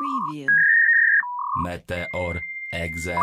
Preview. 0.00 0.48
Meteor 1.64 2.40
Exe. 2.72 3.16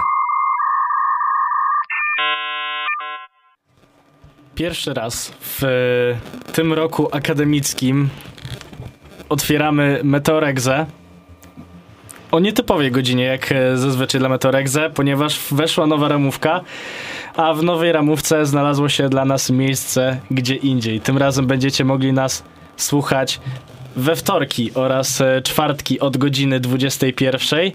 Pierwszy 4.55 4.93
raz 4.93 5.33
w 5.39 5.61
tym 6.53 6.73
roku 6.73 7.15
akademickim 7.15 8.09
otwieramy 9.29 9.99
Meteoregzę 10.03 10.85
o 12.31 12.39
nietypowej 12.39 12.91
godzinie, 12.91 13.23
jak 13.23 13.51
e, 13.51 13.77
zazwyczaj 13.77 14.19
dla 14.19 14.29
Meteoregze, 14.29 14.89
ponieważ 14.89 15.39
weszła 15.51 15.87
nowa 15.87 16.07
ramówka, 16.07 16.61
a 17.35 17.53
w 17.53 17.63
nowej 17.63 17.91
ramówce 17.91 18.45
znalazło 18.45 18.89
się 18.89 19.09
dla 19.09 19.25
nas 19.25 19.49
miejsce 19.49 20.19
gdzie 20.31 20.55
indziej. 20.55 20.99
Tym 20.99 21.17
razem 21.17 21.47
będziecie 21.47 21.85
mogli 21.85 22.13
nas 22.13 22.43
słuchać 22.77 23.39
we 23.97 24.15
wtorki 24.15 24.71
oraz 24.75 25.21
e, 25.21 25.41
czwartki 25.41 25.99
od 25.99 26.17
godziny 26.17 26.59
21. 26.59 27.59
E, 27.59 27.71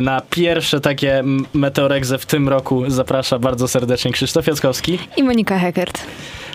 Na 0.00 0.20
pierwsze 0.30 0.80
takie 0.80 1.18
m- 1.18 1.46
Meteoregze 1.54 2.18
w 2.18 2.26
tym 2.26 2.48
roku 2.48 2.90
zaprasza 2.90 3.38
bardzo 3.38 3.68
serdecznie 3.68 4.12
Krzysztof 4.12 4.46
Jackowski. 4.46 4.98
I 5.16 5.22
Monika 5.22 5.58
Heckert. 5.58 6.00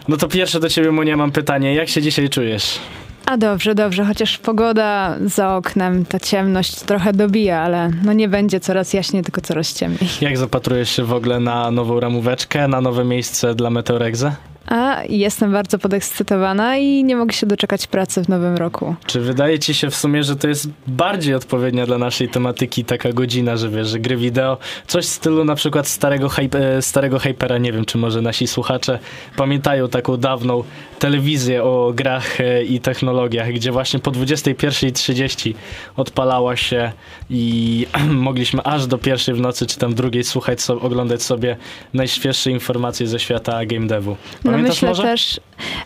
No 0.08 0.18
to 0.18 0.28
pierwsze 0.28 0.60
do 0.60 0.70
ciebie, 0.70 0.92
Monia, 0.92 1.18
mam 1.18 1.32
pytanie. 1.32 1.74
Jak 1.76 1.90
się 1.90 2.02
dzisiaj 2.02 2.30
czujesz? 2.30 2.80
A 3.26 3.38
dobrze, 3.38 3.76
dobrze, 3.76 4.06
chociaż 4.06 4.38
pogoda 4.38 5.16
za 5.26 5.56
oknem, 5.56 6.06
ta 6.06 6.20
ciemność 6.20 6.76
trochę 6.80 7.14
dobija, 7.14 7.60
ale 7.60 7.92
no 8.04 8.14
nie 8.14 8.28
będzie 8.28 8.60
coraz 8.60 8.94
jaśniej, 8.94 9.24
tylko 9.24 9.42
coraz 9.42 9.74
ciemniej. 9.74 10.10
Jak 10.22 10.38
zapatrujesz 10.38 10.90
się 10.90 11.04
w 11.04 11.14
ogóle 11.14 11.40
na 11.40 11.72
nową 11.72 12.00
ramóweczkę, 12.00 12.68
na 12.68 12.82
nowe 12.82 13.04
miejsce 13.06 13.56
dla 13.56 13.70
Meteoregze? 13.70 14.36
A 14.68 15.04
jestem 15.10 15.52
bardzo 15.52 15.80
podekscytowana 15.80 16.78
i 16.78 17.04
nie 17.04 17.16
mogę 17.16 17.34
się 17.34 17.48
doczekać 17.48 17.88
pracy 17.88 18.24
w 18.24 18.30
nowym 18.30 18.56
roku. 18.56 18.96
Czy 19.06 19.22
wydaje 19.22 19.60
ci 19.60 19.74
się 19.74 19.90
w 19.90 19.96
sumie, 19.96 20.24
że 20.24 20.36
to 20.36 20.48
jest 20.48 20.68
bardziej 20.88 21.36
odpowiednia 21.36 21.86
dla 21.86 21.98
naszej 21.98 22.30
tematyki 22.30 22.86
taka 22.86 23.14
godzina, 23.14 23.58
że 23.58 23.70
wiesz, 23.70 23.88
że 23.88 24.00
gry 24.00 24.18
wideo, 24.18 24.58
coś 24.88 25.06
w 25.06 25.10
stylu 25.10 25.46
na 25.46 25.56
przykład 25.56 25.88
starego, 25.88 26.30
hype, 26.30 26.78
e, 26.78 26.82
starego 26.82 27.20
Hypera, 27.20 27.58
nie 27.58 27.72
wiem, 27.72 27.86
czy 27.86 27.98
może 27.98 28.22
nasi 28.22 28.48
słuchacze 28.48 29.00
pamiętają 29.38 29.90
taką 29.90 30.18
dawną 30.18 30.64
telewizję 31.00 31.64
o 31.64 31.94
grach 31.96 32.42
e, 32.42 32.64
i 32.64 32.80
technologiach, 32.80 33.52
gdzie 33.52 33.72
właśnie 33.72 34.00
po 34.00 34.12
21.30 34.12 35.54
odpalała 35.98 36.56
się 36.56 36.92
i 37.30 37.88
mogliśmy 38.28 38.64
aż 38.64 38.88
do 38.88 38.98
pierwszej 38.98 39.36
w 39.36 39.42
nocy, 39.42 39.66
czy 39.66 39.78
tam 39.78 39.94
drugiej 39.94 40.24
słuchać, 40.24 40.62
so, 40.62 40.82
oglądać 40.82 41.24
sobie 41.24 41.58
najświeższe 41.94 42.52
informacje 42.52 43.08
ze 43.08 43.20
świata 43.20 43.66
game 43.66 43.88
devu. 43.88 44.18
No 44.44 44.55
Pamiętasz 44.56 44.76
myślę 44.76 44.90
może? 44.90 45.04
też, 45.04 45.40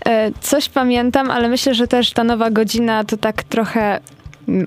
e, 0.06 0.32
coś 0.42 0.70
pamiętam, 0.70 1.32
ale 1.32 1.50
myślę, 1.50 1.74
że 1.74 1.88
też 1.88 2.12
ta 2.12 2.24
nowa 2.24 2.52
godzina 2.52 3.04
to 3.04 3.18
tak 3.18 3.44
trochę, 3.44 4.00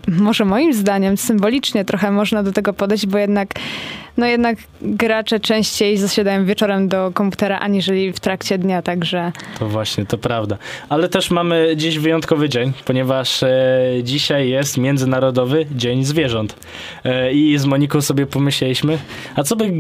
może 0.09 0.45
moim 0.45 0.73
zdaniem, 0.73 1.17
symbolicznie 1.17 1.85
trochę 1.85 2.11
można 2.11 2.43
do 2.43 2.53
tego 2.53 2.73
podejść, 2.73 3.07
bo 3.07 3.19
jednak, 3.19 3.49
no 4.17 4.27
jednak 4.27 4.59
gracze 4.83 5.41
częściej 5.41 5.97
zasiadają 5.97 6.45
wieczorem 6.45 6.89
do 6.89 7.11
komputera, 7.15 7.59
aniżeli 7.59 8.13
w 8.13 8.21
trakcie 8.21 8.59
dnia, 8.59 8.83
także 8.83 9.33
To 9.59 9.69
właśnie, 9.69 10.07
to 10.07 10.19
prawda. 10.19 10.57
Ale 10.89 11.09
też 11.09 11.31
mamy 11.31 11.75
dziś 11.77 11.99
wyjątkowy 11.99 12.49
dzień, 12.49 12.73
ponieważ 12.85 13.43
e, 13.43 13.51
dzisiaj 14.03 14.49
jest 14.49 14.79
Międzynarodowy 14.79 15.67
Dzień 15.71 16.05
Zwierząt. 16.05 16.57
E, 17.05 17.33
I 17.33 17.59
z 17.59 17.65
Moniką 17.65 18.01
sobie 18.01 18.27
pomyśleliśmy, 18.27 18.99
a 19.37 19.43
co 19.43 19.57
by, 19.57 19.73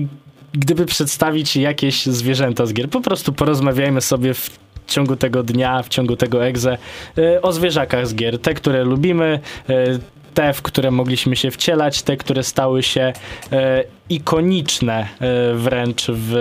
gdyby 0.54 0.86
przedstawić 0.86 1.56
jakieś 1.56 2.06
zwierzęta 2.06 2.66
z 2.66 2.72
gier? 2.72 2.90
Po 2.90 3.00
prostu 3.00 3.32
porozmawiajmy 3.32 4.00
sobie 4.00 4.34
w 4.34 4.50
ciągu 4.86 5.16
tego 5.16 5.42
dnia, 5.42 5.82
w 5.82 5.88
ciągu 5.88 6.16
tego 6.16 6.46
egze 6.46 6.78
e, 7.18 7.42
o 7.42 7.52
zwierzakach 7.52 8.06
z 8.06 8.14
gier. 8.14 8.38
Te, 8.38 8.54
które 8.54 8.84
lubimy, 8.84 9.40
e, 9.68 9.98
te, 10.34 10.52
w 10.52 10.62
które 10.62 10.90
mogliśmy 10.90 11.36
się 11.36 11.50
wcielać, 11.50 12.02
te, 12.02 12.16
które 12.16 12.42
stały 12.42 12.82
się 12.82 13.12
e, 13.52 13.84
ikoniczne 14.08 15.08
wręcz 15.54 16.06
w 16.08 16.34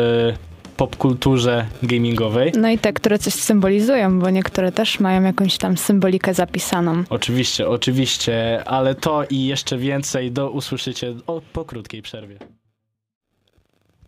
popkulturze 0.78 1.66
gamingowej. 1.84 2.52
no 2.58 2.70
i 2.70 2.78
te, 2.78 2.94
które 2.94 3.20
coś 3.20 3.34
symbolizują, 3.34 4.20
bo 4.20 4.30
niektóre 4.30 4.72
też 4.72 5.00
mają 5.00 5.24
jakąś 5.24 5.58
tam 5.58 5.78
symbolikę 5.78 6.34
zapisaną. 6.34 7.04
Oczywiście, 7.10 7.68
oczywiście, 7.68 8.64
ale 8.66 8.96
to 8.96 9.24
i 9.30 9.46
jeszcze 9.46 9.78
więcej 9.78 10.32
do 10.32 10.50
usłyszycie 10.50 11.14
o, 11.28 11.42
po 11.54 11.66
krótkiej 11.66 12.02
przerwie. 12.02 12.38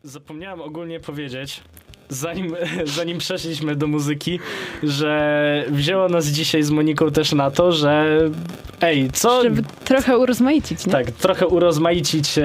Zapomniałem 0.05 0.61
ogólnie 0.61 0.99
powiedzieć, 0.99 1.61
zanim, 2.09 2.55
zanim 2.97 3.17
przeszliśmy 3.17 3.75
do 3.75 3.87
muzyki, 3.87 4.39
że 4.83 5.65
wzięło 5.69 6.09
nas 6.09 6.27
dzisiaj 6.27 6.63
z 6.63 6.69
Moniką 6.69 7.11
też 7.11 7.31
na 7.31 7.51
to, 7.51 7.71
że 7.71 8.19
ej, 8.81 9.11
co... 9.11 9.43
Żeby 9.43 9.63
trochę 9.85 10.17
urozmaicić, 10.17 10.85
nie? 10.85 10.91
Tak, 10.91 11.11
trochę 11.11 11.47
urozmaicić 11.47 12.37
e, 12.37 12.43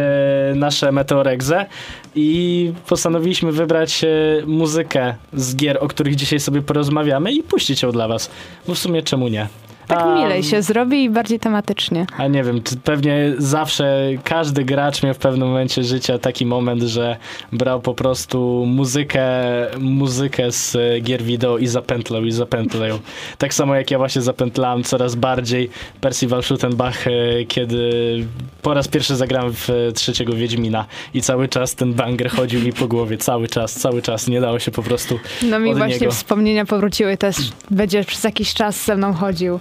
nasze 0.54 0.92
meteoregze 0.92 1.66
i 2.14 2.72
postanowiliśmy 2.88 3.52
wybrać 3.52 4.04
e, 4.04 4.08
muzykę 4.46 5.14
z 5.32 5.56
gier, 5.56 5.78
o 5.80 5.88
których 5.88 6.16
dzisiaj 6.16 6.40
sobie 6.40 6.62
porozmawiamy 6.62 7.32
i 7.32 7.42
puścić 7.42 7.82
ją 7.82 7.92
dla 7.92 8.08
was. 8.08 8.30
Bo 8.66 8.74
w 8.74 8.78
sumie 8.78 9.02
czemu 9.02 9.28
nie? 9.28 9.48
Tak 9.88 9.98
A- 10.02 10.14
milej 10.14 10.42
się 10.42 10.62
zrobi 10.62 11.04
i 11.04 11.10
bardziej 11.10 11.40
tematycznie. 11.40 12.06
a 12.18 12.26
nie 12.26 12.44
wiem, 12.44 12.62
czy 12.62 12.76
pewnie 12.76 13.32
zawsze 13.38 14.08
każdy 14.24 14.64
gracz 14.64 15.02
miał 15.02 15.14
w 15.14 15.18
pewnym 15.18 15.48
momencie 15.48 15.84
życia 15.84 16.18
taki 16.18 16.46
moment, 16.46 16.82
że 16.82 17.16
brał 17.52 17.80
po 17.80 17.94
prostu 17.94 18.64
muzykę, 18.66 19.22
muzykę 19.80 20.52
z 20.52 20.76
gier 21.02 21.22
wideo 21.22 21.58
i 21.58 21.66
zapętlał 21.66 22.24
i 22.24 22.32
zapętlał. 22.32 22.98
Tak 23.38 23.54
samo 23.54 23.74
jak 23.74 23.90
ja 23.90 23.98
właśnie 23.98 24.22
zapętlałem 24.22 24.84
coraz 24.84 25.14
bardziej 25.14 25.70
Percival 26.00 26.42
Schuttenbach, 26.42 27.06
e, 27.06 27.10
kiedy 27.48 27.90
po 28.62 28.74
raz 28.74 28.88
pierwszy 28.88 29.16
zagrałem 29.16 29.52
w 29.54 29.68
trzeciego 29.94 30.32
Wiedźmina 30.32 30.86
i 31.14 31.22
cały 31.22 31.48
czas 31.48 31.74
ten 31.74 31.94
banger 31.94 32.30
chodził 32.30 32.60
mi 32.60 32.72
po 32.72 32.88
głowie, 32.88 33.18
cały 33.18 33.48
czas, 33.48 33.74
cały 33.74 34.02
czas, 34.02 34.28
nie 34.28 34.40
dało 34.40 34.58
się 34.58 34.70
po 34.70 34.82
prostu 34.82 35.18
No 35.42 35.58
mi 35.58 35.74
właśnie 35.74 35.98
niego. 35.98 36.12
wspomnienia 36.12 36.64
powróciły, 36.66 37.16
też 37.16 37.36
będzie 37.70 38.04
przez 38.04 38.24
jakiś 38.24 38.54
czas 38.54 38.84
ze 38.84 38.96
mną 38.96 39.12
chodził. 39.12 39.60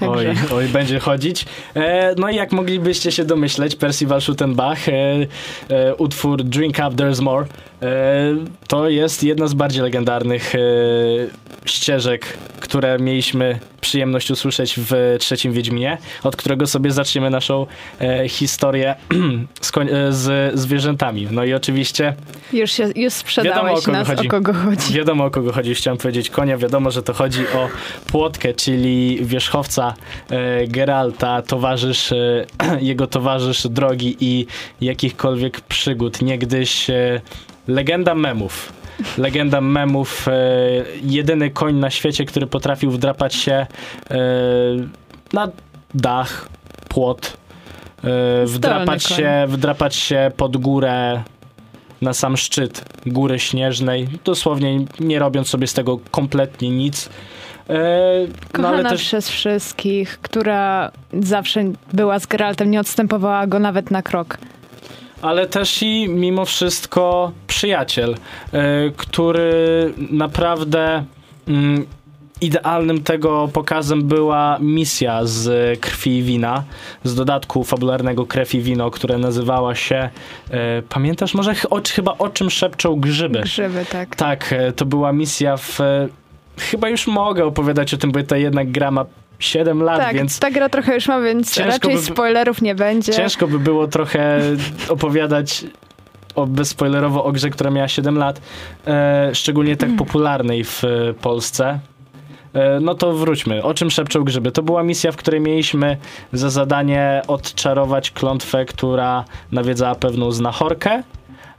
Także 0.00 0.28
Oj, 0.30 0.36
oj, 0.54 0.68
będzie 0.68 0.98
chodzić. 0.98 1.44
E, 1.74 2.14
no 2.18 2.30
i 2.30 2.36
jak 2.36 2.52
moglibyście 2.52 3.12
się 3.12 3.24
domyśleć, 3.24 3.76
Percival 3.76 4.20
Schuttenbach, 4.20 4.88
e, 4.88 4.92
e, 5.68 5.94
utwór 5.94 6.44
Drink 6.44 6.76
Up 6.78 6.90
There's 6.90 7.22
More, 7.22 7.46
e, 7.82 7.86
to 8.68 8.88
jest 8.88 9.22
jedna 9.24 9.46
z 9.46 9.54
bardziej 9.54 9.82
legendarnych 9.82 10.54
e, 10.54 10.58
ścieżek, 11.64 12.26
które 12.60 12.98
mieliśmy 12.98 13.58
przyjemność 13.80 14.30
usłyszeć 14.30 14.74
w 14.76 15.16
trzecim 15.18 15.52
Wiedźminie, 15.52 15.98
od 16.22 16.36
którego 16.36 16.66
sobie 16.66 16.90
zaczniemy 16.90 17.30
naszą 17.30 17.66
e, 18.00 18.28
historię 18.28 18.94
z, 19.60 20.14
z 20.14 20.58
zwierzętami. 20.60 21.28
No 21.30 21.44
i 21.44 21.54
oczywiście 21.54 22.14
już, 22.52 22.70
się, 22.70 22.82
już 22.82 22.94
Wiadomo, 22.96 23.08
o 23.08 23.10
sprzedałeś 23.10 23.84
kogo 23.84 23.92
nas, 23.98 24.08
chodzi. 24.08 24.28
o 24.28 24.30
kogo 24.30 24.52
chodzi. 24.54 24.94
Wiadomo 24.94 25.24
o 25.24 25.30
kogo 25.30 25.52
chodzi, 25.52 25.74
chciałem 25.74 25.98
powiedzieć 25.98 26.30
konia, 26.30 26.56
wiadomo, 26.56 26.90
że 26.90 27.02
to 27.02 27.12
chodzi 27.12 27.48
o 27.48 27.68
Płotkę, 28.06 28.54
czyli 28.54 29.18
wierzchowca 29.22 29.87
e, 30.30 30.66
Geralta, 30.66 31.42
towarzysz, 31.42 32.12
e, 32.12 32.46
jego 32.80 33.06
towarzysz 33.06 33.68
drogi 33.68 34.16
i 34.20 34.46
jakichkolwiek 34.80 35.60
przygód. 35.60 36.22
Niegdyś 36.22 36.90
e, 36.90 37.20
legenda 37.68 38.14
memów. 38.14 38.72
Legenda 39.18 39.60
memów, 39.60 40.28
e, 40.28 40.32
jedyny 41.02 41.50
koń 41.50 41.74
na 41.74 41.90
świecie, 41.90 42.24
który 42.24 42.46
potrafił 42.46 42.90
wdrapać 42.90 43.34
się 43.34 43.52
e, 43.52 43.66
na 45.32 45.48
dach, 45.94 46.48
płot, 46.88 47.36
e, 48.04 48.46
wdrapać 48.46 49.08
koń. 49.08 49.16
się, 49.16 49.44
wdrapać 49.48 49.96
się 49.96 50.30
pod 50.36 50.56
górę 50.56 51.22
na 52.02 52.14
sam 52.14 52.36
szczyt 52.36 52.84
góry 53.06 53.38
śnieżnej, 53.38 54.08
dosłownie 54.24 54.84
nie 55.00 55.18
robiąc 55.18 55.48
sobie 55.48 55.66
z 55.66 55.74
tego 55.74 55.98
kompletnie 56.10 56.70
nic. 56.70 57.08
E, 57.68 58.26
no 58.28 58.34
Kochana 58.52 58.68
ale 58.78 58.88
też 58.88 59.02
przez 59.02 59.28
wszystkich, 59.28 60.18
która 60.22 60.92
zawsze 61.20 61.64
była 61.92 62.18
z 62.18 62.26
Geraltem, 62.26 62.70
nie 62.70 62.80
odstępowała 62.80 63.46
go 63.46 63.58
nawet 63.58 63.90
na 63.90 64.02
krok. 64.02 64.38
ale 65.22 65.46
też 65.46 65.82
i 65.82 66.08
mimo 66.08 66.44
wszystko 66.44 67.32
przyjaciel, 67.46 68.14
e, 68.52 68.90
który 68.96 69.94
naprawdę 70.10 71.04
mm, 71.48 71.86
idealnym 72.40 73.02
tego 73.02 73.48
pokazem 73.52 74.02
była 74.02 74.58
misja 74.60 75.20
z 75.24 75.80
krwi 75.80 76.18
i 76.18 76.22
wina, 76.22 76.64
z 77.04 77.14
dodatku 77.14 77.64
fabularnego 77.64 78.26
krew 78.26 78.54
i 78.54 78.60
wino, 78.60 78.90
które 78.90 79.18
nazywała 79.18 79.74
się, 79.74 80.10
e, 80.50 80.82
pamiętasz 80.88 81.34
może 81.34 81.54
o, 81.70 81.80
chyba 81.94 82.14
o 82.18 82.28
czym 82.28 82.50
szepczą 82.50 83.00
grzyby? 83.00 83.40
Grzyby, 83.40 83.84
tak. 83.90 84.16
Tak, 84.16 84.54
to 84.76 84.84
była 84.84 85.12
misja 85.12 85.56
w. 85.56 85.78
Chyba 86.58 86.88
już 86.88 87.06
mogę 87.06 87.44
opowiadać 87.44 87.94
o 87.94 87.96
tym, 87.96 88.12
bo 88.12 88.22
to 88.22 88.36
jednak 88.36 88.70
gra 88.70 88.90
ma 88.90 89.04
7 89.38 89.82
lat, 89.82 89.98
Tak, 90.00 90.14
więc 90.16 90.38
ta 90.38 90.50
gra 90.50 90.68
trochę 90.68 90.94
już 90.94 91.08
ma, 91.08 91.20
więc 91.20 91.56
raczej 91.56 91.94
by- 91.94 92.02
spoilerów 92.02 92.62
nie 92.62 92.74
będzie. 92.74 93.12
ciężko 93.12 93.46
by 93.48 93.58
było 93.58 93.86
trochę 93.88 94.40
opowiadać 94.88 95.64
o 96.34 96.46
bezspoilerowo 96.46 97.24
o 97.24 97.32
grze, 97.32 97.50
która 97.50 97.70
miała 97.70 97.88
7 97.88 98.18
lat, 98.18 98.40
e, 98.86 99.30
szczególnie 99.34 99.76
tak 99.76 99.86
Mm. 99.88 99.98
popularnej 99.98 100.64
w 100.64 100.84
e, 100.84 101.14
Polsce. 101.14 101.78
E, 102.54 102.80
No 102.80 102.94
to 102.94 103.12
wróćmy. 103.12 103.62
O 103.62 103.74
czym 103.74 103.90
szepczą 103.90 104.24
grzyby? 104.24 104.52
To 104.52 104.62
była 104.62 104.82
misja, 104.82 105.12
w 105.12 105.16
której 105.16 105.40
mieliśmy 105.40 105.96
za 106.32 106.50
zadanie 106.50 107.22
odczarować 107.28 108.10
klątwę, 108.10 108.64
która 108.64 109.24
nawiedzała 109.52 109.94
pewną 109.94 110.32
znachorkę. 110.32 111.02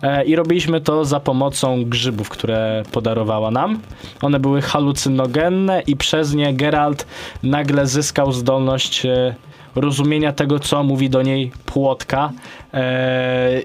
E, 0.02 0.26
I 0.26 0.36
robiliśmy 0.36 0.82
to 0.82 1.06
za 1.06 1.20
pomocą 1.20 1.84
grzybów, 1.86 2.30
które 2.30 2.84
podarowała 2.92 3.52
nam. 3.52 3.80
One 4.22 4.40
były 4.40 4.62
halucynogenne 4.62 5.82
i 5.88 5.96
przez 5.96 6.34
nie 6.34 6.54
Geralt 6.54 7.08
nagle 7.44 7.88
zyskał 7.88 8.32
zdolność 8.32 9.06
e, 9.06 9.36
rozumienia 9.76 10.34
tego, 10.34 10.60
co 10.60 10.84
mówi 10.84 11.10
do 11.10 11.22
niej 11.22 11.52
płotka. 11.66 12.32
E, 12.74 13.62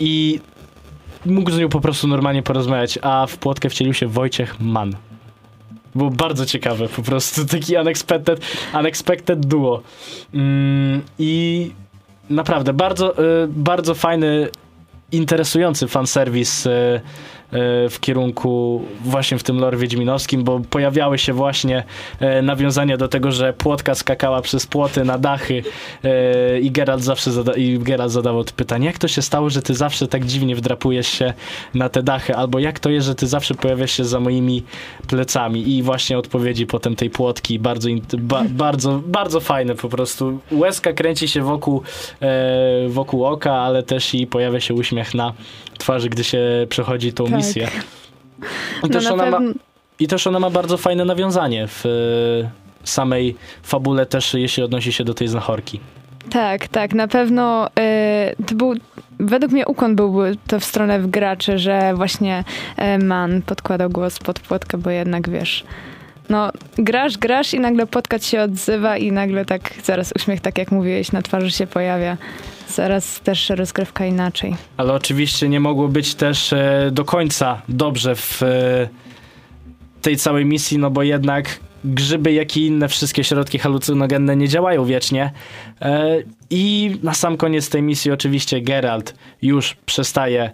I 0.00 0.40
mógł 1.26 1.50
z 1.50 1.58
nią 1.58 1.68
po 1.68 1.80
prostu 1.80 2.08
normalnie 2.08 2.42
porozmawiać, 2.42 2.98
a 3.02 3.26
w 3.26 3.36
płotkę 3.36 3.70
wcielił 3.70 3.94
się 3.94 4.06
Wojciech 4.06 4.60
Mann. 4.60 4.96
Było 5.94 6.10
bardzo 6.10 6.46
ciekawe, 6.46 6.88
po 6.88 7.02
prostu 7.02 7.46
taki 7.46 7.76
unexpected, 7.76 8.40
unexpected 8.74 9.46
duo. 9.46 9.82
Mm, 10.34 11.02
I 11.18 11.70
naprawdę 12.30 12.72
bardzo, 12.72 13.18
y, 13.44 13.48
bardzo 13.48 13.94
fajny, 13.94 14.48
interesujący 15.12 15.88
fanserwis 15.88 16.66
y, 16.66 16.70
w 17.90 17.96
kierunku 18.00 18.82
właśnie 19.04 19.38
w 19.38 19.42
tym 19.42 19.58
lore 19.58 19.76
wiedźminowskim, 19.76 20.44
bo 20.44 20.60
pojawiały 20.70 21.18
się 21.18 21.32
właśnie 21.32 21.84
y, 22.38 22.42
nawiązania 22.42 22.96
do 22.96 23.08
tego, 23.08 23.32
że 23.32 23.52
płotka 23.52 23.94
skakała 23.94 24.42
przez 24.42 24.66
płoty 24.66 25.04
na 25.04 25.18
dachy 25.18 25.62
y, 26.04 26.60
i 26.60 26.70
Geralt 26.70 27.02
zawsze 27.02 27.30
zada- 27.30 27.56
i 27.56 27.78
Geralt 27.78 28.12
zadawał 28.12 28.44
to 28.44 28.52
pytanie, 28.56 28.86
jak 28.86 28.98
to 28.98 29.08
się 29.08 29.22
stało, 29.22 29.50
że 29.50 29.62
ty 29.62 29.74
zawsze 29.74 30.08
tak 30.08 30.24
dziwnie 30.24 30.56
wdrapujesz 30.56 31.08
się 31.08 31.32
na 31.74 31.88
te 31.88 32.02
dachy, 32.02 32.36
albo 32.36 32.58
jak 32.58 32.78
to 32.78 32.90
jest, 32.90 33.06
że 33.06 33.14
ty 33.14 33.26
zawsze 33.26 33.54
pojawiasz 33.54 33.90
się 33.92 34.04
za 34.04 34.20
moimi 34.20 34.62
plecami 35.08 35.76
i 35.76 35.82
właśnie 35.82 36.18
odpowiedzi 36.18 36.66
potem 36.66 36.96
tej 36.96 37.10
płotki 37.10 37.58
bardzo, 37.58 37.88
ba, 38.18 38.44
bardzo, 38.48 39.00
bardzo 39.06 39.40
fajne 39.40 39.74
po 39.74 39.88
prostu. 39.88 40.38
Łezka 40.52 40.92
kręci 40.92 41.28
się 41.28 41.42
wokół, 41.42 41.82
e, 42.22 42.88
wokół 42.88 43.24
oka, 43.24 43.52
ale 43.52 43.82
też 43.82 44.14
i 44.14 44.26
pojawia 44.26 44.60
się 44.60 44.74
uśmiech 44.74 45.14
na 45.14 45.32
twarzy, 45.78 46.08
gdy 46.08 46.24
się 46.24 46.40
przechodzi 46.68 47.12
tą 47.12 47.24
Tak. 47.24 47.39
Misję. 47.46 47.68
I 47.68 48.82
No 48.82 48.88
też, 48.88 49.04
na 49.04 49.12
ona 49.12 49.30
ma, 49.30 49.40
I 49.98 50.06
też 50.08 50.26
ona 50.26 50.40
ma 50.40 50.50
bardzo 50.50 50.76
fajne 50.76 51.04
nawiązanie 51.04 51.68
w 51.68 51.86
e, 51.86 52.50
samej 52.86 53.36
fabule 53.62 54.06
też, 54.06 54.34
jeśli 54.34 54.62
odnosi 54.62 54.92
się 54.92 55.04
do 55.04 55.14
tej 55.14 55.28
znachorki. 55.28 55.80
tak, 56.30 56.68
tak, 56.68 56.94
na 56.94 57.08
pewno 57.08 57.66
y, 57.68 58.44
to 58.46 58.54
był, 58.54 58.74
według 59.20 59.52
mnie 59.52 59.66
ukłon 59.66 59.96
byłby 59.96 60.36
to 60.46 60.60
w 60.60 60.64
stronę 60.64 61.00
w 61.00 61.06
graczy, 61.06 61.58
że 61.58 61.94
właśnie 61.94 62.44
y, 62.94 63.04
man 63.04 63.42
podkładał 63.42 63.90
głos 63.90 64.18
pod 64.18 64.40
płotkę, 64.40 64.78
bo 64.78 64.90
jednak 64.90 65.30
wiesz, 65.30 65.64
no 66.30 66.50
grasz, 66.78 67.18
grasz 67.18 67.54
i 67.54 67.60
nagle 67.60 67.86
płotka 67.86 68.18
ci 68.18 68.30
się 68.30 68.42
odzywa 68.42 68.96
i 68.96 69.12
nagle 69.12 69.44
tak 69.44 69.74
zaraz 69.84 70.12
uśmiech, 70.16 70.40
tak 70.40 70.58
jak 70.58 70.70
mówiłeś, 70.72 71.12
na 71.12 71.22
twarzy 71.22 71.50
się 71.50 71.66
pojawia. 71.66 72.16
Zaraz 72.68 73.20
też 73.20 73.50
rozgrywka 73.50 74.06
inaczej. 74.06 74.56
Ale 74.76 74.94
oczywiście 74.94 75.48
nie 75.48 75.60
mogło 75.60 75.88
być 75.88 76.14
też 76.14 76.52
e, 76.52 76.90
do 76.92 77.04
końca 77.04 77.62
dobrze 77.68 78.16
w 78.16 78.42
e, 78.42 78.88
tej 80.02 80.16
całej 80.16 80.44
misji, 80.44 80.78
no 80.78 80.90
bo 80.90 81.02
jednak 81.02 81.60
grzyby, 81.84 82.32
jak 82.32 82.56
i 82.56 82.66
inne 82.66 82.88
wszystkie 82.88 83.24
środki 83.24 83.58
halucynogenne 83.58 84.36
nie 84.36 84.48
działają 84.48 84.84
wiecznie. 84.84 85.32
E, 85.80 86.16
I 86.50 86.96
na 87.02 87.14
sam 87.14 87.36
koniec 87.36 87.68
tej 87.68 87.82
misji 87.82 88.10
oczywiście 88.10 88.60
Geralt 88.60 89.14
już 89.42 89.76
przestaje, 89.86 90.50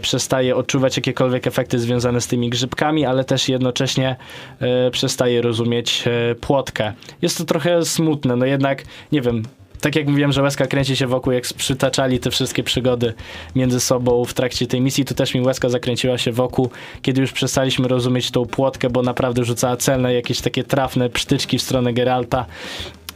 przestaje 0.00 0.56
odczuwać 0.56 0.96
jakiekolwiek 0.96 1.46
efekty 1.46 1.78
związane 1.78 2.20
z 2.20 2.26
tymi 2.26 2.50
grzybkami, 2.50 3.04
ale 3.04 3.24
też 3.24 3.48
jednocześnie 3.48 4.16
e, 4.60 4.90
przestaje 4.90 5.42
rozumieć 5.42 6.04
e, 6.06 6.34
płotkę. 6.34 6.92
Jest 7.22 7.38
to 7.38 7.44
trochę 7.44 7.84
smutne, 7.84 8.36
no 8.36 8.46
jednak, 8.46 8.84
nie 9.12 9.20
wiem, 9.20 9.42
tak 9.80 9.96
jak 9.96 10.08
mówiłem, 10.08 10.32
że 10.32 10.42
łezka 10.42 10.66
kręci 10.66 10.96
się 10.96 11.06
wokół, 11.06 11.32
jak 11.32 11.44
przytaczali 11.56 12.20
te 12.20 12.30
wszystkie 12.30 12.62
przygody 12.62 13.14
między 13.56 13.80
sobą 13.80 14.24
w 14.24 14.34
trakcie 14.34 14.66
tej 14.66 14.80
misji, 14.80 15.04
tu 15.04 15.14
też 15.14 15.34
mi 15.34 15.40
łezka 15.40 15.68
zakręciła 15.68 16.18
się 16.18 16.32
wokół, 16.32 16.70
kiedy 17.02 17.20
już 17.20 17.32
przestaliśmy 17.32 17.88
rozumieć 17.88 18.30
tą 18.30 18.46
płotkę, 18.46 18.90
bo 18.90 19.02
naprawdę 19.02 19.44
rzucała 19.44 19.76
celne, 19.76 20.14
jakieś 20.14 20.40
takie 20.40 20.64
trafne 20.64 21.10
psztyczki 21.10 21.58
w 21.58 21.62
stronę 21.62 21.92
Geralta. 21.92 22.46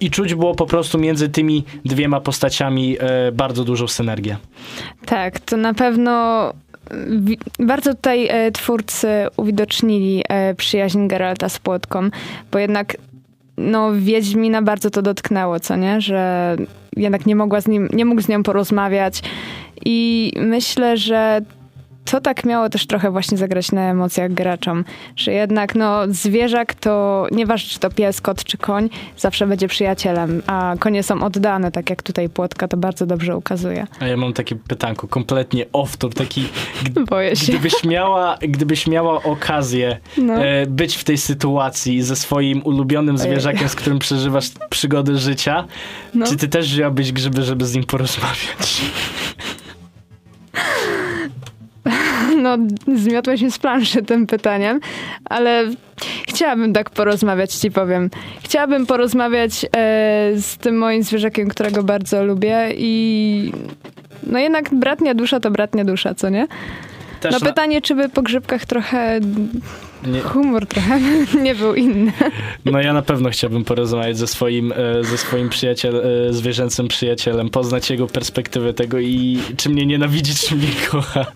I 0.01 0.11
czuć 0.11 0.35
było 0.35 0.55
po 0.55 0.67
prostu 0.67 0.99
między 0.99 1.29
tymi 1.29 1.65
dwiema 1.85 2.21
postaciami 2.21 2.97
e, 3.01 3.33
bardzo 3.33 3.65
dużą 3.65 3.89
synergię. 3.89 4.37
Tak, 5.07 5.41
to 5.41 5.57
na 5.57 5.75
pewno 5.75 6.53
wi- 7.11 7.39
bardzo 7.59 7.95
tutaj 7.95 8.27
e, 8.29 8.51
twórcy 8.53 9.09
uwidocznili 9.37 10.23
e, 10.29 10.55
przyjaźń 10.55 11.07
Geralta 11.07 11.49
z 11.49 11.59
Płotką, 11.59 12.09
bo 12.53 12.59
jednak 12.59 12.97
no 13.59 13.91
Wiedźmina 13.95 14.63
bardzo 14.63 14.91
to 14.91 15.03
dotknęło, 15.03 15.61
co 15.61 15.77
nie? 15.77 16.01
Że 16.01 16.57
jednak 16.97 17.27
nie 17.27 17.37
mogła 17.37 17.61
z 17.61 17.69
nim, 17.69 17.89
nie 17.93 18.05
mógł 18.05 18.21
z 18.23 18.29
nią 18.29 18.43
porozmawiać 18.43 19.23
i 19.85 20.33
myślę, 20.37 20.97
że 20.97 21.41
to 22.11 22.21
tak 22.21 22.45
miało 22.45 22.69
też 22.69 22.87
trochę 22.87 23.11
właśnie 23.11 23.39
zagrać 23.39 23.73
na 23.73 23.83
emocjach 23.91 24.33
graczom, 24.35 24.85
że 25.17 25.33
jednak 25.33 25.75
no 25.75 26.01
zwierzak 26.09 26.75
to, 26.75 27.27
nieważne 27.33 27.69
czy 27.71 27.79
to 27.79 27.91
pies, 27.91 28.21
kot 28.21 28.45
czy 28.45 28.59
koń, 28.59 28.91
zawsze 29.17 29.47
będzie 29.47 29.69
przyjacielem, 29.69 30.43
a 30.47 30.75
konie 30.79 31.03
są 31.03 31.23
oddane, 31.23 31.73
tak 31.73 31.91
jak 31.91 32.03
tutaj 32.03 32.29
Płotka 32.29 32.69
to 32.69 32.77
bardzo 32.77 33.07
dobrze 33.07 33.37
ukazuje. 33.37 33.87
A 34.01 34.07
ja 34.07 34.17
mam 34.17 34.33
takie 34.33 34.57
pytanko, 34.57 35.09
kompletnie 35.09 35.67
off-top, 35.67 36.15
taki 36.15 36.49
Boję 37.11 37.37
się. 37.37 37.53
Gdybyś 37.53 37.85
miała, 37.85 38.37
gdybyś 38.41 38.87
miała 38.87 39.23
okazję 39.23 39.99
No. 40.19 40.35
e, 40.45 40.67
być 40.67 40.97
w 40.97 41.05
tej 41.05 41.19
sytuacji 41.19 42.03
ze 42.03 42.17
swoim 42.17 42.63
ulubionym 42.65 43.17
Ojej. 43.17 43.27
zwierzakiem, 43.29 43.69
z 43.69 43.75
którym 43.75 43.99
przeżywasz 43.99 44.51
przygody 44.71 45.19
życia, 45.19 45.65
No. 46.15 46.27
czy 46.27 46.37
ty 46.37 46.49
też 46.49 46.73
wzięłabyś 46.73 47.13
grzyby, 47.13 47.43
żeby 47.43 47.67
z 47.67 47.75
nim 47.75 47.85
porozmawiać? 47.85 48.81
No, 52.43 52.59
zmiotłeś 52.95 53.43
mi 53.43 53.51
z 53.51 53.59
planszy 53.59 54.03
tym 54.03 54.27
pytaniem, 54.27 54.81
ale 55.25 55.65
chciałabym 56.29 56.73
tak 56.73 56.91
porozmawiać, 56.91 57.55
ci 57.55 57.71
powiem. 57.71 58.11
Chciałabym 58.43 58.87
porozmawiać 58.87 59.65
e, 59.65 59.69
z 60.37 60.57
tym 60.57 60.79
moim 60.79 61.03
zwierzakiem, 61.03 61.49
którego 61.49 61.83
bardzo 61.83 62.25
lubię 62.25 62.69
i 62.77 63.53
no 64.23 64.39
jednak 64.39 64.75
bratnia 64.75 65.15
dusza 65.15 65.41
to 65.41 65.51
bratnia 65.51 65.85
dusza, 65.85 66.15
co 66.15 66.29
nie? 66.29 66.47
Też 67.21 67.33
No 67.33 67.41
pytanie, 67.41 67.81
czy 67.81 67.95
by 67.95 68.09
po 68.09 68.23
grzybkach 68.23 68.65
trochę, 68.65 69.21
nie, 70.07 70.21
humor 70.21 70.67
trochę 70.67 71.01
nie 71.43 71.55
był 71.55 71.75
inny. 71.75 72.13
no 72.65 72.81
ja 72.81 72.93
na 72.93 73.03
pewno 73.03 73.31
chciałbym 73.31 73.65
porozmawiać 73.65 74.19
ze 74.19 74.27
swoim, 74.27 74.73
e, 74.73 75.05
ze 75.05 75.19
swoim 75.19 75.49
przyjaciel, 75.49 75.97
e, 76.29 76.33
zwierzęcym 76.33 76.89
przyjacielem, 76.89 77.49
poznać 77.51 77.91
jego 77.91 78.07
perspektywę 78.07 78.75
tego 78.75 78.99
i 78.99 79.39
czy 79.57 79.69
mnie 79.71 79.87
nienawidzi, 79.87 80.35
czy 80.35 80.57
mnie 80.57 80.69
kocha. 80.91 81.27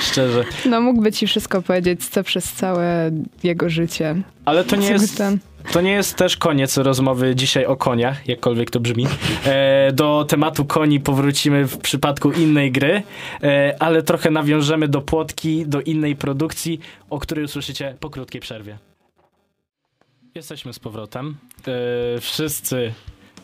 Szczerze. 0.00 0.44
No 0.66 0.80
mógłby 0.80 1.12
ci 1.12 1.26
wszystko 1.26 1.62
powiedzieć, 1.62 2.08
co 2.08 2.22
przez 2.24 2.52
całe 2.52 3.10
jego 3.42 3.70
życie. 3.70 4.14
Ale 4.44 4.64
to 4.64 4.76
nie 4.76 4.88
jest... 4.88 5.18
ten- 5.18 5.38
To 5.72 5.80
nie 5.80 5.92
jest 5.92 6.16
też 6.16 6.36
koniec 6.36 6.76
rozmowy 6.76 7.36
dzisiaj 7.36 7.66
o 7.66 7.76
koniach, 7.76 8.28
jakkolwiek 8.28 8.70
to 8.70 8.80
brzmi. 8.80 9.06
E, 9.44 9.92
do 9.92 10.24
tematu 10.28 10.64
koni 10.64 11.00
powrócimy 11.00 11.64
w 11.64 11.78
przypadku 11.78 12.32
innej 12.32 12.72
gry, 12.72 13.02
e, 13.42 13.76
ale 13.78 14.02
trochę 14.02 14.30
nawiążemy 14.30 14.88
do 14.88 15.00
płotki, 15.00 15.66
do 15.66 15.80
innej 15.80 16.16
produkcji, 16.16 16.80
o 17.10 17.18
której 17.18 17.44
usłyszycie 17.44 17.96
po 18.00 18.10
krótkiej 18.10 18.40
przerwie. 18.40 18.78
Jesteśmy 20.34 20.72
z 20.72 20.78
powrotem. 20.78 21.36
E, 22.16 22.20
wszyscy 22.20 22.92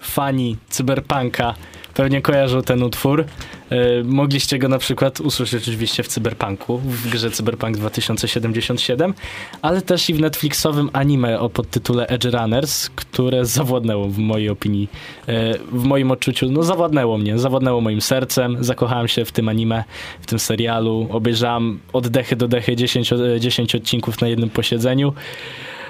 fani 0.00 0.57
cyberpunka 0.69 1.55
pewnie 1.95 2.23
kojarzą 2.23 2.62
ten 2.62 2.83
utwór. 2.83 3.25
E, 3.71 4.05
mogliście 4.05 4.59
go 4.59 4.69
na 4.69 4.78
przykład 4.78 5.21
usłyszeć 5.21 5.62
oczywiście 5.62 6.02
w 6.02 6.09
Cyberpunku, 6.09 6.78
w 6.78 7.11
grze 7.11 7.31
Cyberpunk 7.31 7.76
2077, 7.76 9.14
ale 9.62 9.83
też 9.83 10.11
i 10.11 10.14
w 10.14 10.21
Netflixowym 10.21 10.90
anime 10.93 11.40
o 11.40 11.49
podtytule 11.49 12.07
Edge 12.07 12.25
Runners, 12.25 12.90
które 12.90 13.45
zawładnęło 13.45 14.09
w 14.09 14.19
mojej 14.19 14.49
opinii, 14.49 14.88
e, 15.26 15.59
w 15.59 15.85
moim 15.85 16.11
odczuciu, 16.11 16.50
no 16.50 16.62
zawładnęło 16.62 17.19
mnie, 17.19 17.38
zawładnęło 17.38 17.81
moim 17.81 18.00
sercem, 18.00 18.64
zakochałem 18.64 19.09
się 19.09 19.25
w 19.25 19.33
tym 19.33 19.49
anime, 19.49 19.85
w 20.21 20.26
tym 20.26 20.38
serialu, 20.38 21.09
obejrzałem 21.11 21.81
od 21.93 22.09
dechy 22.09 22.37
do 22.37 22.49
dechy 22.49 22.76
10, 22.76 23.12
o- 23.12 23.38
10 23.38 23.75
odcinków 23.75 24.21
na 24.21 24.28
jednym 24.28 24.50
posiedzeniu. 24.50 25.12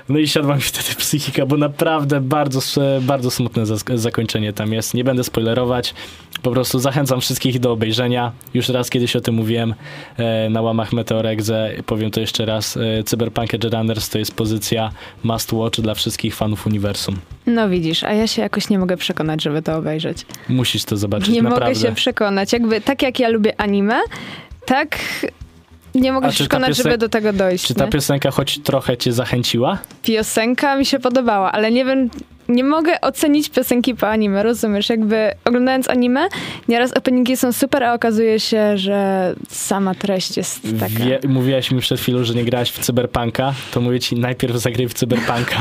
No 0.09 0.19
i 0.19 0.29
siadła 0.29 0.55
mi 0.57 0.61
wtedy 0.62 0.95
psychika, 0.99 1.47
bo 1.47 1.57
naprawdę 1.57 2.21
bardzo, 2.21 2.61
bardzo 3.00 3.31
smutne 3.31 3.62
zakończenie 3.95 4.53
tam 4.53 4.73
jest. 4.73 4.95
Nie 4.95 5.05
będę 5.05 5.25
spoilerować. 5.25 5.95
Po 6.43 6.50
prostu 6.50 6.79
zachęcam 6.79 7.21
wszystkich 7.21 7.61
do 7.61 7.73
obejrzenia. 7.73 8.33
Już 8.55 8.69
raz 8.69 8.91
kiedyś 8.91 9.17
o 9.17 9.21
tym 9.21 9.35
mówiłem 9.35 9.75
e, 10.17 10.50
na 10.50 10.62
łamach 10.62 10.93
Meteorexe. 10.93 11.71
Powiem 11.87 12.11
to 12.11 12.21
jeszcze 12.21 12.47
raz. 12.47 12.77
E, 12.77 13.05
Cyberpunk 13.05 13.55
Edge 13.55 13.65
Runners 13.65 14.09
to 14.09 14.19
jest 14.19 14.35
pozycja 14.35 14.91
must 15.25 15.53
watch 15.53 15.81
dla 15.81 15.95
wszystkich 15.95 16.35
fanów 16.35 16.67
uniwersum. 16.67 17.17
No 17.47 17.69
widzisz, 17.69 18.05
a 18.05 18.12
ja 18.12 18.27
się 18.27 18.43
jakoś 18.43 18.69
nie 18.69 18.79
mogę 18.79 18.97
przekonać, 18.97 19.43
żeby 19.43 19.62
to 19.62 19.77
obejrzeć. 19.77 20.27
Musisz 20.49 20.85
to 20.85 20.97
zobaczyć, 20.97 21.29
Nie 21.29 21.43
naprawdę. 21.43 21.69
mogę 21.75 21.81
się 21.81 21.95
przekonać. 21.95 22.53
Jakby 22.53 22.81
tak 22.81 23.03
jak 23.03 23.21
ja 23.21 23.29
lubię 23.29 23.61
anime, 23.61 24.00
tak 24.67 24.99
nie 26.00 26.12
mogę 26.12 26.26
A 26.26 26.31
się 26.31 26.35
przekonać, 26.37 26.76
żeby 26.76 26.99
do 26.99 27.09
tego 27.09 27.33
dojść. 27.33 27.67
Czy 27.67 27.75
ta 27.75 27.85
nie? 27.85 27.90
piosenka 27.90 28.31
choć 28.31 28.59
trochę 28.59 28.97
cię 28.97 29.12
zachęciła? 29.12 29.78
Piosenka 30.02 30.76
mi 30.76 30.87
się 30.87 30.99
podobała, 30.99 31.52
ale 31.52 31.71
nie 31.71 31.85
wiem, 31.85 32.11
nie 32.49 32.64
mogę 32.64 33.00
ocenić 33.00 33.49
piosenki 33.49 33.95
po 33.95 34.09
anime, 34.09 34.43
rozumiesz? 34.43 34.88
Jakby 34.88 35.31
oglądając 35.45 35.88
anime, 35.88 36.28
nieraz 36.69 36.93
openingi 36.93 37.37
są 37.37 37.52
super, 37.52 37.85
a 37.85 37.95
okazuje 37.95 38.40
się, 38.40 38.78
że 38.78 39.35
sama 39.49 39.95
treść 39.95 40.37
jest 40.37 40.61
taka. 40.81 41.05
Wie, 41.05 41.21
mówiłaś 41.28 41.71
mi 41.71 41.81
przed 41.81 42.00
chwilą, 42.00 42.25
że 42.25 42.35
nie 42.35 42.45
grałaś 42.45 42.71
w 42.71 42.78
Cyberpunka, 42.78 43.55
to 43.73 43.81
mówię 43.81 44.00
ci 44.00 44.17
najpierw 44.17 44.57
zagraj 44.57 44.88
w 44.88 44.95
Cyberpunka. 44.95 45.57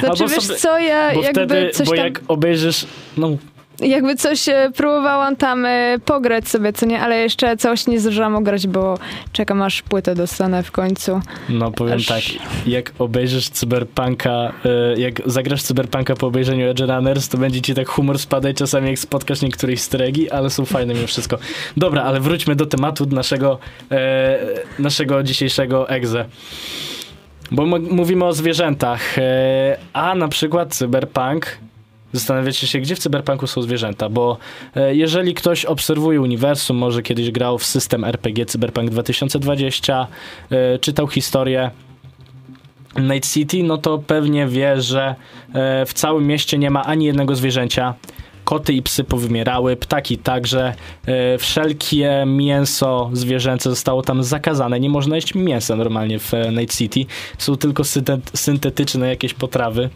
Znaczy, 0.00 0.22
albo 0.22 0.34
wiesz 0.34 0.44
sobie- 0.44 0.58
co, 0.58 0.78
ja 0.78 1.14
Bo 1.14 1.22
jakby 1.22 1.46
wtedy, 1.46 1.70
coś 1.70 1.86
bo 1.86 1.96
tam, 1.96 2.04
jak 2.04 2.20
obejrzysz, 2.28 2.86
no 3.16 3.36
jakby 3.80 4.16
coś 4.16 4.48
e, 4.48 4.70
próbowałam 4.76 5.36
tam 5.36 5.64
e, 5.66 5.98
pograć 6.04 6.48
sobie, 6.48 6.72
co 6.72 6.86
nie? 6.86 7.00
Ale 7.00 7.18
jeszcze 7.18 7.56
całość 7.56 7.86
nie 7.86 8.00
zdążyłam 8.00 8.36
ograć, 8.36 8.66
bo 8.66 8.98
czekam 9.32 9.62
aż 9.62 9.82
płytę 9.82 10.14
dostanę 10.14 10.62
w 10.62 10.70
końcu. 10.70 11.20
No 11.48 11.70
powiem 11.72 11.96
Aż- 11.96 12.06
tak, 12.06 12.22
jak 12.66 12.92
obejrzysz 12.98 13.48
Cyberpunka, 13.48 14.52
y, 14.96 15.00
jak 15.00 15.22
zagrasz 15.26 15.62
Cyberpunka 15.62 16.14
po 16.14 16.26
obejrzeniu 16.26 16.66
Edge 16.70 16.80
Runners, 16.80 17.28
to 17.28 17.38
będzie 17.38 17.60
ci 17.60 17.74
tak 17.74 17.88
humor 17.88 18.18
spadać 18.18 18.56
czasami 18.56 18.88
jak 18.90 18.98
spotkasz 18.98 19.42
niektórych 19.42 19.80
stregi, 19.80 20.30
ale 20.30 20.50
są 20.50 20.64
fajne 20.64 20.94
mimo 20.94 21.06
wszystko. 21.06 21.38
Dobra, 21.76 22.02
ale 22.02 22.20
wróćmy 22.20 22.56
do 22.56 22.66
tematu 22.66 23.06
naszego, 23.06 23.58
e, 23.90 24.38
naszego 24.78 25.22
dzisiejszego 25.22 25.88
egze. 25.88 26.24
Bo 27.50 27.66
mówimy 27.90 28.24
o 28.24 28.32
zwierzętach, 28.32 29.18
e, 29.18 29.76
a 29.92 30.14
na 30.14 30.28
przykład 30.28 30.74
Cyberpunk 30.74 31.58
Zastanawiacie 32.12 32.66
się, 32.66 32.80
gdzie 32.80 32.96
w 32.96 32.98
cyberpunku 32.98 33.46
są 33.46 33.62
zwierzęta, 33.62 34.08
bo 34.08 34.38
e, 34.76 34.94
jeżeli 34.94 35.34
ktoś 35.34 35.64
obserwuje 35.64 36.20
uniwersum, 36.20 36.76
może 36.76 37.02
kiedyś 37.02 37.30
grał 37.30 37.58
w 37.58 37.64
system 37.64 38.04
RPG 38.04 38.46
Cyberpunk 38.46 38.90
2020, 38.90 40.06
e, 40.50 40.78
czytał 40.78 41.08
historię 41.08 41.70
Night 42.98 43.32
City, 43.32 43.62
no 43.62 43.78
to 43.78 43.98
pewnie 43.98 44.46
wie, 44.46 44.82
że 44.82 45.14
e, 45.54 45.86
w 45.86 45.92
całym 45.92 46.26
mieście 46.26 46.58
nie 46.58 46.70
ma 46.70 46.84
ani 46.84 47.04
jednego 47.04 47.36
zwierzęcia. 47.36 47.94
Koty 48.44 48.72
i 48.72 48.82
psy 48.82 49.04
powymierały, 49.04 49.76
ptaki 49.76 50.18
także. 50.18 50.74
Wszelkie 51.38 52.24
mięso 52.26 53.10
zwierzęce 53.12 53.70
zostało 53.70 54.02
tam 54.02 54.22
zakazane. 54.22 54.80
Nie 54.80 54.90
można 54.90 55.16
jeść 55.16 55.34
mięsa 55.34 55.76
normalnie 55.76 56.18
w 56.18 56.32
Night 56.58 56.76
City. 56.78 57.00
Są 57.38 57.56
tylko 57.56 57.82
syntet- 57.82 58.36
syntetyczne 58.36 59.08
jakieś 59.08 59.34
potrawy 59.34 59.90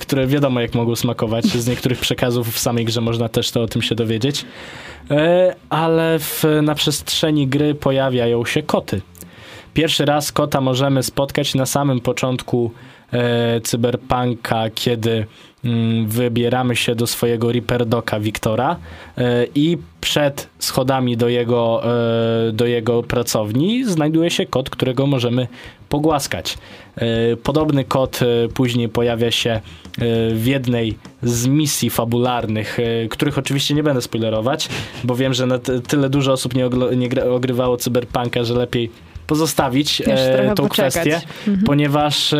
które 0.00 0.26
wiadomo 0.26 0.60
jak 0.60 0.74
mogą 0.74 0.96
smakować. 0.96 1.44
Z 1.44 1.66
niektórych 1.66 1.98
przekazów 1.98 2.54
w 2.54 2.58
samej 2.58 2.84
grze 2.84 3.00
można 3.00 3.28
też 3.28 3.50
to 3.50 3.62
o 3.62 3.66
tym 3.66 3.82
się 3.82 3.94
dowiedzieć. 3.94 4.44
Y, 5.10 5.16
Ale 5.70 6.18
w, 6.18 6.44
na 6.62 6.74
przestrzeni 6.74 7.48
gry 7.48 7.74
pojawiają 7.74 8.44
się 8.44 8.62
koty. 8.62 9.00
Pierwszy 9.74 10.04
raz 10.04 10.32
kota 10.32 10.60
możemy 10.60 11.02
spotkać 11.02 11.54
na 11.54 11.66
samym 11.66 12.00
początku 12.00 12.70
e, 13.12 13.60
cyberpunka, 13.60 14.70
kiedy 14.74 15.26
wybieramy 16.06 16.76
się 16.76 16.94
do 16.94 17.06
swojego 17.06 17.52
Reaper 17.52 17.86
Doka 17.86 18.20
Wiktora 18.20 18.76
e, 19.18 19.46
i 19.54 19.78
przed 20.00 20.48
schodami 20.58 21.16
do 21.16 21.28
jego, 21.28 21.82
e, 22.48 22.52
do 22.52 22.66
jego 22.66 23.02
pracowni 23.02 23.84
znajduje 23.84 24.30
się 24.30 24.46
kot, 24.46 24.70
którego 24.70 25.06
możemy 25.06 25.48
pogłaskać. 25.88 26.58
E, 26.96 27.36
Podobny 27.36 27.84
kot 27.84 28.20
e, 28.22 28.48
później 28.48 28.88
pojawia 28.88 29.30
się 29.30 29.60
w 30.34 30.42
jednej 30.46 30.98
z 31.22 31.46
misji 31.46 31.90
fabularnych, 31.90 32.78
których 33.10 33.38
oczywiście 33.38 33.74
nie 33.74 33.82
będę 33.82 34.02
spoilerować, 34.02 34.68
bo 35.04 35.16
wiem, 35.16 35.34
że 35.34 35.46
tyle 35.88 36.10
dużo 36.10 36.32
osób 36.32 36.54
nie, 36.54 36.68
nie 36.96 37.24
ogrywało 37.24 37.76
cyberpunka, 37.76 38.44
że 38.44 38.54
lepiej 38.54 38.90
pozostawić 39.26 40.02
tą 40.56 40.68
poczekać. 40.68 40.92
kwestię, 40.92 41.20
Mhm. 41.46 41.66
ponieważ 41.66 42.34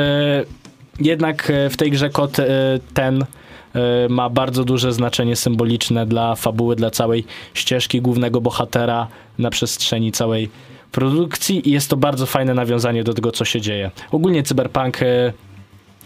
jednak 1.01 1.51
e, 1.51 1.71
w 1.71 1.77
tej 1.77 1.91
grze 1.91 2.11
kot 2.11 2.39
e, 2.39 2.47
ten 2.95 3.23
e, 3.23 4.09
ma 4.09 4.31
bardzo 4.31 4.65
duże 4.65 4.93
znaczenie 4.93 5.37
symboliczne 5.37 6.07
dla 6.07 6.35
fabuły, 6.35 6.77
dla 6.77 6.91
całej 6.91 7.25
ścieżki 7.55 8.01
głównego 8.01 8.41
bohatera 8.41 9.07
na 9.39 9.51
przestrzeni 9.51 10.13
całej 10.13 10.51
produkcji 10.93 11.69
i 11.69 11.73
jest 11.73 11.91
to 11.91 11.97
bardzo 11.97 12.27
fajne 12.27 12.55
nawiązanie 12.55 13.05
do 13.05 13.15
tego, 13.15 13.33
co 13.33 13.45
się 13.45 13.61
dzieje. 13.61 13.91
Ogólnie 14.11 14.43
Cyberpunk 14.43 14.99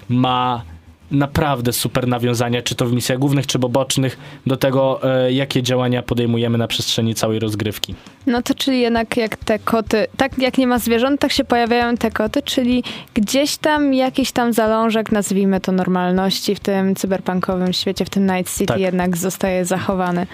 ma 0.09 0.63
naprawdę 1.11 1.73
super 1.73 2.09
nawiązania, 2.09 2.63
czy 2.63 2.75
to 2.75 2.87
w 2.87 2.93
misjach 2.93 3.19
głównych, 3.19 3.47
czy 3.47 3.59
bocznych, 3.59 4.19
do 4.47 4.57
tego, 4.57 5.01
e, 5.03 5.33
jakie 5.33 5.63
działania 5.63 6.03
podejmujemy 6.03 6.59
na 6.59 6.67
przestrzeni 6.67 7.15
całej 7.15 7.39
rozgrywki. 7.39 7.95
No 8.27 8.43
to 8.43 8.55
czyli 8.55 8.81
jednak 8.81 9.17
jak 9.17 9.37
te 9.37 9.59
koty, 9.59 10.07
tak 10.17 10.39
jak 10.39 10.59
nie 10.59 10.67
ma 10.67 10.79
zwierząt, 10.79 11.21
tak 11.21 11.33
się 11.33 11.45
pojawiają 11.45 11.97
te 11.97 12.11
koty, 12.11 12.43
czyli 12.43 12.85
gdzieś 13.15 13.57
tam 13.57 13.95
jakiś 13.95 14.33
tam 14.33 14.53
zalążek, 14.53 15.13
nazwijmy 15.13 15.61
to 15.61 15.73
normalności 15.73 16.55
w 16.55 16.61
tym 16.61 16.95
cyberpunkowym 16.95 17.73
świecie, 17.73 18.05
w 18.05 18.11
tym 18.11 18.27
Night 18.27 18.53
City 18.53 18.67
Tak. 18.67 18.81
jednak 18.81 19.17
zostaje 19.17 19.65
zachowany. 19.65 20.27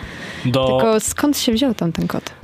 Do... 0.45 0.67
Tylko 0.67 1.01
skąd 1.01 1.39
się 1.39 1.53
wziął 1.53 1.75
tam 1.75 1.93
ten 1.93 2.09
kot? 2.09 2.40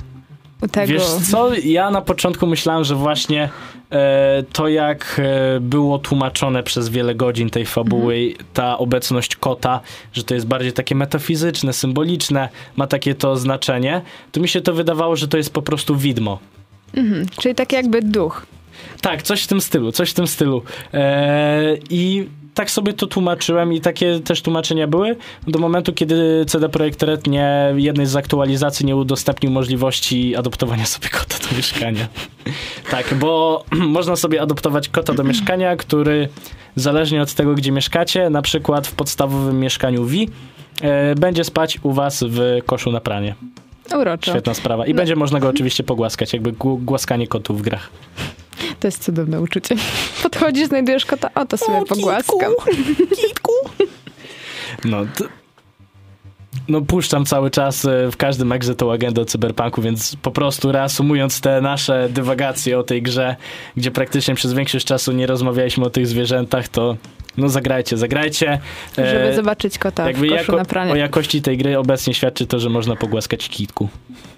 Tego. 0.71 0.93
Wiesz 0.93 1.03
co, 1.31 1.55
ja 1.63 1.91
na 1.91 2.01
początku 2.01 2.47
myślałem, 2.47 2.83
że 2.83 2.95
właśnie 2.95 3.49
e, 3.91 4.43
to 4.53 4.67
jak 4.67 5.21
e, 5.23 5.59
było 5.59 5.99
tłumaczone 5.99 6.63
przez 6.63 6.89
wiele 6.89 7.15
godzin 7.15 7.49
tej 7.49 7.65
fabuły, 7.65 8.33
ta 8.53 8.77
obecność 8.77 9.35
kota, 9.35 9.79
że 10.13 10.23
to 10.23 10.33
jest 10.33 10.47
bardziej 10.47 10.73
takie 10.73 10.95
metafizyczne, 10.95 11.73
symboliczne, 11.73 12.49
ma 12.75 12.87
takie 12.87 13.15
to 13.15 13.37
znaczenie, 13.37 14.01
to 14.31 14.39
mi 14.39 14.47
się 14.47 14.61
to 14.61 14.73
wydawało, 14.73 15.15
że 15.15 15.27
to 15.27 15.37
jest 15.37 15.53
po 15.53 15.61
prostu 15.61 15.95
widmo. 15.95 16.39
Mhm. 16.93 17.25
Czyli 17.41 17.55
tak 17.55 17.73
jakby 17.73 18.01
duch. 18.01 18.45
Tak, 19.01 19.21
coś 19.23 19.43
w 19.43 19.47
tym 19.47 19.61
stylu, 19.61 19.91
coś 19.91 20.09
w 20.09 20.13
tym 20.13 20.27
stylu. 20.27 20.63
Eee, 20.93 21.79
I 21.89 22.29
tak 22.57 22.71
sobie 22.71 22.93
to 22.93 23.07
tłumaczyłem 23.07 23.73
i 23.73 23.81
takie 23.81 24.19
też 24.19 24.41
tłumaczenia 24.41 24.87
były 24.87 25.15
do 25.47 25.59
momentu, 25.59 25.93
kiedy 25.93 26.45
CD 26.47 26.69
Projekt 26.69 27.03
Red 27.03 27.27
nie, 27.27 27.73
jednej 27.75 28.05
z 28.05 28.15
aktualizacji 28.15 28.85
nie 28.85 28.95
udostępnił 28.95 29.51
możliwości 29.51 30.35
adoptowania 30.35 30.85
sobie 30.85 31.09
kota 31.09 31.35
do 31.51 31.57
mieszkania. 31.57 32.07
tak, 32.91 33.13
bo 33.13 33.63
można 33.97 34.15
sobie 34.15 34.41
adoptować 34.41 34.89
kota 34.89 35.13
do 35.13 35.23
mieszkania, 35.23 35.75
który 35.75 36.29
zależnie 36.75 37.21
od 37.21 37.33
tego, 37.33 37.53
gdzie 37.55 37.71
mieszkacie, 37.71 38.29
na 38.29 38.41
przykład 38.41 38.87
w 38.87 38.91
podstawowym 38.91 39.59
mieszkaniu 39.59 40.03
V, 40.05 40.15
e, 40.81 41.15
będzie 41.15 41.43
spać 41.43 41.79
u 41.83 41.91
was 41.93 42.23
w 42.27 42.59
koszu 42.65 42.91
na 42.91 42.99
pranie. 42.99 43.35
Uroczo. 43.99 44.31
Świetna 44.31 44.53
sprawa. 44.53 44.85
I 44.87 44.89
No. 44.93 44.97
będzie 44.97 45.15
można 45.15 45.39
go 45.39 45.47
oczywiście 45.49 45.83
pogłaskać, 45.83 46.33
jakby 46.33 46.53
gł- 46.53 46.83
głaskanie 46.83 47.27
kotów 47.27 47.59
w 47.59 47.61
grach. 47.61 47.89
To 48.79 48.87
jest 48.87 49.03
cudowne 49.03 49.41
uczucie. 49.41 49.75
Podchodzisz, 50.23 50.67
znajdujesz 50.67 51.05
kota, 51.05 51.29
o 51.35 51.45
to 51.45 51.57
sobie 51.57 51.85
pogłaskam. 51.85 52.53
No, 54.85 54.97
to, 55.17 55.23
no 56.67 56.81
puszczam 56.81 57.25
cały 57.25 57.51
czas 57.51 57.85
e, 57.85 58.11
w 58.11 58.17
każdym 58.17 58.51
egze 58.51 58.75
tą 58.75 58.91
agendę 58.91 59.21
o 59.21 59.25
cyberpunku, 59.25 59.81
więc 59.81 60.15
po 60.15 60.31
prostu 60.31 60.71
reasumując 60.71 61.41
te 61.41 61.61
nasze 61.61 62.09
dywagacje 62.09 62.79
o 62.79 62.83
tej 62.83 63.01
grze, 63.01 63.35
gdzie 63.77 63.91
praktycznie 63.91 64.35
przez 64.35 64.53
większość 64.53 64.85
czasu 64.85 65.11
nie 65.11 65.27
rozmawialiśmy 65.27 65.85
o 65.85 65.89
tych 65.89 66.07
zwierzętach, 66.07 66.67
to 66.67 66.97
no 67.37 67.49
zagrajcie, 67.49 67.97
zagrajcie. 67.97 68.59
E, 68.97 69.11
Żeby 69.11 69.35
zobaczyć 69.35 69.77
kota 69.77 70.05
w 70.09 70.11
koszu 70.13 70.25
jako, 70.25 70.55
na 70.55 70.61
o 70.61 70.65
pranie. 70.65 70.97
jakości 70.99 71.41
tej 71.41 71.57
gry 71.57 71.77
obecnie 71.77 72.13
świadczy 72.13 72.47
to, 72.47 72.59
że 72.59 72.69
można 72.69 72.95
pogłaskać 72.95 73.49
kitku. 73.49 73.89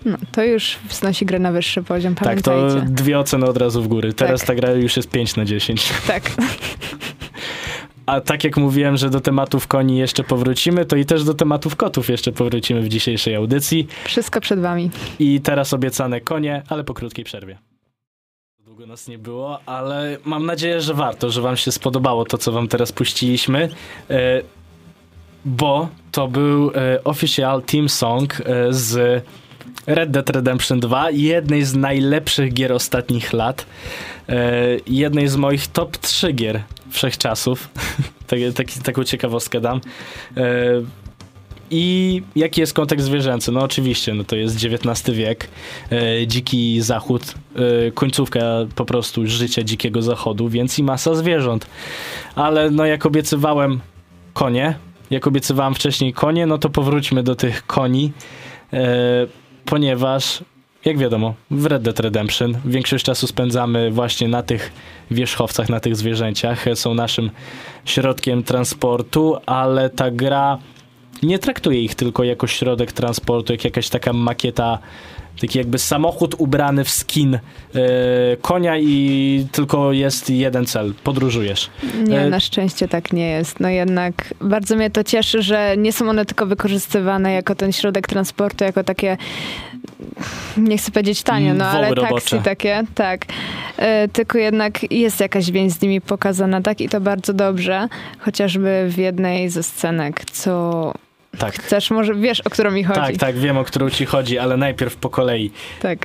No, 0.06 0.18
to 0.32 0.44
już 0.44 0.78
wznosi 0.90 1.26
grę 1.26 1.40
na 1.40 1.52
wyższy 1.52 1.84
poziom, 1.84 2.16
Tak, 2.16 2.42
to 2.42 2.52
pamiętajcie. 2.52 2.88
dwie 2.94 3.20
oceny 3.20 3.46
od 3.46 3.58
razu 3.58 3.84
w 3.84 3.88
góry. 3.88 4.14
Teraz 4.14 4.40
Tak. 4.40 4.48
ta 4.48 4.56
gra 4.56 4.72
już 4.72 4.98
jest 4.98 5.10
5 5.10 5.36
na 5.36 5.46
10. 5.46 5.90
Tak. 6.08 6.32
A 8.06 8.22
tak 8.22 8.44
jak 8.44 8.58
mówiłem, 8.58 8.98
że 8.98 9.10
do 9.10 9.22
tematów 9.22 9.68
koni 9.68 9.98
jeszcze 9.98 10.24
powrócimy, 10.24 10.86
to 10.86 10.96
i 10.96 11.06
też 11.06 11.24
do 11.24 11.34
tematów 11.34 11.76
kotów 11.76 12.10
jeszcze 12.10 12.32
powrócimy 12.32 12.82
w 12.82 12.88
dzisiejszej 12.90 13.36
audycji. 13.36 13.88
Wszystko 14.06 14.42
przed 14.42 14.60
wami. 14.60 14.90
I 15.20 15.42
teraz 15.42 15.74
obiecane 15.74 16.22
konie, 16.22 16.64
ale 16.70 16.84
po 16.84 16.94
krótkiej 16.94 17.26
przerwie. 17.26 17.58
Długo 18.80 18.92
nas 18.92 19.08
nie 19.08 19.18
było, 19.18 19.60
ale 19.66 20.18
mam 20.26 20.46
nadzieję, 20.46 20.82
że 20.82 20.94
warto, 20.94 21.30
że 21.30 21.42
wam 21.42 21.58
się 21.58 21.72
spodobało 21.72 22.26
to, 22.26 22.38
co 22.38 22.52
wam 22.52 22.68
teraz 22.68 22.92
puściliśmy. 22.92 23.70
E, 24.10 24.42
bo 25.46 25.90
to 26.12 26.28
był 26.28 26.72
e, 26.76 27.04
official 27.04 27.62
team 27.62 27.90
song 27.90 28.42
e, 28.42 28.74
z 28.74 29.24
Red 29.88 30.12
Dead 30.12 30.30
Redemption 30.30 30.80
2, 30.80 31.12
jednej 31.12 31.64
z 31.64 31.76
najlepszych 31.76 32.54
gier 32.54 32.74
ostatnich 32.74 33.34
lat. 33.34 33.66
Jednej 34.88 35.28
z 35.28 35.36
moich 35.36 35.68
top 35.68 35.98
3 35.98 36.34
gier 36.34 36.62
wszechczasów. 36.90 37.70
tak, 38.28 38.40
taką 38.84 39.04
ciekawostkę 39.04 39.62
dam. 39.62 39.82
E, 41.70 41.76
i 41.76 42.24
jaki 42.36 42.62
jest 42.62 42.74
kontekst 42.74 43.06
zwierzęcy? 43.06 43.52
No 43.52 43.64
oczywiście, 43.64 44.14
no 44.14 44.24
to 44.24 44.36
jest 44.36 44.56
XIX 44.66 45.18
wiek, 45.18 45.50
e, 45.92 46.28
dziki 46.28 46.82
zachód, 46.82 47.34
e, 47.56 47.92
końcówka 47.92 48.42
po 48.76 48.86
prostu 48.86 49.28
życia 49.28 49.64
dzikiego 49.64 50.02
zachodu, 50.02 50.50
więc 50.50 50.80
i 50.80 50.84
masa 50.84 51.16
zwierząt. 51.16 51.68
Ale 52.36 52.72
no 52.72 52.86
jak 52.86 53.06
obiecywałem 53.06 53.80
konie, 54.34 54.76
jak 55.12 55.28
obiecywałem 55.28 55.76
wcześniej 55.76 56.14
konie, 56.14 56.46
no 56.46 56.58
to 56.58 56.70
powróćmy 56.70 57.24
do 57.24 57.36
tych 57.36 57.66
koni, 57.66 58.12
e, 58.74 59.28
ponieważ 59.66 60.44
jak 60.86 60.98
wiadomo, 60.98 61.34
w 61.52 61.66
Red 61.66 61.84
Dead 61.84 62.00
Redemption 62.00 62.58
większość 62.66 63.06
czasu 63.06 63.28
spędzamy 63.28 63.92
właśnie 63.92 64.28
na 64.28 64.44
tych 64.44 64.72
wierzchowcach, 65.12 65.70
na 65.70 65.80
tych 65.80 65.96
zwierzęciach. 65.96 66.66
Są 66.74 66.94
naszym 66.94 67.30
środkiem 67.86 68.44
transportu, 68.44 69.38
ale 69.46 69.90
ta 69.90 70.12
gra 70.12 70.58
nie 71.24 71.40
traktuje 71.40 71.82
ich 71.82 71.96
tylko 71.96 72.24
jako 72.24 72.48
środek 72.48 72.92
transportu, 72.92 73.54
jak 73.54 73.66
jakaś 73.66 73.90
taka 73.90 74.14
makieta, 74.14 74.80
taki 75.42 75.58
jakby 75.58 75.80
samochód 75.80 76.36
ubrany 76.38 76.84
w 76.84 76.90
skin 76.90 77.36
e, 77.36 77.40
konia 78.42 78.78
i 78.78 79.46
tylko 79.52 79.94
jest 79.94 80.30
jeden 80.30 80.66
cel, 80.66 80.94
podróżujesz. 81.04 81.70
Nie, 82.08 82.20
E, 82.22 82.30
na 82.30 82.40
szczęście 82.40 82.88
tak 82.88 83.14
nie 83.14 83.30
jest. 83.30 83.60
No 83.60 83.70
jednak 83.70 84.34
bardzo 84.42 84.76
mnie 84.76 84.90
to 84.90 85.04
cieszy, 85.04 85.42
że 85.42 85.78
nie 85.78 85.94
są 85.94 86.10
one 86.10 86.26
tylko 86.26 86.46
wykorzystywane 86.46 87.34
jako 87.34 87.56
ten 87.56 87.72
środek 87.72 88.08
transportu, 88.08 88.64
jako 88.64 88.84
takie, 88.84 89.18
nie 90.58 90.78
chcę 90.78 90.92
powiedzieć 90.92 91.24
tanie, 91.24 91.54
no 91.54 91.66
Mm, 91.66 91.78
ale 91.78 91.96
robocze. 91.96 92.42
takie, 92.42 92.84
tak. 92.96 93.26
E, 93.78 94.08
Tylko 94.08 94.38
jednak 94.38 94.92
jest 94.92 95.20
jakaś 95.20 95.52
więź 95.52 95.72
z 95.74 95.82
nimi 95.82 96.02
pokazana, 96.02 96.62
tak? 96.62 96.82
I 96.82 96.90
to 96.90 97.02
bardzo 97.02 97.34
dobrze. 97.34 97.88
Chociażby 98.20 98.86
w 98.90 98.98
jednej 98.98 99.50
ze 99.50 99.64
scenek, 99.64 100.26
co 100.32 100.94
Tak. 101.38 101.54
chcesz, 101.54 101.92
może 101.92 102.16
wiesz, 102.16 102.42
o 102.42 102.50
którą 102.50 102.72
mi 102.72 102.84
chodzi. 102.84 103.00
Tak, 103.00 103.18
tak, 103.18 103.38
wiem 103.38 103.58
o 103.58 103.64
którą 103.64 103.90
ci 103.90 104.06
chodzi, 104.06 104.38
ale 104.40 104.58
najpierw 104.58 104.96
po 104.96 105.10
kolei. 105.10 105.52
tak. 105.82 106.00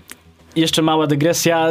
Jeszcze 0.56 0.82
mała 0.82 1.06
dygresja. 1.06 1.68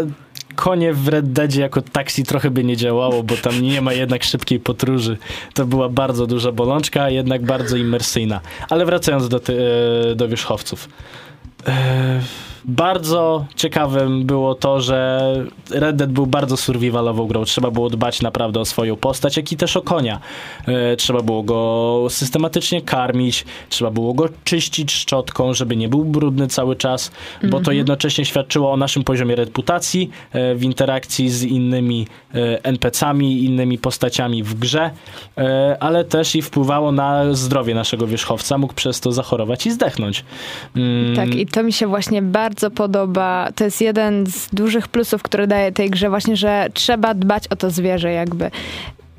Konie 0.56 0.94
w 0.94 1.08
Red 1.08 1.32
Deadzie 1.34 1.62
jako 1.62 1.82
taksi 1.82 2.24
trochę 2.24 2.52
by 2.52 2.64
nie 2.64 2.78
działało, 2.78 3.24
bo 3.24 3.36
tam 3.38 3.62
nie 3.62 3.82
ma 3.82 3.94
jednak 3.94 4.24
szybkiej 4.24 4.60
podróży. 4.60 5.18
To 5.54 5.66
była 5.66 5.90
bardzo 5.90 6.28
duża 6.28 6.52
bolączka, 6.52 7.10
jednak 7.10 7.46
bardzo 7.46 7.78
imersyjna. 7.78 8.42
Ale 8.70 8.86
wracając 8.86 9.30
do, 9.30 9.40
ty, 9.40 9.58
e, 10.12 10.16
do 10.16 10.28
wierzchowców. 10.28 10.90
E, 11.66 12.20
Bardzo 12.66 13.46
ciekawym 13.56 14.26
było 14.26 14.56
to, 14.56 14.82
że 14.82 15.34
Red 15.72 15.96
Dead 15.96 16.12
był 16.12 16.26
bardzo 16.28 16.58
survivalową 16.58 17.28
grą. 17.28 17.44
Trzeba 17.46 17.72
było 17.72 17.90
dbać 17.90 18.22
naprawdę 18.22 18.60
o 18.60 18.66
swoją 18.66 18.96
postać, 18.96 19.38
jak 19.38 19.52
i 19.52 19.58
też 19.58 19.78
o 19.78 19.82
konia. 19.82 20.20
E, 20.68 20.96
Trzeba 20.96 21.22
było 21.22 21.44
go 21.44 22.08
systematycznie 22.10 22.82
karmić, 22.82 23.46
trzeba 23.70 23.92
było 23.92 24.14
go 24.14 24.30
czyścić 24.44 24.92
szczotką, 24.92 25.54
żeby 25.54 25.76
nie 25.76 25.90
był 25.90 26.06
brudny 26.06 26.48
cały 26.48 26.76
czas, 26.76 27.12
bo 27.44 27.60
to 27.60 27.72
jednocześnie 27.72 28.26
świadczyło 28.26 28.72
o 28.72 28.78
naszym 28.78 29.04
poziomie 29.04 29.36
reputacji 29.36 30.10
e, 30.32 30.56
w 30.56 30.64
interakcji 30.64 31.30
z 31.30 31.44
innymi 31.44 32.08
e, 32.34 32.64
NPC-ami, 32.64 33.44
innymi 33.44 33.78
postaciami 33.78 34.44
w 34.44 34.54
grze, 34.54 34.92
ale 35.80 36.04
też 36.04 36.36
i 36.36 36.42
wpływało 36.42 36.92
na 36.92 37.34
zdrowie 37.34 37.76
naszego 37.76 38.08
wierzchowca, 38.08 38.58
mógł 38.58 38.74
przez 38.74 39.00
to 39.00 39.12
zachorować 39.12 39.66
i 39.66 39.72
zdechnąć. 39.72 40.26
Mm, 40.76 41.16
Tak, 41.16 41.36
i 41.36 41.46
to 41.46 41.64
mi 41.64 41.74
się 41.74 41.88
właśnie 41.88 42.22
bardzo 42.22 42.53
podoba. 42.72 43.50
To 43.56 43.64
jest 43.64 43.82
jeden 43.82 44.28
z 44.28 44.50
dużych 44.50 44.88
plusów, 44.88 45.24
które 45.24 45.48
daje 45.48 45.72
tej 45.72 45.90
grze, 45.90 46.10
właśnie, 46.10 46.36
że 46.36 46.68
trzeba 46.74 47.14
dbać 47.14 47.48
o 47.48 47.56
to 47.56 47.70
zwierzę, 47.70 48.12
jakby. 48.12 48.52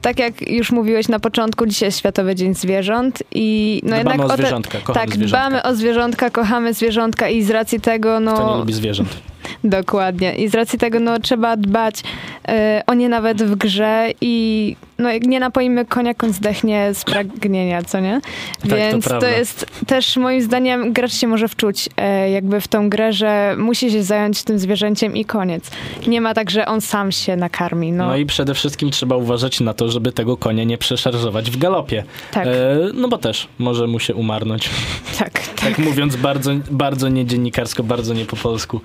Tak 0.05 0.19
jak 0.19 0.51
już 0.51 0.73
mówiłeś 0.73 1.09
na 1.09 1.21
początku, 1.21 1.67
dzisiaj 1.67 1.87
jest 1.87 1.99
Światowy 1.99 2.35
Dzień 2.35 2.55
Zwierząt 2.55 3.23
i 3.35 3.81
no 3.83 3.89
Dbamy 3.89 3.99
jednak 3.99 4.21
o 4.21 4.29
te- 4.29 4.37
zwierzątka, 4.37 4.79
kochamy 4.79 5.07
Tak, 5.07 5.15
zwierzątka. 5.15 5.49
dbamy 5.49 5.63
o 5.63 5.75
zwierzątka, 5.75 6.31
kochamy 6.31 6.75
zwierzątka 6.75 7.29
i 7.29 7.43
z 7.43 7.51
racji 7.51 7.81
tego, 7.81 8.21
no 8.21 8.35
Kto 8.35 8.51
nie 8.53 8.57
lubi 8.59 8.73
zwierząt? 8.73 9.09
dokładnie, 9.65 10.35
i 10.35 10.49
z 10.49 10.55
racji 10.55 10.79
tego, 10.79 11.01
no 11.01 11.19
trzeba 11.21 11.57
dbać 11.57 12.03
e, 12.49 12.83
o 12.87 12.95
nie 12.95 13.09
nawet 13.09 13.43
w 13.43 13.55
grze 13.57 14.09
i 14.21 14.77
no 14.99 15.13
jak 15.13 15.23
nie 15.27 15.41
napoimy 15.41 15.85
konia, 15.85 16.15
koń 16.15 16.33
zdechnie 16.33 16.91
z 16.95 17.05
pragnienia, 17.05 17.83
co 17.83 18.01
nie? 18.01 18.21
Tak, 18.61 18.71
to 18.71 18.77
Więc 18.77 19.05
to, 19.05 19.11
prawda. 19.11 19.29
jest 19.31 19.67
też 19.87 20.17
moim 20.17 20.43
zdaniem 20.43 20.93
gracz 20.93 21.13
się 21.13 21.27
może 21.27 21.49
wczuć 21.49 21.89
e, 21.97 22.31
jakby 22.31 22.61
w 22.61 22.69
tą 22.69 22.89
grę, 22.91 23.13
że 23.13 23.55
musi 23.59 23.91
się 23.91 24.03
zająć 24.03 24.43
tym 24.43 24.59
zwierzęciem 24.59 25.17
i 25.17 25.25
koniec. 25.25 25.71
Nie 26.07 26.21
ma 26.21 26.35
tak, 26.35 26.51
że 26.51 26.67
on 26.67 26.81
sam 26.81 27.13
się 27.13 27.37
nakarmi. 27.37 27.93
No, 27.93 28.07
No 28.07 28.17
i 28.17 28.27
przede 28.27 28.55
wszystkim 28.55 28.91
trzeba 28.91 29.17
uważać 29.17 29.61
na 29.61 29.75
to, 29.75 29.89
żeby 29.95 30.13
tego 30.13 30.37
konia 30.37 30.65
nie 30.65 30.79
przeszarżować 30.79 31.51
w 31.51 31.57
galopie. 31.57 32.05
tak, 32.33 32.47
E, 32.47 32.51
no 32.95 33.09
bo 33.09 33.19
też 33.19 33.49
może 33.59 33.87
mu 33.87 33.99
się 33.99 34.15
umarnąć. 34.15 34.71
tak, 35.19 35.33
tak. 35.33 35.55
Tak 35.55 35.79
mówiąc 35.79 36.17
bardzo, 36.17 36.51
bardzo 36.71 37.09
niedziennikarsko, 37.09 37.83
bardzo 37.83 38.15
nie 38.15 38.25
po 38.25 38.37
polsku. 38.37 38.81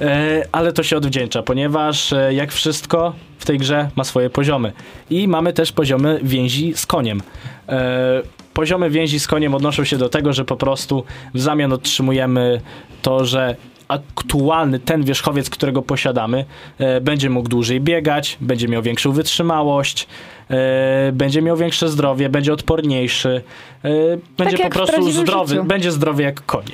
E, 0.00 0.46
ale 0.52 0.72
to 0.72 0.82
się 0.82 0.96
odwdzięcza, 0.96 1.42
ponieważ 1.42 2.12
e, 2.12 2.34
jak 2.34 2.52
wszystko 2.52 3.12
w 3.38 3.46
tej 3.46 3.58
grze 3.58 3.90
ma 3.96 4.04
swoje 4.04 4.30
poziomy. 4.30 4.72
I 5.10 5.28
mamy 5.28 5.52
też 5.52 5.72
poziomy 5.72 6.20
więzi 6.22 6.72
z 6.76 6.86
koniem. 6.86 7.22
E, 7.68 8.22
poziomy 8.54 8.90
więzi 8.90 9.20
z 9.20 9.26
koniem 9.26 9.54
odnoszą 9.54 9.84
się 9.84 9.98
do 9.98 10.08
tego, 10.08 10.32
że 10.32 10.44
po 10.44 10.56
prostu 10.56 11.04
w 11.34 11.40
zamian 11.40 11.72
otrzymujemy 11.72 12.60
to, 13.02 13.24
że 13.24 13.56
aktualny 13.88 14.78
ten 14.78 15.04
wierzchowiec, 15.04 15.50
którego 15.50 15.82
posiadamy, 15.82 16.44
e, 16.78 17.00
będzie 17.00 17.30
mógł 17.30 17.48
dłużej 17.48 17.80
biegać, 17.80 18.36
będzie 18.40 18.68
miał 18.68 18.82
większą 18.82 19.12
wytrzymałość, 19.12 20.06
e, 20.50 21.12
będzie 21.12 21.42
miał 21.42 21.56
większe 21.56 21.88
zdrowie, 21.88 22.28
będzie 22.28 22.52
odporniejszy, 22.52 23.42
e, 23.84 23.90
będzie 24.38 24.56
po 24.56 24.62
jak 24.62 24.74
w 24.74 24.76
prostu 24.76 25.10
zdrowy, 25.10 25.54
życiu. 25.54 25.64
będzie 25.64 25.92
zdrowy 25.92 26.22
jak 26.22 26.46
koń. 26.46 26.64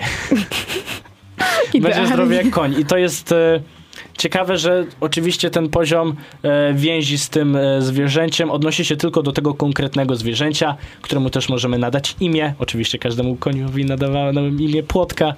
będzie 1.80 2.06
zdrowy 2.06 2.34
jak 2.34 2.50
koń. 2.50 2.74
I 2.78 2.84
to 2.84 2.96
jest 2.96 3.34
ciekawe, 4.18 4.58
że 4.58 4.84
oczywiście 5.00 5.50
ten 5.50 5.68
poziom 5.68 6.14
e, 6.42 6.74
więzi 6.74 7.18
z 7.18 7.28
tym 7.28 7.56
e, 7.56 7.82
zwierzęciem 7.82 8.50
odnosi 8.50 8.84
się 8.84 8.96
tylko 8.96 9.22
do 9.22 9.32
tego 9.32 9.54
konkretnego 9.54 10.16
zwierzęcia, 10.16 10.76
któremu 11.02 11.30
też 11.30 11.48
możemy 11.48 11.78
nadać 11.78 12.16
imię. 12.20 12.54
Oczywiście 12.58 12.98
każdemu 12.98 13.36
koniowi 13.36 13.84
nadawałem 13.84 14.60
imię 14.60 14.82
Płotka. 14.82 15.34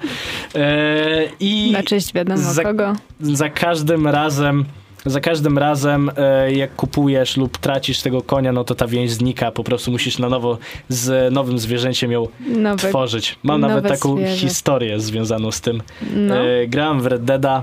E, 0.55 1.29
I 1.41 1.71
Na 1.73 1.83
cześć 1.83 2.13
wiadomo 2.13 2.39
za- 2.39 2.63
kogo. 2.63 2.93
za 3.21 3.51
każdym 3.51 4.07
razem 4.09 4.65
za 5.07 5.21
każdym 5.21 5.59
razem, 5.59 6.11
jak 6.55 6.75
kupujesz 6.77 7.37
lub 7.37 7.59
tracisz 7.59 8.01
tego 8.01 8.23
konia, 8.23 8.53
no 8.53 8.65
to 8.65 8.75
ta 8.75 8.87
więź 8.87 9.11
znika. 9.11 9.51
Po 9.51 9.65
prostu 9.65 9.91
musisz 9.91 10.19
na 10.19 10.29
nowo 10.29 10.59
z 10.89 11.33
nowym 11.35 11.59
zwierzęciem 11.59 12.13
ją 12.13 12.29
Nowe, 12.49 12.89
tworzyć. 12.89 13.39
Mam 13.43 13.61
nawet 13.61 13.89
taką 13.89 14.17
zwierzę. 14.17 14.37
historię 14.37 15.01
związaną 15.01 15.51
z 15.51 15.61
tym. 15.61 15.83
no. 16.17 16.35
Grałem 16.69 17.01
w 17.01 17.07
Red 17.07 17.25
Deada, 17.25 17.63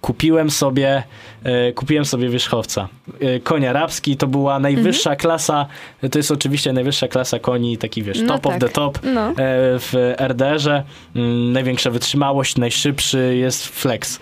kupiłem 0.00 0.50
sobie, 0.50 1.02
e, 1.42 1.72
kupiłem 1.72 2.04
sobie 2.04 2.28
wierzchowca. 2.28 2.88
E, 3.20 3.40
koń 3.40 3.66
arabski 3.66 4.16
to 4.16 4.26
była 4.26 4.58
najwyższa 4.58 5.16
klasa, 5.16 5.66
e, 6.02 6.08
to 6.08 6.18
jest 6.18 6.30
oczywiście 6.30 6.72
najwyższa 6.72 7.08
klasa 7.08 7.38
koni, 7.38 7.78
taki 7.78 8.02
wiesz, 8.02 8.18
Mhm. 8.18 8.26
No 8.26 8.34
top 8.34 8.46
of 8.46 8.52
tak. 8.52 8.60
the 8.60 8.68
top. 8.68 8.98
no. 9.02 9.30
E, 9.30 9.34
w 9.78 10.14
RDR-ze 10.18 10.82
mm, 11.16 11.52
największa 11.52 11.90
wytrzymałość, 11.90 12.56
najszybszy 12.56 13.36
jest 13.36 13.66
flex. 13.66 14.20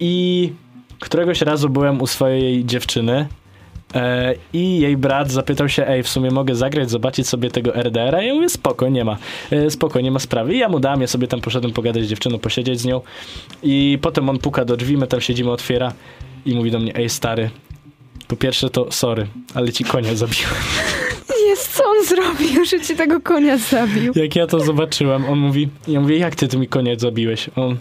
I 0.00 0.52
któregoś 1.00 1.40
razu 1.40 1.68
byłem 1.68 2.00
u 2.00 2.06
swojej 2.06 2.64
dziewczyny 2.64 3.26
e, 3.94 4.34
i 4.52 4.80
jej 4.80 4.96
brat 4.96 5.30
zapytał 5.30 5.68
się, 5.68 5.86
ej, 5.88 6.02
w 6.02 6.08
sumie 6.08 6.30
mogę 6.30 6.54
zagrać, 6.54 6.90
zobaczyć 6.90 7.28
sobie 7.28 7.50
tego 7.50 7.74
RDR-a? 7.76 8.22
Ja 8.22 8.34
mówię, 8.34 8.48
spoko, 8.48 8.88
nie 8.88 9.04
ma. 9.04 9.16
E, 9.50 9.70
Spoko, 9.70 10.00
nie 10.00 10.10
ma 10.10 10.18
sprawy. 10.18 10.54
I 10.54 10.58
ja 10.58 10.68
mu 10.68 10.80
dam, 10.80 11.00
ja 11.00 11.06
sobie 11.06 11.26
tam 11.28 11.40
poszedłem 11.40 11.72
pogadać 11.72 12.04
z 12.04 12.08
dziewczyną, 12.08 12.38
posiedzieć 12.38 12.80
z 12.80 12.84
nią 12.84 13.00
i 13.62 13.98
potem 14.02 14.28
on 14.28 14.38
puka 14.38 14.64
do 14.64 14.76
drzwi, 14.76 14.96
my 14.96 15.06
tam 15.06 15.20
siedzimy, 15.20 15.50
otwiera 15.50 15.92
i 16.46 16.54
mówi 16.54 16.70
do 16.70 16.78
mnie, 16.78 16.96
ej, 16.96 17.08
stary, 17.08 17.50
po 18.28 18.36
pierwsze 18.36 18.70
to 18.70 18.92
sorry, 18.92 19.26
ale 19.54 19.72
ci 19.72 19.84
konia 19.84 20.14
zabiłem. 20.14 20.50
Jest, 21.48 21.76
co 21.76 21.84
on 21.84 22.04
zrobił, 22.04 22.64
że 22.64 22.80
ci 22.80 22.96
tego 22.96 23.20
konia 23.20 23.58
zabił? 23.58 24.12
Jak 24.16 24.36
ja 24.36 24.46
to 24.46 24.60
zobaczyłem, 24.60 25.24
on 25.24 25.38
mówi, 25.38 25.68
ja 25.88 26.00
mówię, 26.00 26.18
jak 26.18 26.36
ty 26.36 26.58
mi 26.58 26.68
konia 26.68 26.96
zabiłeś? 26.98 27.50
On, 27.56 27.76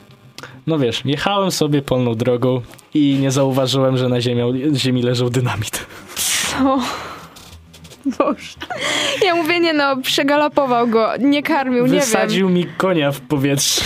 no 0.67 0.80
wiesz, 0.80 1.02
jechałem 1.06 1.52
sobie 1.52 1.82
polną 1.82 2.15
drogą 2.15 2.62
i 2.93 3.17
nie 3.21 3.32
zauważyłem, 3.32 3.97
że 3.97 4.10
na 4.10 4.21
ziemią, 4.21 4.54
ziemi 4.76 5.02
leżał 5.04 5.30
dynamit. 5.30 5.86
Co? 6.15 6.80
Boże. 8.06 8.58
Ja 9.26 9.36
mówię, 9.36 9.60
nie 9.60 9.73
no, 9.73 9.97
przegalopował 10.02 10.88
go, 10.88 11.10
nie 11.19 11.43
karmił, 11.43 11.86
nie 11.88 11.99
Wysadził 11.99 12.49
mi 12.49 12.65
konia 12.78 13.12
w 13.12 13.21
powietrze. 13.21 13.82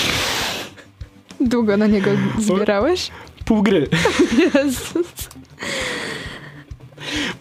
wiem. 1.40 1.50
Długo 1.50 1.78
na 1.78 1.88
niego 1.88 2.12
zbierałeś? 2.40 3.12
Pół 3.46 3.64
gry. 3.64 3.88
Jezus. 4.56 5.30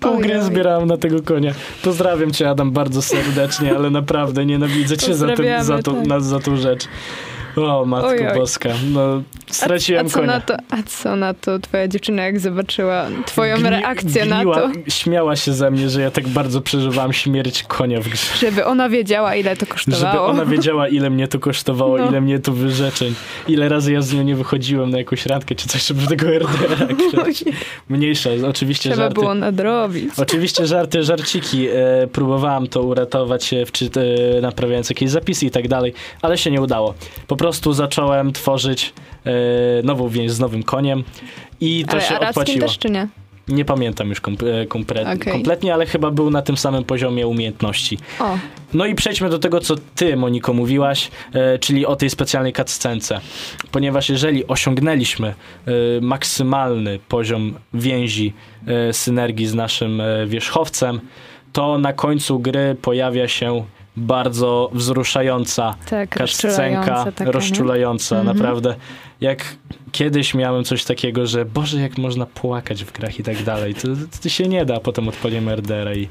Pół 0.00 0.18
gry 0.18 0.42
zbierałem 0.42 0.88
na 0.88 0.96
tego 0.96 1.22
konia. 1.22 1.52
Pozdrawiam 1.82 2.30
cię, 2.32 2.50
Adam, 2.50 2.70
bardzo 2.70 3.02
serdecznie, 3.02 3.76
ale 3.76 3.90
naprawdę 3.90 4.46
nienawidzę 4.46 4.96
cię 4.96 5.14
za, 5.14 5.26
Pozdrawiamy, 5.26 5.64
za, 5.64 5.82
tą, 5.82 6.02
tak. 6.02 6.22
za 6.22 6.40
tą 6.40 6.56
rzecz. 6.56 6.88
O, 7.56 7.84
matko 7.84 8.34
boska. 8.34 8.68
No, 8.92 9.22
straciłem 9.50 10.06
a, 10.06 10.08
co 10.10 10.14
konia. 10.18 10.26
na 10.32 10.40
to, 10.40 10.54
a 10.70 10.82
co 10.86 11.16
na 11.16 11.34
to 11.34 11.58
twoja 11.58 11.88
dziewczyna, 11.88 12.22
jak 12.22 12.40
zobaczyła 12.40 13.06
twoją 13.26 13.56
reakcję 13.62 14.26
na 14.26 14.44
to? 14.44 14.70
Śmiała 14.88 15.36
się 15.36 15.52
ze 15.52 15.70
mnie, 15.70 15.88
że 15.90 16.00
ja 16.00 16.10
tak 16.10 16.28
bardzo 16.28 16.60
przeżywałem 16.60 17.12
śmierć 17.12 17.62
konia 17.62 18.00
w 18.00 18.08
grze. 18.08 18.36
Żeby 18.40 18.64
ona 18.64 18.88
wiedziała, 18.88 19.34
ile 19.34 19.56
to 19.56 19.66
kosztowało. 19.66 20.12
Żeby 20.12 20.20
ona 20.20 20.44
wiedziała, 20.44 20.88
ile 20.88 21.10
mnie 21.10 21.28
to 21.28 21.38
kosztowało, 21.38 21.98
No. 21.98 22.08
ile 22.08 22.20
mnie 22.20 22.38
to 22.38 22.52
wyrzeczeń, 22.52 23.14
ile 23.48 23.68
razy 23.68 23.92
ja 23.92 24.02
z 24.02 24.14
nią 24.14 24.22
nie 24.22 24.36
wychodziłem 24.36 24.90
na 24.90 24.98
jakąś 24.98 25.26
randkę 25.26 25.54
czy 25.54 25.68
coś, 25.68 25.86
żeby 25.86 26.06
tego 26.06 26.26
RDR-a. 26.26 26.86
Mniejsza, 27.88 28.30
oczywiście 28.48 28.90
Trzeba 28.90 29.02
żarty. 29.02 29.14
było 29.14 29.34
nadrobić. 29.34 30.10
Oczywiście 30.16 30.66
żarty, 30.66 31.02
żarciki. 31.02 31.68
E, 31.68 32.06
próbowałam 32.12 32.66
to 32.66 32.82
uratować, 32.82 33.52
e, 33.52 33.66
wczy, 33.66 33.90
e, 34.36 34.40
naprawiając 34.40 34.88
jakieś 34.90 35.10
zapisy 35.10 35.46
i 35.46 35.50
tak 35.50 35.68
dalej, 35.68 35.92
ale 36.22 36.38
się 36.38 36.50
nie 36.50 36.60
udało. 36.60 36.94
Po 37.26 37.36
prostu 37.36 37.45
prostu 37.46 37.72
zacząłem 37.72 38.32
tworzyć 38.32 38.92
e, 39.24 39.30
nową 39.82 40.08
więź 40.08 40.30
z 40.32 40.40
nowym 40.40 40.62
koniem 40.62 41.04
i 41.60 41.84
to 41.84 41.92
Ale 41.92 42.00
się 42.00 42.18
odpłaciło. 42.18 42.66
też 42.66 42.78
czy 42.78 42.90
nie? 42.90 43.08
Nie 43.48 43.64
pamiętam 43.64 44.08
już 44.08 44.20
kom, 44.20 44.36
e, 44.62 44.66
kompre, 44.66 45.02
Okej. 45.12 45.32
kompletnie, 45.32 45.74
ale 45.74 45.86
chyba 45.86 46.10
był 46.10 46.30
na 46.30 46.42
tym 46.42 46.56
samym 46.56 46.84
poziomie 46.84 47.26
umiejętności. 47.26 47.98
O, 48.20 48.38
No 48.74 48.86
i 48.86 48.94
przejdźmy 48.94 49.30
do 49.30 49.38
tego, 49.38 49.60
co 49.60 49.74
ty, 49.94 50.16
Moniko, 50.16 50.52
mówiłaś, 50.52 51.10
e, 51.32 51.58
czyli 51.58 51.86
o 51.86 51.96
tej 51.96 52.10
specjalnej 52.10 52.52
cutscence. 52.52 53.20
Ponieważ 53.70 54.08
jeżeli 54.08 54.46
osiągnęliśmy 54.46 55.28
e, 55.28 55.34
maksymalny 56.00 56.98
poziom 57.08 57.54
więzi, 57.74 58.32
e, 58.66 58.92
synergii 58.92 59.46
z 59.46 59.54
naszym 59.54 60.02
wierzchowcem, 60.26 61.00
to 61.52 61.78
na 61.78 61.92
końcu 61.92 62.38
gry 62.38 62.76
pojawia 62.82 63.28
się 63.28 63.64
bardzo 63.96 64.70
wzruszająca 64.72 65.74
tak, 65.90 66.16
rozczulająca 66.16 68.08
taka, 68.16 68.20
Mhm. 68.20 68.36
naprawdę. 68.36 68.74
Jak 69.20 69.44
kiedyś 69.96 70.34
miałem 70.34 70.64
coś 70.64 70.84
takiego, 70.84 71.26
że 71.26 71.44
Boże, 71.44 71.80
jak 71.80 71.98
można 71.98 72.26
płakać 72.26 72.84
w 72.84 72.92
grach 72.92 73.18
i 73.18 73.22
tak 73.22 73.42
dalej, 73.42 73.74
to, 73.74 73.88
to 74.22 74.28
się 74.28 74.44
nie 74.48 74.64
da, 74.64 74.80
potem 74.80 75.08
odpalimy 75.08 75.56
RDR 75.56 75.96
i 75.96 76.08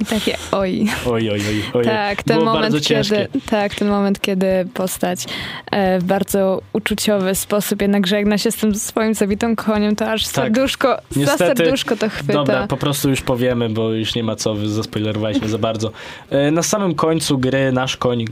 I 0.00 0.04
takie, 0.04 0.36
oj. 0.52 0.86
oj, 1.06 1.30
oj, 1.30 1.40
oj, 1.48 1.62
oj. 1.74 1.84
Tak, 1.84 2.22
ten 2.22 2.38
Było 2.38 2.52
moment, 2.54 2.86
kiedy, 2.86 3.28
tak, 3.50 3.74
ten 3.74 3.88
moment, 3.88 4.20
kiedy 4.20 4.46
postać 4.74 5.24
e, 5.70 5.98
w 5.98 6.04
bardzo 6.04 6.62
uczuciowy 6.72 7.34
sposób 7.34 7.82
jednak 7.82 8.06
żegna 8.06 8.38
się 8.38 8.50
z 8.52 8.56
tym 8.56 8.74
swoim 8.74 9.14
zabitym 9.14 9.56
koniem, 9.56 9.96
to 9.96 10.10
aż 10.10 10.26
serduszko, 10.26 10.88
za 10.88 10.96
Tak. 10.96 11.16
Niestety- 11.16 11.56
serduszko 11.56 11.96
to 11.96 12.08
chwyta. 12.08 12.32
Dobra, 12.32 12.66
po 12.66 12.76
prostu 12.76 13.10
już 13.10 13.20
powiemy, 13.20 13.68
bo 13.70 13.90
już 13.92 14.14
nie 14.14 14.22
ma 14.24 14.36
co, 14.36 14.56
zaspoilerowaliśmy 14.68 15.48
za 15.48 15.58
bardzo. 15.58 15.90
E, 16.30 16.50
Na 16.50 16.62
samym 16.62 16.94
końcu 16.94 17.38
gry 17.38 17.72
nasz 17.72 17.96
koń 17.96 18.24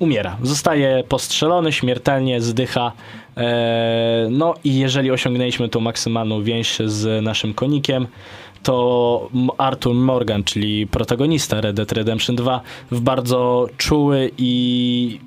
umiera. 0.00 0.36
Zostaje 0.42 1.04
postrzelony, 1.08 1.72
śmiertelnie 1.72 2.40
zdycha. 2.40 2.92
E, 3.36 4.26
No 4.30 4.54
i 4.64 4.78
jeżeli 4.78 5.10
osiągnęliśmy 5.10 5.68
tą 5.68 5.80
maksymalną 5.80 6.42
więź 6.42 6.78
z 6.86 7.24
naszym 7.24 7.54
konikiem, 7.54 8.06
to 8.62 9.28
Arthur 9.58 9.94
Morgan, 9.94 10.44
czyli 10.44 10.86
protagonista 10.86 11.60
Red 11.60 11.76
Dead 11.76 11.92
Redemption 11.92 12.36
2, 12.36 12.60
w 12.90 13.00
bardzo 13.00 13.66
czuły 13.76 14.30
i 14.38 15.20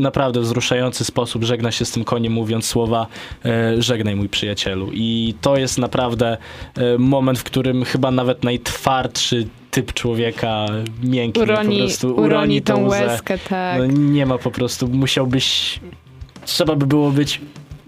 naprawdę 0.00 0.40
wzruszający 0.40 1.04
sposób 1.04 1.44
żegna 1.44 1.72
się 1.72 1.84
z 1.84 1.90
tym 1.90 2.04
koniem, 2.04 2.32
mówiąc 2.32 2.66
słowa 2.66 3.06
e, 3.44 3.82
żegnaj 3.82 4.16
mój 4.16 4.28
przyjacielu. 4.28 4.90
I 4.92 5.34
to 5.40 5.56
jest 5.56 5.78
naprawdę 5.78 6.36
e, 6.76 6.98
moment, 6.98 7.38
w 7.38 7.44
którym 7.44 7.84
chyba 7.84 8.10
nawet 8.10 8.44
najtwardszy 8.44 9.46
typ 9.70 9.92
człowieka 9.92 10.66
miękki 11.02 11.40
uroni, 11.40 11.76
po 11.76 11.84
prostu 11.84 12.14
uroni 12.14 12.62
tą 12.62 12.86
łzę. 12.86 13.06
łezkę, 13.06 13.38
tak. 13.38 13.78
No, 13.78 13.86
nie 13.86 14.26
ma 14.26 14.38
po 14.38 14.50
prostu, 14.50 14.88
musiałbyś, 14.88 15.80
trzeba 16.44 16.76
by 16.76 16.86
było 16.86 17.10
być 17.10 17.40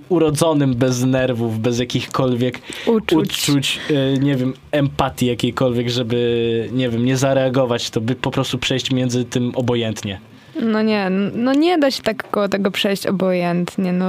urodzonym 0.08 0.74
bez 0.74 1.04
nerwów, 1.04 1.60
bez 1.60 1.78
jakichkolwiek 1.78 2.58
uczuć. 2.86 3.48
uczuć, 3.48 3.80
e, 3.90 4.18
nie 4.18 4.36
wiem, 4.36 4.54
empatii 4.70 5.26
jakiejkolwiek, 5.26 5.88
żeby, 5.88 6.68
nie 6.72 6.88
wiem, 6.88 7.04
nie 7.04 7.16
zareagować, 7.16 7.90
to 7.90 8.00
by 8.00 8.14
po 8.14 8.30
prostu 8.30 8.58
przejść 8.58 8.90
między 8.90 9.24
tym 9.24 9.52
obojętnie. 9.54 10.20
No 10.60 10.82
nie, 10.82 11.10
no 11.34 11.52
nie 11.52 11.78
da 11.78 11.90
się 11.90 12.02
tak 12.02 12.30
koło 12.30 12.48
tego 12.48 12.70
przejść 12.70 13.06
obojętnie, 13.06 13.92
no. 13.92 14.06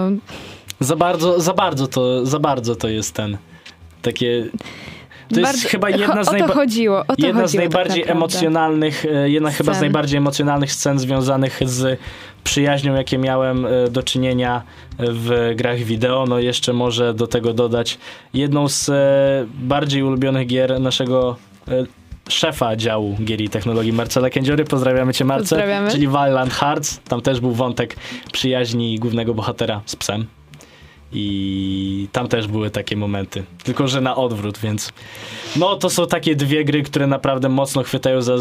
Za 0.80 0.96
bardzo, 0.96 1.40
za 1.42 1.54
bardzo 1.54 1.88
to, 1.88 2.26
za 2.26 2.40
bardzo 2.40 2.76
to 2.76 2.88
jest 2.88 3.14
ten, 3.16 3.38
takie, 4.02 4.46
to 5.34 5.40
jest 5.40 5.52
Bardzo- 5.54 5.70
chyba 5.70 5.90
jedna 5.90 6.24
z, 6.24 6.32
najba- 6.32 6.54
chodziło, 6.54 7.04
jedna 7.18 7.48
z 7.48 7.54
najbardziej 7.54 8.04
tak 8.04 8.12
emocjonalnych, 8.12 9.06
e, 9.06 9.30
jedna 9.30 9.52
chyba 9.52 9.74
z 9.74 9.76
Scen. 9.76 9.86
najbardziej 9.86 10.18
emocjonalnych 10.18 10.72
scen 10.74 11.00
związanych 11.00 11.60
z 11.66 12.00
przyjaźnią, 12.44 12.96
jakie 12.96 13.18
miałem 13.18 13.66
e, 13.66 13.70
do 13.90 14.04
czynienia 14.04 14.62
w 15.00 15.54
grach 15.56 15.78
wideo. 15.78 16.26
No 16.26 16.40
jeszcze 16.40 16.74
może 16.74 17.14
do 17.14 17.28
tego 17.28 17.54
dodać 17.54 17.98
jedną 18.34 18.68
z 18.70 18.90
e, 18.90 19.46
bardziej 19.54 20.04
ulubionych 20.04 20.48
gier 20.48 20.80
naszego 20.82 21.36
szefa 22.30 22.76
działu 22.76 23.18
gier 23.24 23.42
i 23.42 23.50
technologii 23.50 23.94
Marcela 23.94 24.30
Kędziory. 24.30 24.66
Pozdrawiamy 24.66 25.14
cię 25.14 25.26
Marcel. 25.26 25.60
Pozdrawiamy. 25.60 25.92
Czyli 25.92 26.08
Violent 26.08 26.54
Hearts. 26.54 27.00
Tam 27.00 27.22
też 27.22 27.40
był 27.40 27.52
wątek 27.52 27.96
przyjaźni 28.32 29.00
głównego 29.00 29.34
bohatera 29.34 29.82
z 29.86 29.96
psem. 29.96 30.26
I 31.14 32.08
tam 32.12 32.28
też 32.28 32.48
były 32.48 32.70
takie 32.70 32.98
momenty. 32.98 33.44
Tylko, 33.64 33.88
że 33.88 34.02
na 34.02 34.16
odwrót, 34.16 34.58
więc. 34.58 34.94
No, 35.56 35.76
to 35.76 35.90
są 35.90 36.08
takie 36.08 36.36
dwie 36.36 36.66
gry, 36.66 36.84
które 36.84 37.08
naprawdę 37.08 37.50
mocno 37.50 37.84
chwytają 37.84 38.22
za 38.22 38.34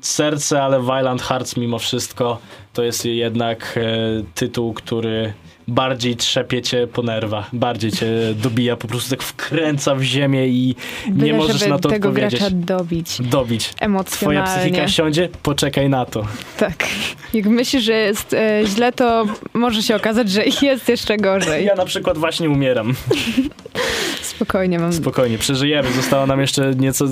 serce, 0.00 0.62
ale 0.62 0.80
Violent 0.80 1.22
Hearts 1.22 1.56
mimo 1.56 1.78
wszystko 1.78 2.38
to 2.72 2.82
jest 2.82 3.04
jednak 3.04 3.78
e, 3.82 4.22
tytuł, 4.34 4.72
który 4.72 5.32
bardziej 5.68 6.16
trzepie 6.16 6.62
cię 6.62 6.86
po 6.86 7.02
nerwach, 7.02 7.54
bardziej 7.56 7.92
cię 7.92 8.06
dobija, 8.42 8.76
po 8.76 8.88
prostu 8.88 9.10
tak 9.10 9.22
wkręca 9.22 9.94
w 9.94 10.02
ziemię 10.02 10.48
i 10.48 10.74
nie 11.06 11.12
Byle, 11.12 11.32
możesz 11.34 11.56
żeby 11.58 11.70
na 11.70 11.78
to 11.78 11.88
tego 11.88 12.08
odpowiedzieć. 12.08 12.40
gracza 12.40 12.54
dobić 12.56 13.22
Dobić. 13.22 13.64
Twoja 13.68 13.86
emocjonalnie. 13.86 14.60
psychika 14.60 14.88
siądzie, 14.88 15.28
poczekaj 15.42 15.88
na 15.88 16.06
to. 16.06 16.22
Tak. 16.58 16.86
Jak 17.34 17.46
myślisz, 17.46 17.82
że 17.84 17.92
jest 17.92 18.34
e, 18.34 18.62
źle, 18.66 18.92
to 18.92 19.26
może 19.54 19.82
się 19.82 19.96
okazać, 19.96 20.30
że 20.30 20.42
jest 20.62 20.88
jeszcze 20.88 21.16
gorzej. 21.16 21.64
Ja 21.64 21.74
na 21.74 21.84
przykład 21.84 22.18
właśnie 22.18 22.50
umieram. 22.50 22.94
Spokojnie 24.22 24.78
mam. 24.78 24.92
Spokojnie, 24.92 25.38
przeżyjemy. 25.38 25.92
Zostało 25.92 26.26
nam 26.26 26.40
jeszcze 26.40 26.74
nieco 26.74 27.04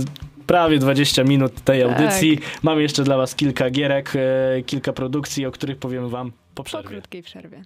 prawie 0.46 0.78
20 0.78 1.24
minut 1.24 1.60
tej 1.64 1.82
Tak. 1.82 1.90
audycji. 1.92 2.38
Mamy 2.62 2.82
jeszcze 2.82 3.04
dla 3.04 3.16
was 3.16 3.34
kilka 3.34 3.70
gierek, 3.70 4.12
e, 4.16 4.62
kilka 4.62 4.92
produkcji, 4.92 5.46
o 5.46 5.50
których 5.50 5.76
powiemy 5.78 6.08
wam 6.08 6.30
po 6.30 6.36
po 6.54 6.62
przerwie. 6.64 6.88
krótkiej 6.88 7.22
przerwie. 7.22 7.62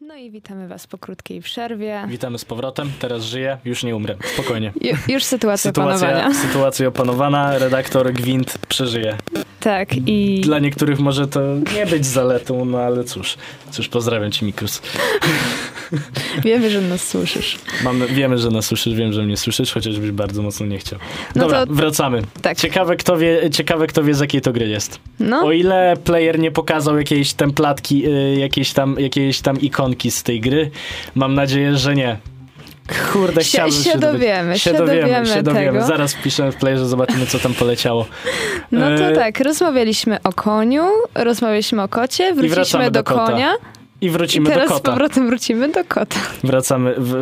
No 0.00 0.14
i 0.16 0.30
witamy 0.30 0.68
was 0.68 0.86
po 0.86 0.98
krótkiej 0.98 1.40
przerwie. 1.40 2.04
Witamy 2.08 2.38
z 2.38 2.44
powrotem. 2.44 2.92
Teraz 2.98 3.22
żyję, 3.24 3.58
już 3.64 3.82
nie 3.84 3.96
umrę. 3.96 4.16
Spokojnie. 4.34 4.72
Ju, 4.80 4.96
już 5.08 5.24
sytuacja, 5.24 5.70
Sytuacja, 5.70 6.08
panowania. 6.08 6.34
sytuacja 6.34 6.88
opanowana, 6.88 7.58
redaktor 7.58 8.12
Gwint 8.12 8.58
przeżyje. 8.68 9.16
Tak, 9.60 9.88
i 9.96 10.40
Dla 10.40 10.58
niektórych 10.58 10.98
może 11.00 11.28
to 11.28 11.40
nie 11.76 11.86
być 11.86 12.06
zaletą, 12.06 12.64
no 12.64 12.78
ale 12.78 13.04
cóż. 13.04 13.36
Cóż, 13.70 13.88
pozdrawiam 13.88 14.32
cię, 14.32 14.46
Mikus. 14.46 14.82
wiemy, 16.44 16.70
że 16.70 16.80
nas 16.80 17.08
słyszysz. 17.08 17.58
Mamy, 17.84 18.06
wiemy, 18.06 18.38
że 18.38 18.50
nas 18.50 18.66
słyszysz, 18.66 18.94
wiem, 18.94 19.12
że 19.12 19.22
mnie 19.22 19.36
słyszysz, 19.36 19.72
chociażbyś 19.72 20.10
bardzo 20.10 20.42
mocno 20.42 20.66
nie 20.66 20.78
chciał. 20.78 20.98
No 21.34 21.42
Dobra, 21.42 21.66
to- 21.66 21.72
wracamy. 21.72 22.22
Tak. 22.42 22.58
Ciekawe 22.58 22.96
kto, 22.96 23.18
wie, 23.18 23.50
ciekawe, 23.52 23.86
kto 23.86 24.02
wie, 24.04 24.14
z 24.14 24.20
jakiej 24.20 24.40
to 24.40 24.52
gry 24.52 24.68
jest. 24.68 25.00
No, 25.20 25.40
O 25.46 25.52
ile 25.52 25.96
player 26.04 26.38
nie 26.38 26.50
pokazał 26.50 26.98
jakiejś 26.98 27.32
templatki, 27.32 28.06
y, 28.06 28.36
jakiejś 28.40 28.72
tam, 28.72 28.96
jakiejś 28.98 29.40
tam 29.40 29.60
ikonki 29.60 30.10
z 30.10 30.22
tej 30.22 30.40
gry, 30.40 30.70
mam 31.14 31.34
nadzieję, 31.34 31.76
że 31.76 31.94
nie. 31.94 32.16
Kurde, 33.12 33.44
się, 33.44 33.48
chciałbym 33.48 33.74
się 33.82 33.98
dowiedzieć. 33.98 34.12
dowiemy, 34.20 34.58
Się 34.58 34.72
dowiemy, 34.72 35.26
się 35.26 35.42
dowiemy. 35.42 35.66
tego. 35.72 35.86
Zaraz 35.86 36.14
wpiszę 36.14 36.52
w 36.52 36.56
playerze, 36.56 36.86
zobaczymy, 36.88 37.26
co 37.26 37.38
tam 37.38 37.54
poleciało. 37.54 38.06
No 38.72 38.86
to 38.98 39.04
E, 39.04 39.12
tak, 39.14 39.40
rozmawialiśmy 39.40 40.22
o 40.22 40.32
koniu, 40.32 40.84
rozmawialiśmy 41.14 41.82
o 41.82 41.88
kocie, 41.88 42.34
wróciliśmy 42.34 42.84
do, 42.84 42.90
do 42.90 43.04
kota. 43.04 43.54
I 44.00 44.10
wrócimy 44.10 44.48
i 44.50 44.52
teraz 44.52 44.68
do 44.68 44.74
z 44.74 44.78
kota. 44.78 44.90
powrotem 44.90 45.26
wrócimy 45.26 45.68
do 45.68 45.84
kota. 45.84 46.16
Wracamy. 46.44 46.94
W, 46.98 47.14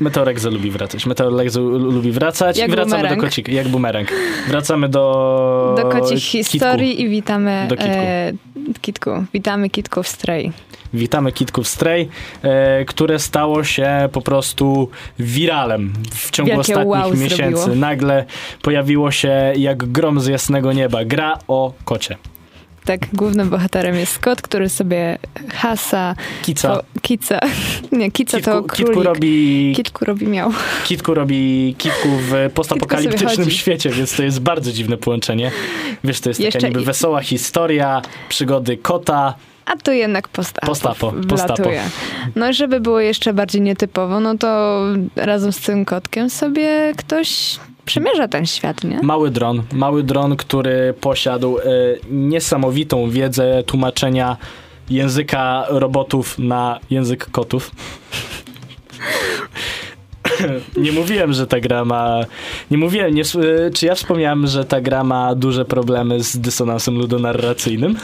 Meteorexo 0.00 0.50
lubi 0.50 0.70
wracać. 0.70 1.06
Meteorexo 1.06 1.60
lubi 1.60 2.12
wracać 2.12 2.58
Jak 2.58 2.68
i 2.68 2.72
wracamy 2.72 2.96
bumerang. 2.96 3.20
do 3.20 3.26
kocika. 3.26 3.52
Jak 3.52 3.68
bumerang. 3.68 4.08
Wracamy 4.48 4.88
do... 4.88 5.74
Do 5.82 5.88
kocich 5.88 6.22
kitku. 6.24 6.52
historii 6.52 7.02
i 7.02 7.08
witamy 7.08 7.66
Do 7.68 7.76
kitku. 7.76 7.92
E, 7.92 8.32
kitku. 8.80 9.10
Witamy 9.34 9.70
kitków 9.70 10.08
Stray. 10.08 10.52
Witamy 10.94 11.32
Kitków 11.32 11.68
Stray, 11.68 12.08
e, 12.42 12.84
które 12.84 13.18
stało 13.18 13.64
się 13.64 14.08
po 14.12 14.20
prostu 14.22 14.88
wiralem 15.18 15.92
w 16.10 16.30
ciągu 16.30 16.48
Wielkie 16.52 16.60
ostatnich 16.60 16.86
wow 16.86 17.10
miesięcy. 17.10 17.56
zrobiło. 17.62 17.76
Nagle 17.76 18.24
pojawiło 18.62 19.10
się 19.10 19.52
jak 19.56 19.84
grom 19.84 20.20
z 20.20 20.26
jasnego 20.26 20.72
nieba. 20.72 21.04
Gra 21.04 21.38
o 21.48 21.72
kocie. 21.84 22.16
Tak, 22.84 23.00
głównym 23.12 23.50
bohaterem 23.50 23.96
jest 23.96 24.18
kot, 24.18 24.42
który 24.42 24.68
sobie 24.68 25.18
hasa, 25.54 26.14
Kica. 26.42 26.68
to, 26.76 26.82
kica, 27.02 27.38
nie, 27.92 28.10
kica 28.10 28.40
to 28.40 28.62
Kitku, 28.62 28.68
królik. 28.68 28.86
kitku 28.86 29.02
robi, 29.02 29.72
Kitku 29.76 30.04
robi 30.04 30.26
miał. 30.26 30.52
kitku 30.84 31.14
robi 31.14 31.74
kitku 31.78 32.08
w 32.08 32.50
postapokaliptycznym 32.54 33.50
świecie, 33.50 33.90
więc 33.90 34.16
to 34.16 34.22
jest 34.22 34.40
bardzo 34.40 34.72
dziwne 34.72 34.96
połączenie. 34.96 35.50
Wiesz, 36.04 36.20
to 36.20 36.30
jest 36.30 36.40
taka 36.40 36.46
Jeszcze 36.46 36.68
niby 36.68 36.82
i- 36.82 36.84
wesoła 36.84 37.20
historia, 37.20 38.02
przygody 38.28 38.76
kota. 38.76 39.34
A 39.66 39.76
tu 39.76 39.92
jednak 39.92 40.28
postapo, 40.28 40.66
Postapo, 40.66 41.12
postapo. 41.28 41.70
No 42.36 42.48
i 42.50 42.54
żeby 42.54 42.80
było 42.80 43.00
jeszcze 43.00 43.32
bardziej 43.34 43.60
nietypowo, 43.62 44.20
no 44.20 44.38
to 44.38 44.80
razem 45.16 45.52
z 45.52 45.60
tym 45.60 45.84
kotkiem 45.84 46.30
sobie 46.30 46.92
ktoś 46.96 47.56
przemierza 47.84 48.28
ten 48.28 48.46
świat, 48.46 48.84
nie? 48.84 49.02
Mały 49.02 49.30
dron, 49.30 49.62
mały 49.72 50.02
dron, 50.02 50.36
który 50.36 50.94
posiadł 51.00 51.58
e, 51.58 51.62
niesamowitą 52.10 53.10
wiedzę 53.10 53.62
tłumaczenia 53.66 54.36
języka 54.90 55.64
robotów 55.68 56.38
na 56.38 56.80
język 56.90 57.30
kotów. 57.30 57.70
Nie 60.76 60.92
mówiłem, 60.92 61.32
że 61.32 61.46
ta 61.46 61.60
gra 61.60 61.84
ma... 61.84 62.20
Nie 62.70 62.78
mówiłem, 62.78 63.14
nie, 63.14 63.22
czy 63.74 63.86
ja 63.86 63.94
wspomniałem, 63.94 64.46
że 64.46 64.64
ta 64.64 64.80
gra 64.80 65.04
ma 65.04 65.34
duże 65.34 65.64
problemy 65.64 66.22
z 66.22 66.38
dysonansem 66.38 66.98
ludonarracyjnym? 66.98 67.96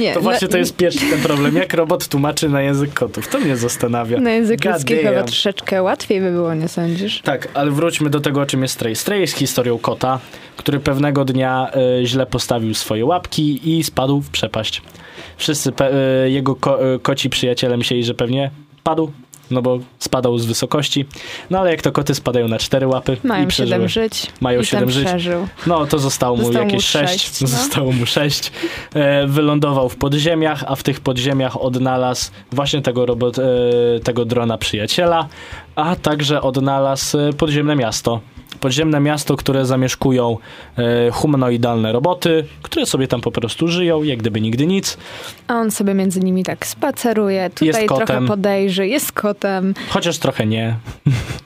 Nie. 0.00 0.14
To 0.14 0.20
właśnie 0.20 0.48
no, 0.48 0.52
to 0.52 0.58
jest 0.58 0.76
pierwszy 0.76 1.10
ten 1.10 1.20
problem. 1.20 1.56
Jak 1.56 1.74
robot 1.74 2.08
tłumaczy 2.08 2.48
na 2.48 2.62
język 2.62 2.94
kotów? 2.94 3.28
To 3.28 3.38
mnie 3.38 3.56
zastanawia. 3.56 4.20
Na 4.20 4.30
język 4.30 4.64
ludzki 4.64 4.96
chyba 4.96 5.22
troszeczkę 5.22 5.82
łatwiej 5.82 6.20
by 6.20 6.30
było, 6.30 6.54
nie 6.54 6.68
sądzisz? 6.68 7.20
Tak, 7.22 7.48
ale 7.54 7.70
wróćmy 7.70 8.10
do 8.10 8.20
tego, 8.20 8.40
o 8.40 8.46
czym 8.46 8.62
jest 8.62 8.74
Stray. 8.74 8.94
Stray 8.96 9.20
jest 9.20 9.36
historią 9.36 9.78
kota, 9.78 10.20
który 10.56 10.80
pewnego 10.80 11.24
dnia 11.24 11.70
e, 12.00 12.06
źle 12.06 12.26
postawił 12.26 12.74
swoje 12.74 13.04
łapki 13.04 13.78
i 13.78 13.84
spadł 13.84 14.20
w 14.20 14.30
przepaść. 14.30 14.82
Wszyscy 15.36 15.72
e, 15.80 16.30
jego 16.30 16.56
ko- 16.56 16.94
e, 16.94 16.98
koci 16.98 17.30
przyjaciele 17.30 17.76
myśleli, 17.76 18.04
że 18.04 18.14
pewnie 18.14 18.50
padł, 18.82 19.12
no 19.50 19.62
bo 19.62 19.78
spadał 19.98 20.38
z 20.38 20.46
wysokości. 20.46 21.04
No 21.50 21.58
ale 21.60 21.70
jak 21.70 21.82
to 21.82 21.92
koty 21.92 22.14
spadają 22.14 22.48
na 22.48 22.58
cztery 22.58 22.86
łapy 22.86 23.16
Mają 23.24 23.44
i 23.44 23.46
przeżyły. 23.46 23.70
siedem 23.76 23.88
żyć. 23.88 24.26
Mają 24.40 24.60
i 24.60 24.64
siedem 24.64 24.84
ten 24.88 24.94
żyć. 24.94 25.04
przeżył. 25.08 25.48
No 25.66 25.86
to 25.86 25.98
zostało 25.98 26.36
mu 26.36 26.42
Zostało 26.44 26.64
mu 26.64 26.70
jakieś 26.70 26.86
sześć. 26.86 27.12
sześć, 27.12 27.40
no. 27.40 27.46
Zostało 27.48 27.92
mu 27.92 28.06
sześć. 28.06 28.52
E, 28.94 29.26
wylądował 29.26 29.88
w 29.88 29.96
podziemiach, 29.96 30.64
a 30.66 30.76
w 30.76 30.82
tych 30.82 31.00
podziemiach 31.00 31.60
odnalazł 31.62 32.30
właśnie 32.52 32.82
tego, 32.82 33.06
robot, 33.06 33.38
e, 33.38 33.42
tego 34.04 34.24
drona 34.24 34.58
przyjaciela, 34.58 35.28
a 35.76 35.96
także 35.96 36.42
odnalazł 36.42 37.18
e, 37.18 37.32
podziemne 37.32 37.76
miasto. 37.76 38.20
Podziemne 38.60 39.00
miasto, 39.00 39.36
które 39.36 39.66
zamieszkują 39.66 40.36
e, 40.78 41.10
humanoidalne 41.10 41.92
roboty, 41.92 42.44
które 42.62 42.86
sobie 42.86 43.08
tam 43.08 43.20
po 43.20 43.30
prostu 43.30 43.68
żyją, 43.68 44.02
jak 44.02 44.18
gdyby 44.18 44.40
nigdy 44.40 44.66
nic. 44.66 44.96
A 45.48 45.54
on 45.54 45.70
sobie 45.70 45.94
między 45.94 46.20
nimi 46.20 46.42
tak 46.44 46.66
spaceruje. 46.66 47.50
Tutaj 47.50 47.86
trochę 47.86 48.26
podejrzy, 48.26 48.86
jest 48.86 49.12
kotem, 49.12 49.74
Chociaż 49.88 50.18
trochę 50.18 50.46
nie, 50.46 50.76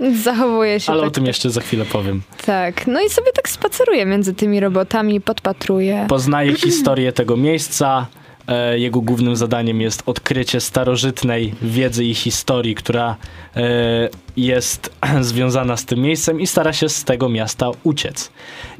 zachowuje 0.24 0.80
się 0.80 0.92
ale 0.92 1.00
tak, 1.00 1.08
o 1.08 1.10
tym 1.10 1.26
jeszcze 1.26 1.50
za 1.50 1.60
chwilę 1.60 1.84
powiem. 1.84 2.22
tak. 2.46 2.86
No 2.86 3.00
i 3.00 3.08
sobie 3.10 3.32
tak 3.32 3.48
spaceruje 3.48 4.06
między 4.06 4.34
tymi 4.34 4.60
robotami, 4.60 5.20
podpatruje. 5.20 6.06
Poznaje 6.08 6.54
historię 6.54 7.12
tego 7.12 7.36
miejsca. 7.36 8.06
E, 8.48 8.78
Jego 8.78 9.00
głównym 9.00 9.36
zadaniem 9.36 9.80
jest 9.80 10.02
odkrycie 10.06 10.60
starożytnej 10.60 11.54
wiedzy 11.62 12.04
i 12.04 12.14
historii, 12.14 12.74
która 12.74 13.16
e, 13.56 14.08
jest 14.36 14.96
związana 15.20 15.76
z 15.76 15.84
tym 15.84 16.00
miejscem 16.00 16.40
i 16.40 16.46
stara 16.46 16.72
się 16.72 16.88
z 16.88 17.04
tego 17.04 17.28
miasta 17.28 17.70
uciec. 17.82 18.30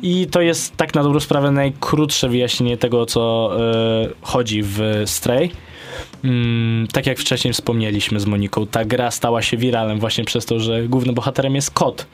I 0.02 0.26
to 0.26 0.40
jest 0.40 0.76
tak 0.76 0.94
na 0.94 1.02
dobrą 1.02 1.20
sprawę 1.20 1.50
najkrótsze 1.50 2.28
wyjaśnienie 2.28 2.76
tego, 2.76 3.00
o 3.00 3.07
co 3.07 3.50
e, 3.61 4.09
chodzi 4.22 4.62
w 4.62 5.02
Stray. 5.07 5.50
Mm, 6.24 6.87
tak 6.87 7.07
jak 7.07 7.18
wcześniej 7.18 7.54
wspomnieliśmy 7.54 8.20
z 8.20 8.26
Moniką, 8.26 8.66
ta 8.66 8.85
gra 8.85 9.11
stała 9.11 9.42
się 9.42 9.57
wiralem 9.57 9.98
właśnie 9.98 10.24
przez 10.24 10.46
to, 10.46 10.61
że 10.61 10.83
głównym 10.83 11.14
bohaterem 11.14 11.54
jest 11.54 11.70
kot. 11.70 12.07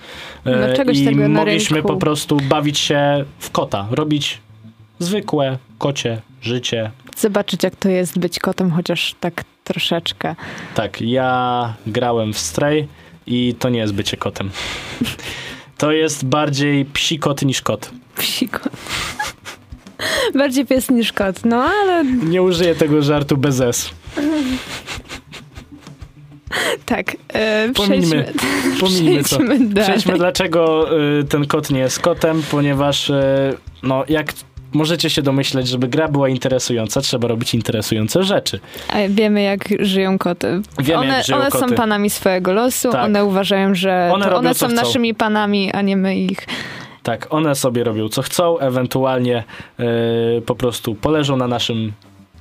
E, 0.45 0.69
No, 0.69 0.77
czegoś 0.77 0.99
I 0.99 1.05
tego 1.05 1.29
mogliśmy 1.29 1.83
po 1.83 1.97
prostu 1.97 2.37
bawić 2.37 2.79
się 2.79 3.25
w 3.39 3.51
kota, 3.51 3.87
robić 3.91 4.39
zwykłe 4.99 5.59
kocie 5.79 6.23
życie. 6.43 6.91
Zobaczyć, 7.17 7.63
jak 7.63 7.77
to 7.77 7.89
jest 7.89 8.19
być 8.19 8.39
kotem, 8.39 8.71
chociaż 8.71 9.15
tak 9.21 9.45
troszeczkę. 9.65 10.35
Tak, 10.75 11.01
ja 11.01 11.75
grałem 11.87 12.33
w 12.33 12.39
Stray 12.39 12.89
i 13.27 13.55
to 13.59 13.69
nie 13.69 13.79
jest 13.79 13.95
bycie 13.95 14.17
kotem. 14.17 14.51
To 15.79 15.93
jest 15.93 16.25
bardziej 16.25 16.85
psi 16.85 17.19
kot 17.19 17.43
niż 17.43 17.63
kot. 17.63 17.91
Psi 18.17 18.49
kot. 18.49 18.73
Bardziej 20.35 20.67
pies 20.67 20.91
niż 20.91 21.13
kot, 21.13 21.45
no 21.45 21.57
ale 21.65 22.05
Nie 22.05 22.43
użyję 22.43 22.75
tego 22.75 23.03
żartu 23.03 23.37
bez 23.37 23.61
S. 23.61 23.91
tak. 26.87 27.17
E, 27.33 27.69
Pomińmy, 27.75 28.25
przejdźmy, 28.25 28.79
Pominijmy 28.81 29.23
to. 29.23 29.29
przejdźmy 29.29 29.59
dalej. 29.69 29.85
Przejdźmy, 29.91 30.15
dlaczego 30.19 30.89
y, 31.21 31.25
ten 31.25 31.47
kot 31.47 31.71
nie 31.71 31.81
jest 31.81 31.99
kotem, 32.01 32.43
ponieważ 32.51 33.11
y, 33.11 33.15
no, 33.83 34.05
jak 34.09 34.33
możecie 34.75 35.11
się 35.11 35.23
domyśleć, 35.23 35.69
żeby 35.69 35.89
gra 35.89 36.09
była 36.09 36.29
interesująca, 36.29 37.01
trzeba 37.01 37.29
robić 37.29 37.55
interesujące 37.55 38.23
rzeczy. 38.23 38.61
A 38.89 38.95
wiemy, 39.09 39.43
jak 39.43 39.65
żyją 39.81 40.19
koty. 40.19 40.61
Wiemy, 40.79 40.99
one 41.01 41.09
jak 41.17 41.27
żyją 41.27 41.39
one 41.39 41.51
koty. 41.51 41.69
są 41.69 41.75
panami 41.75 42.11
swojego 42.11 42.53
losu, 42.53 42.91
Tak. 42.93 43.05
one 43.05 43.25
uważają, 43.25 43.75
że 43.75 44.11
One 44.15 44.35
one 44.35 44.55
są 44.55 44.69
naszymi 44.69 45.15
panami, 45.15 45.73
a 45.73 45.83
nie 45.83 45.97
my 45.97 46.17
ich. 46.17 46.39
Tak, 47.03 47.27
one 47.31 47.55
sobie 47.55 47.85
robią 47.85 48.09
co 48.09 48.23
chcą, 48.23 48.59
ewentualnie 48.59 49.45
y, 50.39 50.43
po 50.47 50.55
prostu 50.55 50.95
poleżą 50.95 51.37
na 51.37 51.49
naszym 51.49 51.93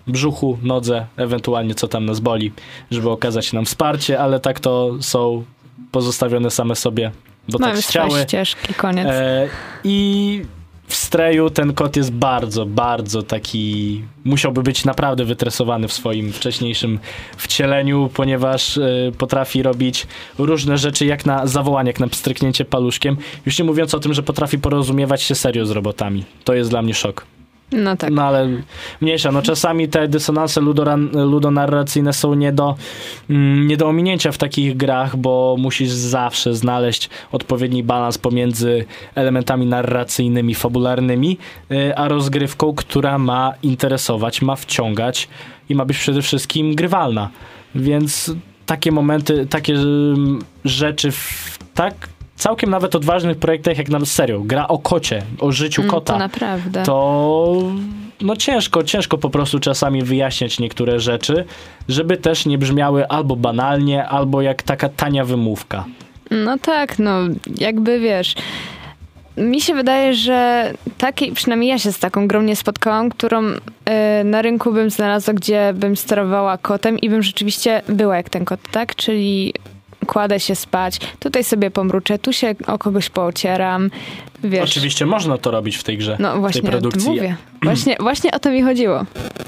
brzuchu, 0.07 0.57
nodze, 0.63 1.05
ewentualnie 1.17 1.75
co 1.75 1.87
tam 1.87 2.05
nas 2.05 2.19
boli, 2.19 2.51
żeby 2.91 3.09
okazać 3.09 3.53
nam 3.53 3.65
wsparcie, 3.65 4.19
ale 4.19 4.39
tak 4.39 4.59
to 4.59 4.91
są 5.01 5.43
pozostawione 5.91 6.51
same 6.51 6.75
sobie, 6.75 7.11
bo 7.49 7.59
Mamy 7.59 7.73
tak 7.73 7.83
chciały. 7.83 8.21
ścieżki, 8.23 8.73
koniec. 8.73 9.07
E, 9.07 9.47
I 9.83 10.41
w 10.87 10.95
Streju 10.95 11.49
ten 11.49 11.73
kot 11.73 11.95
jest 11.95 12.11
bardzo, 12.11 12.65
bardzo 12.65 13.23
taki. 13.23 14.01
Musiałby 14.23 14.63
być 14.63 14.85
naprawdę 14.85 15.25
wytresowany 15.25 15.87
w 15.87 15.93
swoim 15.93 16.31
wcześniejszym 16.31 16.99
wcieleniu, 17.37 18.09
ponieważ 18.13 18.77
e, 18.77 19.11
potrafi 19.17 19.63
robić 19.63 20.07
różne 20.37 20.77
rzeczy, 20.77 21.05
jak 21.05 21.25
na 21.25 21.47
zawołanie, 21.47 21.89
jak 21.89 21.99
na 21.99 22.07
pstryknięcie 22.07 22.65
paluszkiem. 22.65 23.17
Już 23.45 23.59
nie 23.59 23.65
mówiąc 23.65 23.93
o 23.93 23.99
tym, 23.99 24.13
że 24.13 24.23
potrafi 24.23 24.59
porozumiewać 24.59 25.21
się 25.21 25.35
serio 25.35 25.65
z 25.65 25.71
robotami. 25.71 26.23
To 26.43 26.53
jest 26.53 26.69
dla 26.69 26.81
mnie 26.81 26.93
szok. 26.93 27.25
No 27.71 27.97
tak. 27.97 28.11
No 28.11 28.23
ale 28.23 28.49
mniejsza. 29.01 29.31
No 29.31 29.41
czasami 29.41 29.87
te 29.89 30.07
dysonanse 30.07 30.61
ludonarracyjne 31.13 32.13
są 32.13 32.33
nie 32.33 32.51
do, 32.51 32.75
mm, 33.29 33.67
nie 33.67 33.77
do 33.77 33.87
ominięcia 33.87 34.31
w 34.31 34.37
takich 34.37 34.77
grach, 34.77 35.17
bo 35.17 35.55
musisz 35.59 35.89
zawsze 35.89 36.55
znaleźć 36.55 37.09
odpowiedni 37.31 37.83
balans 37.83 38.17
pomiędzy 38.17 38.85
elementami 39.15 39.65
narracyjnymi, 39.65 40.55
fabularnymi, 40.55 41.37
y, 41.71 41.95
a 41.95 42.07
rozgrywką, 42.07 42.73
która 42.73 43.17
ma 43.17 43.53
interesować, 43.63 44.41
ma 44.41 44.55
wciągać 44.55 45.27
i 45.69 45.75
ma 45.75 45.85
być 45.85 45.97
przede 45.97 46.21
wszystkim 46.21 46.75
grywalna. 46.75 47.29
Więc 47.75 48.31
takie 48.65 48.91
momenty, 48.91 49.47
takie 49.49 49.73
mm, 49.73 50.39
rzeczy 50.65 51.11
w 51.11 51.57
tak 51.73 52.09
całkiem 52.43 52.69
nawet 52.69 52.95
odważnych 52.95 53.37
projektach, 53.37 53.77
jak 53.77 53.89
na 53.89 54.05
serio, 54.05 54.41
gra 54.45 54.67
o 54.67 54.77
kocie, 54.79 55.21
o 55.39 55.51
życiu 55.51 55.81
Mm, 55.81 55.91
kota 55.91 56.13
To 56.13 56.19
naprawdę. 56.19 56.83
to 56.83 57.71
no 58.21 58.35
ciężko, 58.35 58.83
ciężko 58.83 59.17
po 59.17 59.29
prostu 59.29 59.59
czasami 59.59 60.01
wyjaśniać 60.01 60.59
niektóre 60.59 60.99
rzeczy, 60.99 61.45
żeby 61.89 62.17
też 62.17 62.45
nie 62.45 62.57
brzmiały 62.57 63.07
albo 63.07 63.35
banalnie, 63.35 64.07
albo 64.07 64.41
jak 64.41 64.63
taka 64.63 64.89
tania 64.89 65.25
wymówka. 65.25 65.85
No 66.31 66.57
tak, 66.57 66.99
no 66.99 67.19
jakby 67.57 67.99
wiesz. 67.99 68.35
Mi 69.37 69.61
się 69.61 69.73
wydaje, 69.73 70.13
że 70.13 70.71
takiej, 70.97 71.31
przynajmniej 71.31 71.69
ja 71.69 71.79
się 71.79 71.91
z 71.91 71.99
taką 71.99 72.27
grą 72.27 72.41
nie 72.41 72.55
spotkałam, 72.55 73.09
którą 73.09 73.43
e, 73.85 74.23
na 74.23 74.41
rynku 74.41 74.73
bym 74.73 74.89
znalazła, 74.89 75.33
gdzie 75.33 75.73
bym 75.75 75.95
sterowała 75.97 76.57
kotem 76.57 76.99
i 76.99 77.09
bym 77.09 77.23
rzeczywiście 77.23 77.81
była 77.89 78.17
jak 78.17 78.29
ten 78.29 78.45
kot, 78.45 78.59
tak? 78.71 78.95
Czyli 78.95 79.53
kładę 80.05 80.39
się 80.39 80.55
spać, 80.55 80.99
tutaj 81.19 81.43
sobie 81.43 81.71
pomruczę, 81.71 82.19
tu 82.19 82.33
się 82.33 82.55
o 82.67 82.77
kogoś 82.77 83.09
poocieram, 83.09 83.89
wiesz. 84.43 84.63
Oczywiście 84.63 85.05
można 85.05 85.37
to 85.37 85.51
robić 85.51 85.75
w 85.77 85.83
tej 85.83 85.97
grze, 85.97 86.17
No 86.19 86.29
w 86.29 86.31
tej 86.31 86.41
właśnie 86.41 86.61
o 86.61 86.63
tym 86.63 86.71
produkcji. 86.71 87.09
mówię. 87.09 87.35
Właśnie, 87.63 87.95
właśnie 87.99 88.31
o 88.31 88.39
to 88.39 88.51
mi 88.51 88.61
chodziło. 88.61 89.05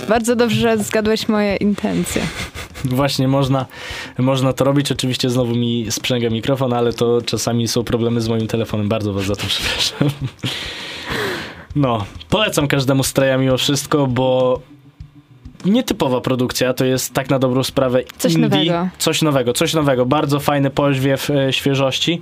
Bardzo 0.09 0.35
dobrze 0.35 0.55
że 0.59 0.83
zgadłeś 0.83 1.27
moje 1.27 1.55
intencje. 1.55 2.21
Właśnie 2.85 3.27
można, 3.27 3.65
można 4.17 4.53
to 4.53 4.65
robić. 4.65 4.91
Oczywiście 4.91 5.29
znowu 5.29 5.55
mi 5.55 5.87
sprzęga 5.89 6.29
mikrofon, 6.29 6.73
ale 6.73 6.93
to 6.93 7.21
czasami 7.21 7.67
są 7.67 7.83
problemy 7.83 8.21
z 8.21 8.27
moim 8.27 8.47
telefonem. 8.47 8.89
Bardzo 8.89 9.13
was 9.13 9.25
za 9.25 9.35
to 9.35 9.43
przepraszam. 9.47 10.09
No, 11.75 12.05
polecam 12.29 12.67
każdemu 12.67 13.03
Straya 13.03 13.37
mimo 13.37 13.57
wszystko, 13.57 14.07
bo 14.07 14.59
nietypowa 15.65 16.21
produkcja, 16.21 16.73
to 16.73 16.85
jest 16.85 17.13
tak 17.13 17.29
na 17.29 17.39
dobrą 17.39 17.63
sprawę 17.63 18.03
Coś 18.17 18.33
indie, 18.33 18.49
nowego. 18.49 18.87
Coś 18.97 19.21
nowego, 19.21 19.53
coś 19.53 19.73
nowego. 19.73 20.05
Bardzo 20.05 20.39
fajny 20.39 20.69
poźwiew 20.69 21.29
e, 21.29 21.53
świeżości. 21.53 22.21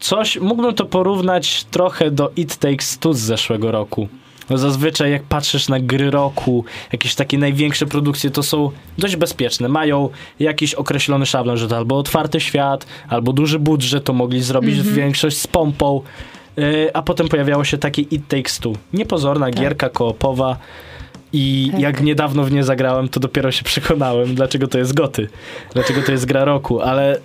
Coś, 0.00 0.36
mógłbym 0.40 0.74
to 0.74 0.84
porównać 0.84 1.64
trochę 1.64 2.10
do 2.10 2.30
It 2.36 2.56
Takes 2.56 2.98
Two 2.98 3.14
z 3.14 3.18
zeszłego 3.20 3.70
roku. 3.72 4.08
Bo 4.50 4.58
zazwyczaj 4.58 5.10
jak 5.10 5.22
patrzysz 5.22 5.68
na 5.68 5.80
gry 5.80 6.10
roku, 6.10 6.64
jakieś 6.92 7.14
takie 7.14 7.38
największe 7.38 7.86
produkcje, 7.86 8.30
to 8.30 8.42
są 8.42 8.70
dość 8.98 9.16
bezpieczne. 9.16 9.68
Mają 9.68 10.08
jakiś 10.40 10.74
określony 10.74 11.26
szablon, 11.26 11.56
że 11.56 11.68
to 11.68 11.76
albo 11.76 11.98
otwarty 11.98 12.40
świat, 12.40 12.86
albo 13.08 13.32
duży 13.32 13.58
budżet, 13.58 14.04
to 14.04 14.12
mogli 14.12 14.42
zrobić 14.42 14.76
Mhm. 14.78 14.96
większość 14.96 15.38
z 15.38 15.46
pompą. 15.46 16.00
Yy, 16.56 16.90
a 16.94 17.02
potem 17.02 17.28
pojawiało 17.28 17.64
się 17.64 17.78
takie 17.78 18.02
It 18.02 18.28
Takes 18.28 18.58
Two. 18.58 18.72
Niepozorna 18.92 19.46
Tak. 19.46 19.54
gierka 19.54 19.88
koopowa. 19.88 20.56
I 21.32 21.68
Tak. 21.72 21.80
jak 21.80 22.00
niedawno 22.00 22.44
w 22.44 22.52
nie 22.52 22.64
zagrałem, 22.64 23.08
to 23.08 23.20
dopiero 23.20 23.52
się 23.52 23.64
przekonałem, 23.64 24.34
dlaczego 24.34 24.68
to 24.68 24.78
jest 24.78 24.94
goty. 24.94 25.28
Dlaczego 25.72 26.02
to 26.02 26.12
jest 26.12 26.26
gra 26.26 26.44
roku, 26.44 26.80
ale 26.80 27.18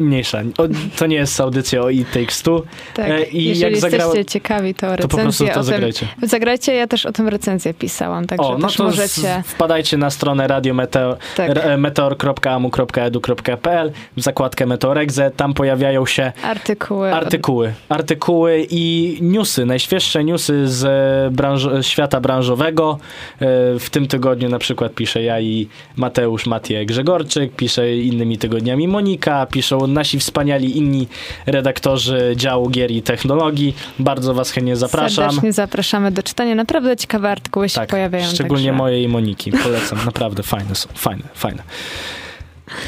mniejsza. 0.00 0.38
O, 0.58 0.62
to 0.98 1.06
nie 1.06 1.16
jest 1.16 1.40
audycja 1.40 1.80
o 1.82 1.90
It 1.90 2.12
Takes 2.12 2.42
Two. 2.42 2.62
Tak, 2.94 3.10
E, 3.10 3.24
i 3.24 3.44
jeżeli 3.44 3.60
jak 3.60 3.70
jesteście 3.72 3.98
zagrała- 3.98 4.24
ciekawi, 4.24 4.74
to 4.74 4.80
To 4.80 4.86
recenzję 4.96 5.08
po 5.08 5.16
prostu 5.22 5.44
to 5.44 5.50
o 5.50 5.54
tym... 5.54 5.62
zagrajcie. 5.64 6.06
Zagrajcie, 6.22 6.74
ja 6.74 6.86
też 6.86 7.06
o 7.06 7.12
tym 7.12 7.28
recenzję 7.28 7.74
pisałam, 7.74 8.26
także 8.26 8.46
O, 8.48 8.58
no 8.58 8.66
też 8.68 8.76
to 8.76 8.84
możecie... 8.84 9.42
wpadajcie 9.46 9.96
na 9.96 10.10
stronę 10.10 10.46
radiometeor, 10.48 11.16
Tak. 11.36 11.50
meteor.amu.edu.pl 11.78 13.92
w 14.16 14.22
zakładkę 14.22 14.66
Meteorexe. 14.66 15.30
Tam 15.36 15.54
pojawiają 15.54 16.06
się 16.06 16.32
Artykuły. 16.42 17.14
artykuły. 17.14 17.72
Artykuły 17.88 18.66
i 18.70 19.16
newsy, 19.20 19.66
najświeższe 19.66 20.24
newsy 20.24 20.68
z 20.68 20.84
e, 20.84 21.30
branż, 21.30 21.68
świata 21.86 22.20
branżowego. 22.20 22.98
E, 23.40 23.46
W 23.78 23.90
tym 23.90 24.06
tygodniu 24.08 24.48
na 24.48 24.58
przykład 24.58 24.94
piszę 24.94 25.22
ja 25.22 25.40
i 25.40 25.68
Mateusz 25.96 26.46
Matie 26.46 26.86
Grzegorczyk, 26.86 27.52
pisze 27.56 27.96
innymi 27.96 28.38
tygodniami 28.38 28.88
Monika, 28.88 29.46
piszą 29.46 29.86
nasi 29.90 30.18
wspaniali 30.18 30.78
inni 30.78 31.08
redaktorzy 31.46 32.32
działu 32.36 32.68
gier 32.70 32.90
i 32.90 33.02
technologii. 33.02 33.74
Bardzo 33.98 34.34
was 34.34 34.50
chętnie 34.50 34.76
zapraszam. 34.76 35.24
Serdecznie 35.24 35.52
zapraszamy 35.52 36.10
do 36.10 36.22
czytania. 36.22 36.54
Naprawdę 36.54 36.96
ciekawe 36.96 37.30
artykuły 37.30 37.68
się 37.68 37.74
Tak, 37.74 37.88
pojawiają. 37.88 38.26
szczególnie 38.26 38.64
także... 38.68 38.78
moje 38.78 39.02
i 39.02 39.08
Moniki. 39.08 39.52
Polecam, 39.52 39.98
naprawdę 40.06 40.42
fajne 40.42 40.74
są, 40.74 40.88
fajne, 40.94 41.22
fajne. 41.34 41.62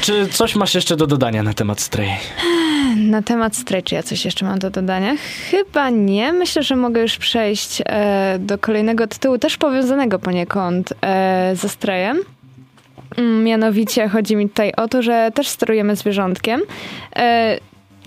Czy 0.01 0.27
coś 0.27 0.55
masz 0.55 0.75
jeszcze 0.75 0.95
do 0.95 1.07
dodania 1.07 1.43
na 1.43 1.53
temat 1.53 1.81
Stray? 1.81 2.09
Na 2.97 3.21
temat 3.21 3.55
Stray, 3.55 3.83
czy 3.83 3.95
ja 3.95 4.03
coś 4.03 4.25
jeszcze 4.25 4.45
mam 4.45 4.59
do 4.59 4.69
dodania? 4.69 5.15
Chyba 5.51 5.89
nie. 5.89 6.33
Myślę, 6.33 6.63
że 6.63 6.75
mogę 6.75 7.01
już 7.01 7.17
przejść 7.17 7.81
e, 7.85 8.37
do 8.39 8.57
kolejnego 8.57 9.07
tytułu, 9.07 9.37
też 9.37 9.57
powiązanego 9.57 10.19
poniekąd 10.19 10.93
e, 11.01 11.51
ze 11.55 11.69
Strayem. 11.69 12.17
Mm, 13.17 13.43
Mianowicie 13.43 14.07
chodzi 14.09 14.35
mi 14.35 14.49
tutaj 14.49 14.73
o 14.77 14.87
to, 14.87 15.01
że 15.01 15.31
też 15.35 15.47
sterujemy 15.47 15.95
zwierzątkiem. 15.95 16.61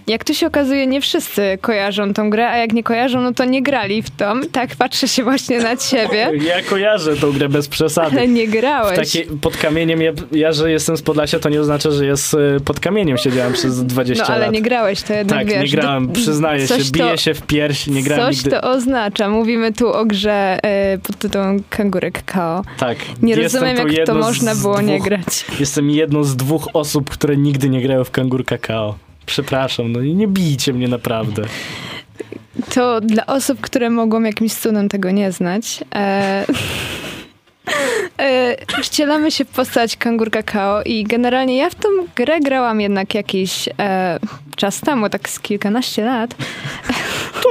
Jak 0.07 0.25
tu 0.25 0.35
się 0.35 0.47
okazuje, 0.47 0.87
nie 0.87 1.01
wszyscy 1.01 1.59
kojarzą 1.61 2.15
tą 2.15 2.31
grę, 2.31 2.49
a 2.49 2.57
jak 2.57 2.73
nie 2.73 2.83
kojarzą, 2.83 3.21
no 3.21 3.33
to 3.35 3.45
nie 3.45 3.63
grali 3.63 4.03
w 4.03 4.11
tą. 4.11 4.41
Tak, 4.53 4.77
patrzę 4.77 5.09
się 5.09 5.23
właśnie 5.25 5.61
na 5.61 5.77
ciebie, 5.77 6.31
Ja 6.49 6.63
kojarzę 6.63 7.17
tą 7.17 7.33
grę 7.33 7.49
bez 7.49 7.69
przesady. 7.69 8.11
ale 8.17 8.29
nie 8.39 8.49
grałeś. 8.49 8.97
Takie 8.97 9.25
pod 9.41 9.57
kamieniem, 9.57 10.03
ja, 10.03 10.13
ja, 10.33 10.53
że 10.53 10.71
jestem 10.71 10.97
z 10.97 11.03
Podlasia, 11.03 11.39
to 11.39 11.49
nie 11.49 11.61
oznacza, 11.61 11.91
że 11.91 12.07
jest 12.07 12.35
e, 12.35 12.61
pod 12.65 12.81
kamieniem 12.81 13.19
siedziałem 13.19 13.53
przez 13.53 13.85
20 13.85 14.25
No 14.29 14.31
ale 14.35 14.45
lat. 14.45 14.53
nie 14.55 14.63
grałeś, 14.63 15.03
to 15.03 15.13
jednak 15.15 15.39
tak, 15.39 15.49
wiesz. 15.49 15.63
nie 15.73 15.79
grałem, 15.81 16.13
przyznaję 16.13 16.67
się, 16.69 16.75
biję 16.93 17.11
to- 17.11 17.17
się 17.17 17.35
w 17.35 17.43
pierś, 17.43 17.87
nie 17.87 18.03
grałem 18.03 18.27
Coś 18.27 18.37
nigdy. 18.37 18.51
to 18.51 18.61
oznacza. 18.71 19.29
Mówimy 19.29 19.73
tu 19.73 19.89
o 19.93 20.05
grze 20.05 20.59
e, 20.63 20.99
pod 20.99 21.17
tytułem 21.19 21.63
Kangurek 21.71 22.23
KO. 22.33 22.63
Tak. 22.79 22.99
Nie 23.23 23.35
Jestem 23.35 23.63
rozumiem, 23.63 23.93
jak 23.93 24.07
to 24.07 24.15
można 24.15 24.55
było 24.55 24.81
nie 24.81 24.97
dwóch- 24.99 25.05
grać. 25.09 25.45
Jestem 25.61 25.91
jedną 25.91 26.25
z 26.25 26.37
dwóch 26.37 26.69
osób, 26.73 27.11
które 27.11 27.37
nigdy 27.37 27.69
nie 27.69 27.83
grały 27.83 28.05
w 28.05 28.11
Kangur 28.11 28.45
Kakao. 28.45 28.95
Przepraszam, 29.27 29.93
no 29.93 30.01
nie 30.01 30.29
bijcie 30.29 30.73
mnie 30.73 30.89
naprawdę. 30.89 31.43
To 32.75 33.01
dla 33.01 33.27
osób, 33.27 33.61
które 33.61 33.91
mogą 33.91 34.23
jakimś 34.23 34.55
cudem 34.55 34.89
tego 34.89 35.11
nie 35.11 35.33
znać. 35.33 35.85
E, 35.95 36.47
e, 38.19 38.57
wcielamy 38.83 39.31
się 39.31 39.45
w 39.45 39.49
postać 39.49 39.97
Kangurka 39.97 40.43
KO 40.43 40.83
i 40.83 41.05
generalnie 41.05 41.57
ja 41.57 41.71
w 41.71 41.75
tą 41.75 41.89
grę 42.17 42.41
grałam 42.41 42.81
jednak 42.81 43.15
jakiś 43.15 43.69
e, 43.79 44.19
czas 44.57 44.81
temu, 44.81 45.09
tak 45.09 45.29
z 45.29 45.41
kilkanaście 45.41 46.05
lat. 46.05 46.35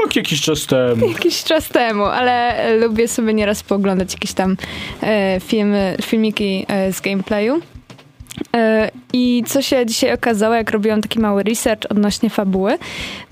Tak, 0.03 0.15
jakiś 0.15 0.41
czas 0.41 0.65
temu. 0.65 1.07
Jakiś 1.07 1.43
czas 1.43 1.69
temu, 1.69 2.03
ale 2.03 2.55
lubię 2.77 3.07
sobie 3.07 3.33
nieraz 3.33 3.63
pooglądać 3.63 4.13
jakieś 4.13 4.33
tam 4.33 4.57
e, 5.03 5.39
filmy, 5.39 5.97
filmiki 6.01 6.65
e, 6.67 6.93
z 6.93 7.01
gameplayu. 7.01 7.61
E, 8.55 8.91
I 9.13 9.43
co 9.47 9.61
się 9.61 9.85
dzisiaj 9.85 10.13
okazało, 10.13 10.55
jak 10.55 10.71
robiłam 10.71 11.01
taki 11.01 11.19
mały 11.19 11.43
research 11.43 11.81
odnośnie 11.89 12.29
fabuły, 12.29 12.77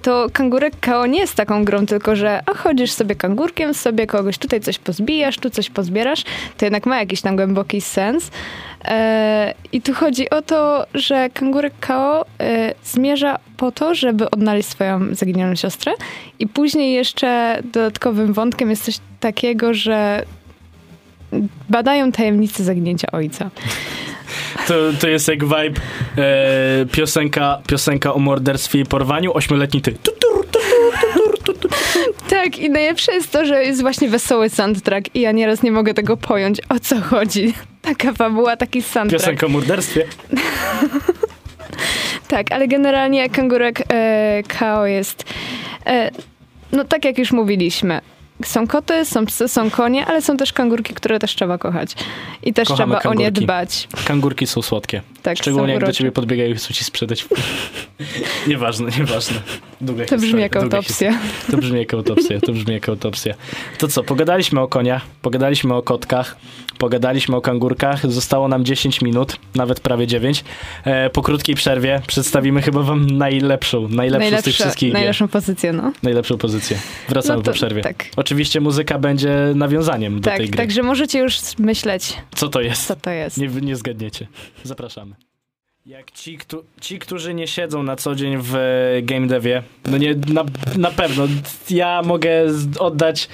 to 0.02 0.28
Kangurek 0.34 0.74
KO 0.82 1.06
nie 1.06 1.20
jest 1.20 1.36
taką 1.36 1.66
grą, 1.66 1.86
tylko 1.86 2.16
że 2.16 2.40
a 2.46 2.54
chodzisz 2.54 2.92
sobie 2.92 3.16
kangurkiem, 3.16 3.74
sobie 3.74 4.08
kogoś 4.08 4.38
tutaj 4.38 4.62
coś 4.62 4.80
pozbijasz, 4.80 5.38
tu 5.38 5.50
coś 5.50 5.70
pozbierasz, 5.70 6.24
to 6.58 6.66
jednak 6.66 6.86
ma 6.86 7.00
jakiś 7.00 7.22
tam 7.22 7.36
głęboki 7.36 7.82
sens. 7.82 8.32
E, 8.86 9.54
I 9.72 9.82
tu 9.82 9.94
chodzi 9.94 10.30
o 10.30 10.42
to, 10.42 10.86
że 10.94 11.30
Kangurek 11.30 11.74
KO 11.82 12.26
e, 12.40 12.74
zmierza 12.84 13.40
po 13.58 13.72
to, 13.72 13.96
żeby 13.96 14.32
odnaleźć 14.32 14.70
swoją 14.70 15.16
zaginioną 15.16 15.56
siostrę 15.56 15.94
i 16.40 16.48
później 16.48 16.94
jeszcze 16.94 17.60
dodatkowym 17.64 18.34
wątkiem 18.34 18.70
jest 18.70 18.84
coś 18.84 19.00
takiego, 19.20 19.74
że 19.74 20.26
badają 21.70 22.12
tajemnice 22.12 22.64
zaginięcia 22.64 23.08
ojca. 23.12 23.50
To, 24.68 24.74
to 25.00 25.08
jest 25.08 25.28
jak 25.28 25.44
vibe 25.44 25.82
e, 26.18 26.86
piosenka, 26.92 27.62
piosenka 27.68 28.14
o 28.14 28.20
morderstwie 28.20 28.80
i 28.80 28.86
porwaniu, 28.86 29.34
ośmioletni 29.34 29.82
ty. 29.82 29.96
Tak, 32.30 32.58
i 32.58 32.70
najlepsze 32.70 33.14
jest 33.14 33.32
to, 33.32 33.46
że 33.46 33.64
jest 33.64 33.82
właśnie 33.82 34.10
wesoły 34.10 34.50
soundtrack 34.50 35.16
i 35.16 35.22
ja 35.22 35.32
nieraz 35.32 35.64
nie 35.64 35.72
mogę 35.72 35.94
tego 35.94 36.18
pojąć, 36.18 36.62
o 36.70 36.80
co 36.80 37.02
chodzi. 37.02 37.54
Taka 37.82 38.14
fabuła, 38.14 38.58
taki 38.58 38.82
soundtrack. 38.82 39.24
Piosenka 39.24 39.46
o 39.46 39.50
morderstwie. 39.50 40.06
Tak, 42.28 42.52
ale 42.52 42.68
generalnie 42.68 43.30
kangurek 43.30 43.84
e, 43.94 44.44
KO 44.60 44.86
jest, 44.86 45.26
e, 45.86 46.12
no 46.72 46.84
tak 46.84 47.06
jak 47.06 47.18
już 47.18 47.32
mówiliśmy, 47.32 48.02
są 48.48 48.68
koty, 48.68 49.06
są 49.06 49.26
psy, 49.26 49.48
są 49.48 49.70
konie, 49.70 50.06
ale 50.06 50.22
są 50.22 50.38
też 50.38 50.54
kangurki, 50.54 50.94
które 50.94 51.20
też 51.20 51.36
trzeba 51.36 51.58
kochać. 51.58 51.92
I 52.44 52.54
też 52.54 52.68
Kochamy 52.68 52.96
trzeba 53.00 53.10
o 53.10 53.14
nie 53.14 53.26
kangurki. 53.26 53.46
dbać. 53.46 53.88
Kangurki 54.06 54.48
są 54.48 54.62
słodkie. 54.62 55.02
Tak, 55.24 55.38
Szczególnie 55.38 55.74
jak 55.74 55.86
do 55.86 55.92
ciebie 55.94 56.12
podbiegają 56.12 56.50
i 56.50 56.56
chcą 56.56 56.74
ci 56.74 56.84
sprzedać. 56.84 57.26
nieważne, 58.48 58.90
nieważne. 59.00 59.38
Długa 59.82 60.06
To 60.06 60.18
brzmi 60.18 60.42
jak 60.42 60.56
autopsja. 60.56 61.20
To 61.52 61.58
brzmi 61.58 61.80
jak 61.80 61.94
autopsja, 61.94 62.40
to 62.40 62.52
brzmi 62.52 62.74
jak 62.74 62.90
autopsja. 62.90 63.34
To 63.78 63.88
co, 63.88 64.04
pogadaliśmy 64.04 64.62
o 64.62 64.68
koniach, 64.68 65.02
pogadaliśmy 65.22 65.74
o 65.76 65.82
kotkach, 65.82 66.36
pogadaliśmy 66.78 67.36
o 67.36 67.42
kangurkach, 67.42 68.12
zostało 68.12 68.48
nam 68.48 68.66
10 68.66 69.02
minut, 69.02 69.38
nawet 69.56 69.80
prawie 69.80 70.08
9. 70.08 70.44
E, 70.86 71.10
po 71.10 71.22
krótkiej 71.22 71.56
przerwie 71.56 72.02
przedstawimy 72.08 72.62
chyba 72.62 72.82
wam 72.84 73.08
najlepszą, 73.12 73.88
najlepszą 73.88 74.38
z 74.40 74.44
tych 74.44 74.54
wszystkich 74.54 74.90
gier. 74.90 74.94
najlepszą 74.94 75.28
pozycję, 75.28 75.74
no. 75.74 75.92
Najlepszą 76.04 76.38
pozycję. 76.38 76.78
Wracamy 77.10 77.38
No 77.38 77.42
to- 77.44 77.52
po 77.52 77.56
przerwie. 77.56 77.82
tak. 77.82 78.06
Oczywiście 78.16 78.62
muzyka 78.62 79.00
będzie 79.00 79.36
nawiązaniem 79.56 80.22
do 80.22 80.30
tej 80.30 80.40
Tak, 80.40 80.48
gry. 80.48 80.58
także 80.58 80.84
możecie 80.84 81.20
już 81.20 81.38
myśleć, 81.60 82.14
Co 82.36 82.48
to 82.50 82.62
jest? 82.62 82.88
co 82.88 82.96
to 82.96 83.10
jest. 83.10 83.38
Nie, 83.38 83.48
nie 83.48 83.76
zgadniecie. 83.76 84.28
Zapraszamy. 84.64 85.16
Jak 85.86 86.12
ci, 86.12 86.38
któ- 86.38 86.64
ci, 86.82 87.00
którzy 87.00 87.34
nie 87.34 87.48
siedzą 87.48 87.84
na 87.84 87.96
co 87.96 88.16
dzień 88.16 88.38
w 88.42 88.56
e, 88.56 89.02
game 89.02 89.28
devie, 89.28 89.64
no 89.92 89.98
nie, 89.98 90.16
na, 90.28 90.44
na 90.78 90.92
pewno, 90.92 91.24
ja 91.70 92.02
mogę 92.06 92.30
oddać 92.80 93.28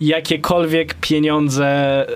jakiekolwiek 0.00 0.94
pieniądze, 0.94 2.06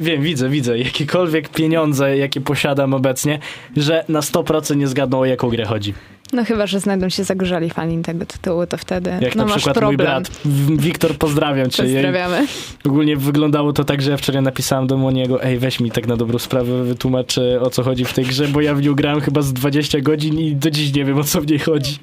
wiem, 0.00 0.22
widzę, 0.22 0.48
widzę, 0.48 0.78
jakiekolwiek 0.78 1.48
pieniądze, 1.48 2.16
jakie 2.16 2.40
posiadam 2.40 2.94
obecnie, 2.94 3.38
że 3.76 4.04
na 4.08 4.20
100% 4.20 4.76
nie 4.76 4.88
zgadną 4.88 5.20
o 5.20 5.24
jaką 5.24 5.48
grę 5.48 5.64
chodzi. 5.64 5.94
No 6.32 6.44
chyba, 6.44 6.66
że 6.66 6.80
znajdą 6.80 7.08
się 7.08 7.24
zagorzali 7.24 7.70
fani 7.70 8.02
tego 8.02 8.26
tytułu, 8.26 8.66
to 8.66 8.76
wtedy 8.76 9.10
Jak 9.20 9.36
no 9.36 9.44
na 9.44 9.56
przykład 9.56 9.82
mój 9.82 9.96
brat. 9.96 10.30
Wiktor, 10.76 11.16
pozdrawiam 11.16 11.70
cię. 11.70 11.82
Pozdrawiamy. 11.82 12.46
Ogólnie 12.86 13.16
wyglądało 13.16 13.72
to 13.72 13.84
tak, 13.84 14.02
że 14.02 14.10
ja 14.10 14.16
wczoraj 14.16 14.42
napisałem 14.42 14.86
do 14.86 14.96
Moniego, 14.96 15.42
ej 15.42 15.58
weź 15.58 15.80
mi 15.80 15.90
tak 15.90 16.06
na 16.06 16.16
dobrą 16.16 16.38
sprawę 16.38 16.84
wytłumacz 16.84 17.38
o 17.60 17.70
co 17.70 17.82
chodzi 17.82 18.04
w 18.04 18.12
tej 18.12 18.24
grze, 18.24 18.48
bo 18.48 18.60
ja 18.60 18.74
w 18.74 18.82
nią 18.82 18.94
grałem 18.94 19.20
chyba 19.20 19.42
z 19.42 19.52
20 19.52 20.00
godzin 20.00 20.38
i 20.38 20.56
do 20.56 20.70
dziś 20.70 20.94
nie 20.94 21.04
wiem 21.04 21.18
o 21.18 21.24
co 21.24 21.40
w 21.40 21.46
niej 21.46 21.58
chodzi. 21.58 21.98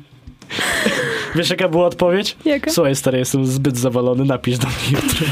Wiesz 1.36 1.50
jaka 1.50 1.70
była 1.70 1.86
odpowiedź? 1.86 2.38
Jaka? 2.46 2.72
Słuchaj 2.72 2.96
stary, 2.96 3.18
jestem 3.18 3.46
zbyt 3.46 3.78
zawalony, 3.78 4.26
napisz 4.26 4.58
do 4.58 4.68
mnie 4.68 5.02
jutro. 5.02 5.28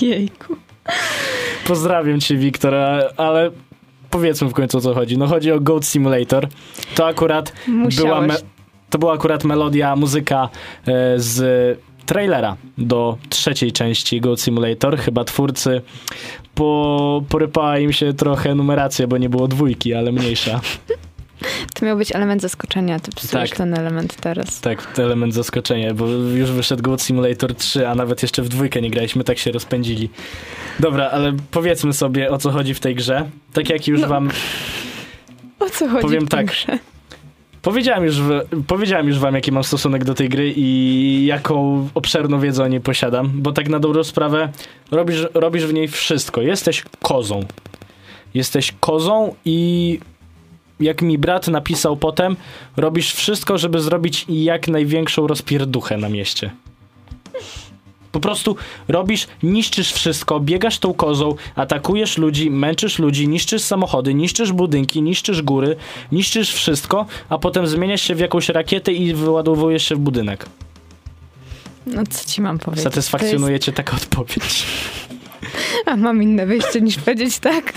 Jejku. 0.00 0.56
Pozdrawiam 1.66 2.20
cię 2.20 2.36
Wiktor, 2.36 2.74
ale 3.16 3.50
powiedzmy 4.10 4.48
w 4.48 4.52
końcu 4.52 4.78
o 4.78 4.80
co 4.80 4.94
chodzi. 4.94 5.18
No 5.18 5.26
chodzi 5.26 5.52
o 5.52 5.60
Goat 5.60 5.84
Simulator. 5.84 6.48
To 6.94 7.06
akurat 7.06 7.52
była, 7.66 7.84
Musiałeś. 7.84 8.34
to 8.90 8.98
była 8.98 9.12
akurat 9.12 9.44
melodia, 9.44 9.96
muzyka 9.96 10.48
e, 10.86 11.14
z 11.16 11.78
trailera 12.06 12.56
do 12.78 13.18
trzeciej 13.28 13.72
części 13.72 14.20
Goat 14.20 14.40
Simulator. 14.40 14.98
Chyba 14.98 15.24
twórcy 15.24 15.82
po, 16.54 17.22
porypała 17.28 17.78
im 17.78 17.92
się 17.92 18.12
trochę 18.12 18.54
numeracja, 18.54 19.06
bo 19.06 19.18
nie 19.18 19.28
było 19.28 19.48
dwójki, 19.48 19.94
ale 19.94 20.12
mniejsza. 20.12 20.60
To 21.74 21.86
miał 21.86 21.96
być 21.96 22.14
element 22.14 22.42
zaskoczenia, 22.42 23.00
ty 23.00 23.10
psujesz 23.10 23.50
Tak. 23.50 23.58
ten 23.58 23.74
element 23.78 24.16
teraz. 24.16 24.60
Tak, 24.60 24.98
element 24.98 25.34
zaskoczenia, 25.34 25.94
bo 25.94 26.06
już 26.08 26.50
wyszedł 26.50 26.82
Goat 26.82 27.02
Simulator 27.02 27.54
3, 27.54 27.88
a 27.88 27.94
nawet 27.94 28.22
jeszcze 28.22 28.42
w 28.42 28.48
dwójkę 28.48 28.80
nie 28.82 28.90
graliśmy, 28.90 29.24
tak 29.24 29.38
się 29.38 29.52
rozpędzili. 29.52 30.10
Dobra, 30.80 31.10
ale 31.10 31.32
powiedzmy 31.50 31.92
sobie 31.92 32.30
o 32.30 32.38
co 32.38 32.50
chodzi 32.50 32.74
w 32.74 32.80
tej 32.80 32.94
grze. 32.94 33.28
Tak 33.52 33.70
jak 33.70 33.88
już 33.88 34.00
No. 34.00 34.08
wam 34.08 34.30
O 35.60 35.70
co 35.70 35.88
chodzi 35.88 36.02
Powiem 36.02 36.26
w 36.26 36.28
tym 36.30 36.38
tak. 36.38 36.46
grze? 36.46 36.78
Powiedziałem 37.62 38.04
już, 38.04 38.16
powiedziałem 38.66 39.08
już 39.08 39.18
wam, 39.18 39.34
jaki 39.34 39.52
mam 39.52 39.64
stosunek 39.64 40.04
do 40.04 40.14
tej 40.14 40.28
gry 40.28 40.52
i 40.56 41.26
jaką 41.26 41.88
obszerną 41.94 42.40
wiedzę 42.40 42.64
o 42.64 42.68
niej 42.68 42.80
posiadam, 42.80 43.30
bo 43.34 43.52
tak 43.52 43.68
na 43.68 43.78
dobrą 43.80 44.04
sprawę 44.04 44.48
robisz, 44.90 45.26
robisz 45.34 45.66
w 45.66 45.72
niej 45.72 45.88
wszystko. 45.88 46.40
Jesteś 46.42 46.84
kozą. 47.02 47.40
Jesteś 48.34 48.72
kozą 48.80 49.34
i 49.44 50.00
jak 50.80 51.02
mi 51.02 51.18
brat 51.18 51.48
napisał 51.48 51.96
potem, 51.96 52.36
robisz 52.76 53.12
wszystko, 53.12 53.58
żeby 53.58 53.80
zrobić 53.80 54.26
jak 54.28 54.68
największą 54.68 55.26
rozpierduchę 55.26 55.96
na 55.96 56.08
mieście. 56.08 56.50
Po 58.12 58.20
prostu 58.20 58.56
robisz, 58.88 59.26
niszczysz 59.42 59.92
wszystko, 59.92 60.40
biegasz 60.40 60.78
tą 60.78 60.94
kozą, 60.94 61.34
atakujesz 61.56 62.18
ludzi, 62.18 62.50
męczysz 62.50 62.98
ludzi, 62.98 63.28
niszczysz 63.28 63.62
samochody, 63.62 64.14
niszczysz 64.14 64.52
budynki, 64.52 65.02
niszczysz 65.02 65.42
góry, 65.42 65.76
niszczysz 66.12 66.52
wszystko, 66.52 67.06
a 67.28 67.38
potem 67.38 67.66
zmieniasz 67.66 68.02
się 68.02 68.14
w 68.14 68.18
jakąś 68.18 68.48
rakietę 68.48 68.92
i 68.92 69.14
wyładowujesz 69.14 69.88
się 69.88 69.94
w 69.94 69.98
budynek. 69.98 70.46
No 71.86 72.02
co 72.10 72.28
ci 72.28 72.40
mam 72.40 72.58
powiedzieć? 72.58 72.84
Satysfakcjonuje 72.84 73.60
cię 73.60 73.72
taka 73.72 73.96
odpowiedź. 73.96 74.66
A 75.86 75.96
mam 75.96 76.22
inne 76.22 76.46
wyjście 76.46 76.80
niż 76.80 76.96
powiedzieć 76.98 77.38
tak? 77.38 77.72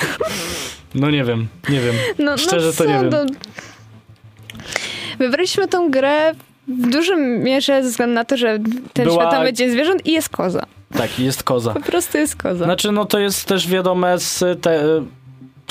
No 0.96 1.12
nie 1.12 1.24
wiem, 1.24 1.48
nie 1.70 1.82
wiem. 1.82 1.96
No, 2.20 2.38
Szczerze 2.38 2.66
no 2.68 2.72
to 2.72 2.78
co, 2.78 2.86
nie 2.86 2.94
wiem. 2.94 3.10
No... 3.10 3.26
Wybraliśmy 5.20 5.68
tą 5.68 5.92
grę 5.92 6.34
w 6.68 6.90
dużym 6.90 7.44
mierze 7.44 7.84
ze 7.84 7.90
względu 7.90 8.16
na 8.16 8.26
to, 8.26 8.38
że 8.38 8.60
ten 8.94 9.06
Była- 9.06 9.16
świat 9.22 9.32
tam 9.32 9.44
będzie 9.44 9.72
zwierząt 9.72 10.06
i 10.06 10.12
jest 10.12 10.30
koza. 10.30 10.64
Tak, 10.98 11.20
jest 11.20 11.44
koza. 11.44 11.74
Po 11.74 11.82
prostu 11.82 12.18
jest 12.18 12.36
koza. 12.36 12.66
Znaczy, 12.66 12.92
no 12.92 13.06
to 13.06 13.20
jest 13.20 13.46
też 13.46 13.68
wiadome 13.68 14.20
z 14.20 14.62
te, 14.62 14.84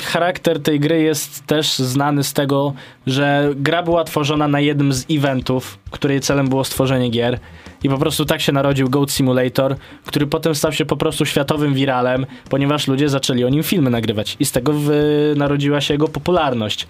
charakter 0.01 0.61
tej 0.61 0.79
gry 0.79 1.01
jest 1.01 1.45
też 1.45 1.75
znany 1.77 2.23
z 2.23 2.33
tego, 2.33 2.73
że 3.07 3.49
gra 3.55 3.83
była 3.83 4.03
tworzona 4.03 4.47
na 4.47 4.59
jednym 4.59 4.93
z 4.93 5.05
eventów, 5.11 5.79
której 5.91 6.19
celem 6.21 6.47
było 6.47 6.63
stworzenie 6.63 7.09
gier. 7.09 7.39
I 7.83 7.89
po 7.89 7.97
prostu 7.97 8.25
tak 8.25 8.41
się 8.41 8.51
narodził 8.51 8.89
Goat 8.89 9.11
Simulator, 9.11 9.75
który 10.05 10.27
potem 10.27 10.55
stał 10.55 10.71
się 10.71 10.85
po 10.85 10.97
prostu 10.97 11.25
światowym 11.25 11.73
wiralem, 11.73 12.25
ponieważ 12.49 12.87
ludzie 12.87 13.09
zaczęli 13.09 13.43
o 13.43 13.49
nim 13.49 13.63
filmy 13.63 13.89
nagrywać. 13.89 14.37
I 14.39 14.45
z 14.45 14.51
tego 14.51 14.73
wy- 14.73 15.33
narodziła 15.37 15.81
się 15.81 15.93
jego 15.93 16.07
popularność. 16.07 16.87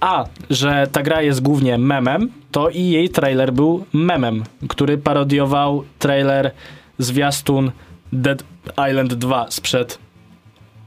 A, 0.00 0.24
że 0.50 0.86
ta 0.92 1.02
gra 1.02 1.22
jest 1.22 1.42
głównie 1.42 1.78
memem, 1.78 2.30
to 2.50 2.68
i 2.68 2.82
jej 2.82 3.08
trailer 3.08 3.52
był 3.52 3.84
memem, 3.92 4.42
który 4.68 4.98
parodiował 4.98 5.84
trailer 5.98 6.50
zwiastun 6.98 7.70
Dead 8.12 8.44
Island 8.90 9.14
2 9.14 9.46
sprzed 9.50 9.98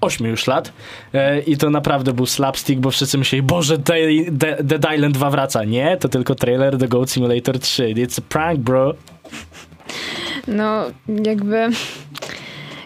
8 0.01 0.27
już 0.27 0.47
lat. 0.47 0.73
E, 1.13 1.39
I 1.39 1.57
to 1.57 1.69
naprawdę 1.69 2.13
był 2.13 2.25
slapstick, 2.25 2.81
bo 2.81 2.91
wszyscy 2.91 3.17
myśleli, 3.17 3.43
Boże, 3.43 3.77
Dead 4.63 4.93
Island 4.95 5.15
2 5.15 5.29
wraca. 5.29 5.63
Nie, 5.63 5.97
to 5.97 6.09
tylko 6.09 6.35
trailer 6.35 6.77
The 6.77 6.87
Goat 6.87 7.11
Simulator 7.11 7.59
3. 7.59 7.83
It's 7.83 8.19
a 8.19 8.21
prank, 8.29 8.59
bro. 8.59 8.93
No, 10.47 10.85
jakby... 11.25 11.67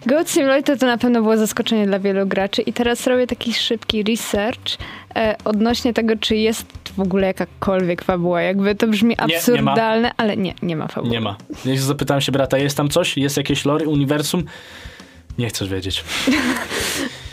Goat 0.05 0.29
Simulator 0.29 0.77
to 0.77 0.85
na 0.85 0.97
pewno 0.97 1.21
było 1.21 1.37
zaskoczenie 1.37 1.87
dla 1.87 1.99
wielu 1.99 2.27
graczy 2.27 2.61
i 2.61 2.73
teraz 2.73 3.07
robię 3.07 3.27
taki 3.27 3.53
szybki 3.53 4.03
research 4.03 4.77
e, 5.15 5.35
odnośnie 5.45 5.93
tego, 5.93 6.15
czy 6.15 6.35
jest 6.35 6.65
w 6.97 6.99
ogóle 6.99 7.27
jakakolwiek 7.27 8.03
fabuła. 8.03 8.41
Jakby 8.41 8.75
to 8.75 8.87
brzmi 8.87 9.09
nie 9.09 9.15
ma. 9.15 9.23
absurdalne, 9.23 10.11
ale 10.17 10.37
nie, 10.37 10.53
nie 10.61 10.75
ma 10.75 10.87
fabuły. 10.87 11.11
Nie 11.11 11.21
ma. 11.21 11.37
Ja 11.65 11.77
zapytałem 11.77 12.21
się 12.21 12.31
brata, 12.31 12.57
jest 12.57 12.77
tam 12.77 12.89
coś? 12.89 13.17
Jest 13.17 13.37
jakieś 13.37 13.65
lore, 13.65 13.87
uniwersum? 13.87 14.43
Nie 15.37 15.49
chcesz 15.49 15.69
wiedzieć. 15.69 16.03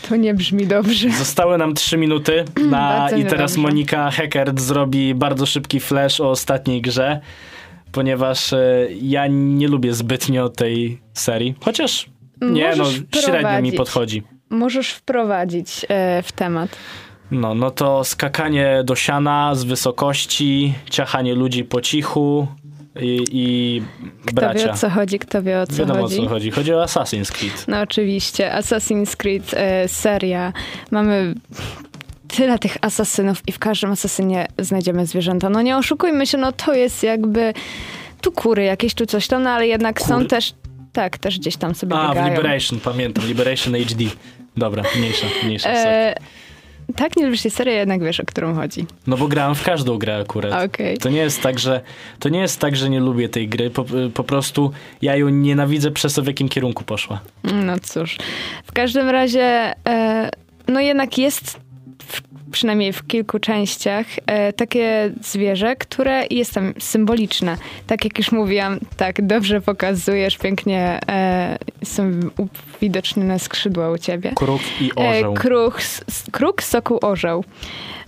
To 0.08 0.16
nie 0.16 0.34
brzmi 0.34 0.66
dobrze. 0.66 1.10
Zostały 1.10 1.58
nam 1.58 1.74
3 1.74 1.96
minuty 1.96 2.44
na, 2.70 3.10
i 3.10 3.24
teraz 3.24 3.56
niedobrze. 3.56 3.60
Monika 3.60 4.10
Heckert 4.10 4.60
zrobi 4.60 5.14
bardzo 5.14 5.46
szybki 5.46 5.80
flash 5.80 6.20
o 6.20 6.30
ostatniej 6.30 6.82
grze, 6.82 7.20
ponieważ 7.92 8.52
e, 8.52 8.86
ja 9.02 9.26
nie 9.30 9.68
lubię 9.68 9.94
zbytnio 9.94 10.48
tej 10.48 11.00
serii. 11.12 11.54
Chociaż 11.60 12.06
nie, 12.40 12.72
no 12.76 12.84
średnio 13.20 13.62
mi 13.62 13.72
podchodzi. 13.72 14.22
Możesz 14.50 14.90
wprowadzić 14.90 15.86
e, 15.88 16.22
w 16.22 16.32
temat. 16.32 16.76
No, 17.30 17.54
no 17.54 17.70
to 17.70 18.04
skakanie 18.04 18.82
do 18.84 18.96
siana 18.96 19.54
z 19.54 19.64
wysokości, 19.64 20.74
ciachanie 20.90 21.34
ludzi 21.34 21.64
po 21.64 21.80
cichu 21.80 22.46
i, 23.02 23.24
i 23.32 23.82
Kto 24.26 24.34
bracia. 24.34 24.64
wie 24.64 24.70
o 24.70 24.74
co 24.76 24.90
chodzi, 24.90 25.18
kto 25.18 25.42
wie 25.42 25.60
o 25.60 25.66
co 25.66 25.72
Wiadomo 25.76 26.00
chodzi. 26.02 26.18
o 26.20 26.22
co 26.22 26.28
chodzi. 26.28 26.50
Chodzi 26.50 26.74
o 26.74 26.84
Assassin's 26.84 27.32
Creed. 27.32 27.64
No 27.68 27.80
oczywiście, 27.80 28.50
Assassin's 28.54 29.16
Creed 29.16 29.54
e, 29.54 29.88
seria. 29.88 30.52
Mamy 30.90 31.34
tyle 32.28 32.58
tych 32.58 32.76
asasynów 32.80 33.42
i 33.46 33.52
w 33.52 33.58
każdym 33.58 33.90
asasynie 33.90 34.46
znajdziemy 34.58 35.06
zwierzęta. 35.06 35.50
No 35.50 35.62
nie 35.62 35.76
oszukujmy 35.76 36.26
się, 36.26 36.38
no 36.38 36.52
to 36.52 36.74
jest 36.74 37.02
jakby 37.02 37.54
tu 38.20 38.32
kury 38.32 38.64
jakieś, 38.64 38.94
tu 38.94 39.06
coś 39.06 39.26
tam, 39.26 39.42
no 39.42 39.50
ale 39.50 39.66
jednak 39.66 40.00
są 40.02 40.26
też, 40.26 40.54
tak, 40.92 41.18
też 41.18 41.38
gdzieś 41.38 41.56
tam 41.56 41.74
sobie 41.74 41.94
A, 41.96 42.06
w 42.06 42.14
biegają. 42.14 42.34
Liberation, 42.36 42.80
pamiętam. 42.80 43.26
Liberation 43.26 43.74
HD. 43.74 44.04
Dobra, 44.56 44.82
mniejsza, 44.98 45.26
mniejsza. 45.44 45.68
E, 45.70 46.14
tak, 47.00 47.16
nie 47.16 47.24
lubisz 47.24 47.42
tej 47.42 47.50
serii, 47.50 47.74
jednak 47.74 48.02
wiesz, 48.04 48.20
o 48.20 48.24
którą 48.24 48.54
chodzi. 48.54 48.86
No 49.06 49.16
bo 49.16 49.28
grałem 49.28 49.54
w 49.54 49.62
każdą 49.64 49.98
grę 49.98 50.16
akurat. 50.16 50.64
Okej. 50.64 50.98
To 50.98 51.08
nie 51.08 51.18
jest 51.18 51.42
tak, 51.42 51.58
że 51.58 51.80
to 52.18 52.28
nie 52.28 52.40
jest 52.40 52.60
tak, 52.60 52.76
że 52.76 52.90
nie 52.90 53.00
lubię 53.00 53.28
tej 53.28 53.48
gry. 53.48 53.70
Po, 53.70 53.84
po 54.14 54.24
prostu 54.24 54.72
ja 55.02 55.16
ją 55.16 55.28
nienawidzę 55.28 55.90
przez 55.90 56.14
to, 56.14 56.22
w 56.22 56.26
jakim 56.26 56.48
kierunku 56.48 56.84
poszła. 56.84 57.20
No 57.44 57.78
cóż. 57.82 58.16
W 58.64 58.72
każdym 58.72 59.08
razie, 59.08 59.74
e, 59.88 60.30
no 60.68 60.80
jednak 60.80 61.18
jest, 61.18 61.60
przynajmniej 62.52 62.92
w 62.92 63.06
kilku 63.06 63.38
częściach, 63.38 64.06
e, 64.26 64.52
takie 64.52 65.12
zwierzę, 65.22 65.76
które 65.76 66.22
jest 66.30 66.54
tam 66.54 66.72
symboliczne. 66.78 67.56
Tak 67.86 68.04
jak 68.04 68.18
już 68.18 68.32
mówiłam, 68.32 68.78
tak 68.96 69.26
dobrze 69.26 69.60
pokazujesz, 69.60 70.38
pięknie 70.38 70.98
e, 71.08 71.58
są 71.84 72.10
uwidocznione 72.76 73.38
skrzydła 73.38 73.90
u 73.90 73.98
ciebie. 73.98 74.32
Kruk 74.34 74.60
i 74.80 74.94
orzeł. 74.94 75.32
E, 75.32 75.36
kruk, 75.36 75.78
s- 75.78 76.04
s- 76.08 76.24
kruk, 76.32 76.62
sokół, 76.62 76.98
orzeł. 77.02 77.44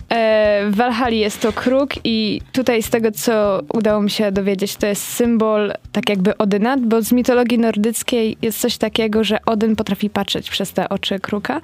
E, 0.09 0.63
W 0.71 0.75
Walhali 0.75 1.19
jest 1.19 1.41
to 1.41 1.53
kruk 1.53 1.89
i 2.03 2.41
tutaj 2.51 2.83
z 2.83 2.89
tego, 2.89 3.11
co 3.11 3.61
udało 3.73 4.01
mi 4.01 4.09
się 4.09 4.31
dowiedzieć, 4.31 4.75
to 4.75 4.87
jest 4.87 5.07
symbol 5.07 5.73
tak 5.91 6.09
jakby 6.09 6.37
Odyna, 6.37 6.77
bo 6.77 7.01
z 7.01 7.11
mitologii 7.11 7.59
nordyckiej 7.59 8.37
jest 8.41 8.59
coś 8.59 8.77
takiego, 8.77 9.23
że 9.23 9.39
Odyn 9.45 9.75
potrafi 9.75 10.09
patrzeć 10.09 10.49
przez 10.49 10.73
te 10.73 10.89
oczy 10.89 11.19
kruka 11.19 11.61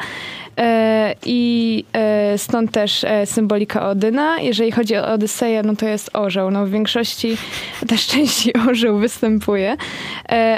E, 0.59 1.15
i 1.25 1.83
e, 1.93 2.37
stąd 2.37 2.71
też 2.71 3.05
symbolika 3.25 3.89
Odyna. 3.89 4.39
Jeżeli 4.39 4.71
chodzi 4.71 4.95
o 4.95 5.07
Odyseję, 5.07 5.63
no 5.63 5.75
to 5.75 5.87
jest 5.87 6.09
orzeł. 6.13 6.51
No 6.51 6.65
w 6.65 6.69
większości 6.69 7.37
też 7.87 8.07
części 8.07 8.53
orzeł 8.69 8.97
występuje, 8.97 9.77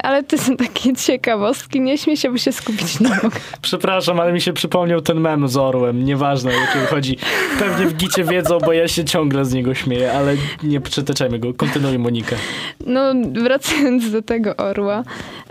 ale 0.04 0.24
to 0.24 0.38
są 0.38 0.58
takie 0.58 0.94
ciekawostki. 0.94 1.82
Nie 1.82 1.98
śmiej 1.98 2.18
się, 2.18 2.32
bo 2.32 2.38
się 2.38 2.52
skupić 2.52 3.00
nie 3.00 3.10
mogę. 3.10 3.40
Przepraszam, 3.62 4.20
ale 4.20 4.34
mi 4.34 4.42
się 4.42 4.54
przypomniał 4.54 5.02
ten 5.02 5.20
mem 5.20 5.48
z 5.48 5.58
orłem. 5.58 6.06
Nieważne, 6.06 6.52
o 6.52 6.54
jakim 6.54 6.86
chodzi. 6.90 7.18
Pewnie 7.60 7.81
w 7.86 7.94
gicie 7.94 8.24
wiedzą, 8.24 8.58
bo 8.66 8.74
ja 8.74 8.88
się 8.88 9.06
ciągle 9.06 9.46
z 9.46 9.54
niego 9.54 9.74
śmieję, 9.74 10.14
ale 10.14 10.36
nie 10.64 10.82
przyteczajmy 10.82 11.40
go. 11.40 11.54
Kontynuuj, 11.54 12.00
Monika. 12.00 12.36
No, 12.86 13.14
wracając 13.44 14.12
do 14.12 14.22
tego 14.22 14.58
orła, 14.58 15.04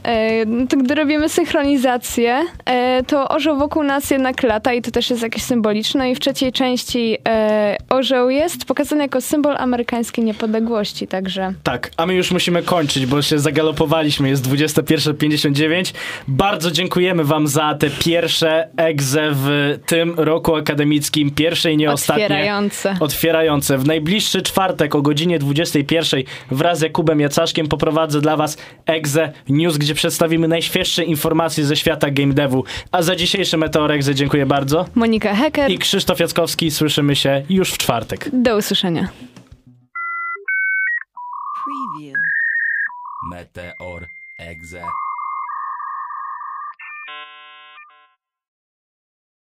e, 0.03 0.45
no 0.47 0.67
to 0.67 0.77
gdy 0.77 0.95
robimy 0.95 1.29
synchronizację, 1.29 2.47
e, 2.65 3.03
to 3.03 3.29
orzeł 3.29 3.59
wokół 3.59 3.83
nas 3.83 4.11
jednak 4.11 4.43
lata 4.43 4.73
i 4.73 4.83
to 4.83 4.91
też 4.91 5.11
jest 5.11 5.23
jakieś 5.23 5.43
symboliczne. 5.43 6.11
I 6.11 6.15
w 6.15 6.21
trzeciej 6.21 6.53
części 6.53 7.17
e, 7.29 7.77
orzeł 7.89 8.31
jest 8.31 8.65
pokazany 8.65 9.03
jako 9.03 9.21
symbol 9.21 9.57
amerykańskiej 9.57 10.25
niepodległości, 10.25 11.07
także 11.07 11.53
Tak, 11.63 11.91
a 11.97 12.07
my 12.07 12.15
już 12.15 12.31
musimy 12.31 12.63
kończyć, 12.63 13.07
bo 13.07 13.23
się 13.23 13.39
zagalopowaliśmy. 13.39 14.29
Jest 14.29 14.49
21.59. 14.49 15.95
Bardzo 16.29 16.71
dziękujemy 16.71 17.25
wam 17.25 17.47
za 17.47 17.75
te 17.75 17.91
pierwsze 17.91 18.69
egze 18.77 19.31
w 19.33 19.79
tym 19.87 20.15
roku 20.17 20.57
akademickim. 20.57 21.31
Pierwsze 21.31 21.73
i 21.73 21.77
nie 21.77 21.93
ostatnie. 22.11 22.25
otwierające. 22.25 22.97
Otwierające. 23.01 23.79
W 23.79 23.87
najbliższy 23.87 24.43
czwartek 24.43 24.95
o 24.95 25.03
godzinie 25.03 25.39
21 25.39 26.23
wraz 26.51 26.79
z 26.79 26.83
Jakubem 26.83 27.21
Jacaszkiem 27.21 27.69
poprowadzę 27.69 28.21
dla 28.21 28.37
was 28.37 28.57
Egze 28.87 29.33
News, 29.49 29.77
gdzie 29.77 29.95
przedstawimy 29.95 30.49
najświeższe 30.49 31.05
informacje 31.05 31.65
ze 31.65 31.77
świata 31.77 32.11
game 32.11 32.35
devu. 32.35 32.65
A 32.93 33.03
za 33.03 33.17
dzisiejszy 33.17 33.57
Meteor 33.57 33.93
Egze 33.93 34.15
dziękuję 34.15 34.47
bardzo. 34.47 34.85
Monika 34.95 35.35
Hecker, 35.35 35.71
I 35.71 35.79
Krzysztof 35.79 36.21
Jackowski. 36.21 36.71
Słyszymy 36.71 37.17
się 37.17 37.43
już 37.51 37.73
w 37.73 37.79
czwartek. 37.79 38.29
do 38.33 38.57
usłyszenia. 38.57 39.09
Preview. 41.65 42.17
Meteor 43.31 44.07
Exe. 44.39 44.83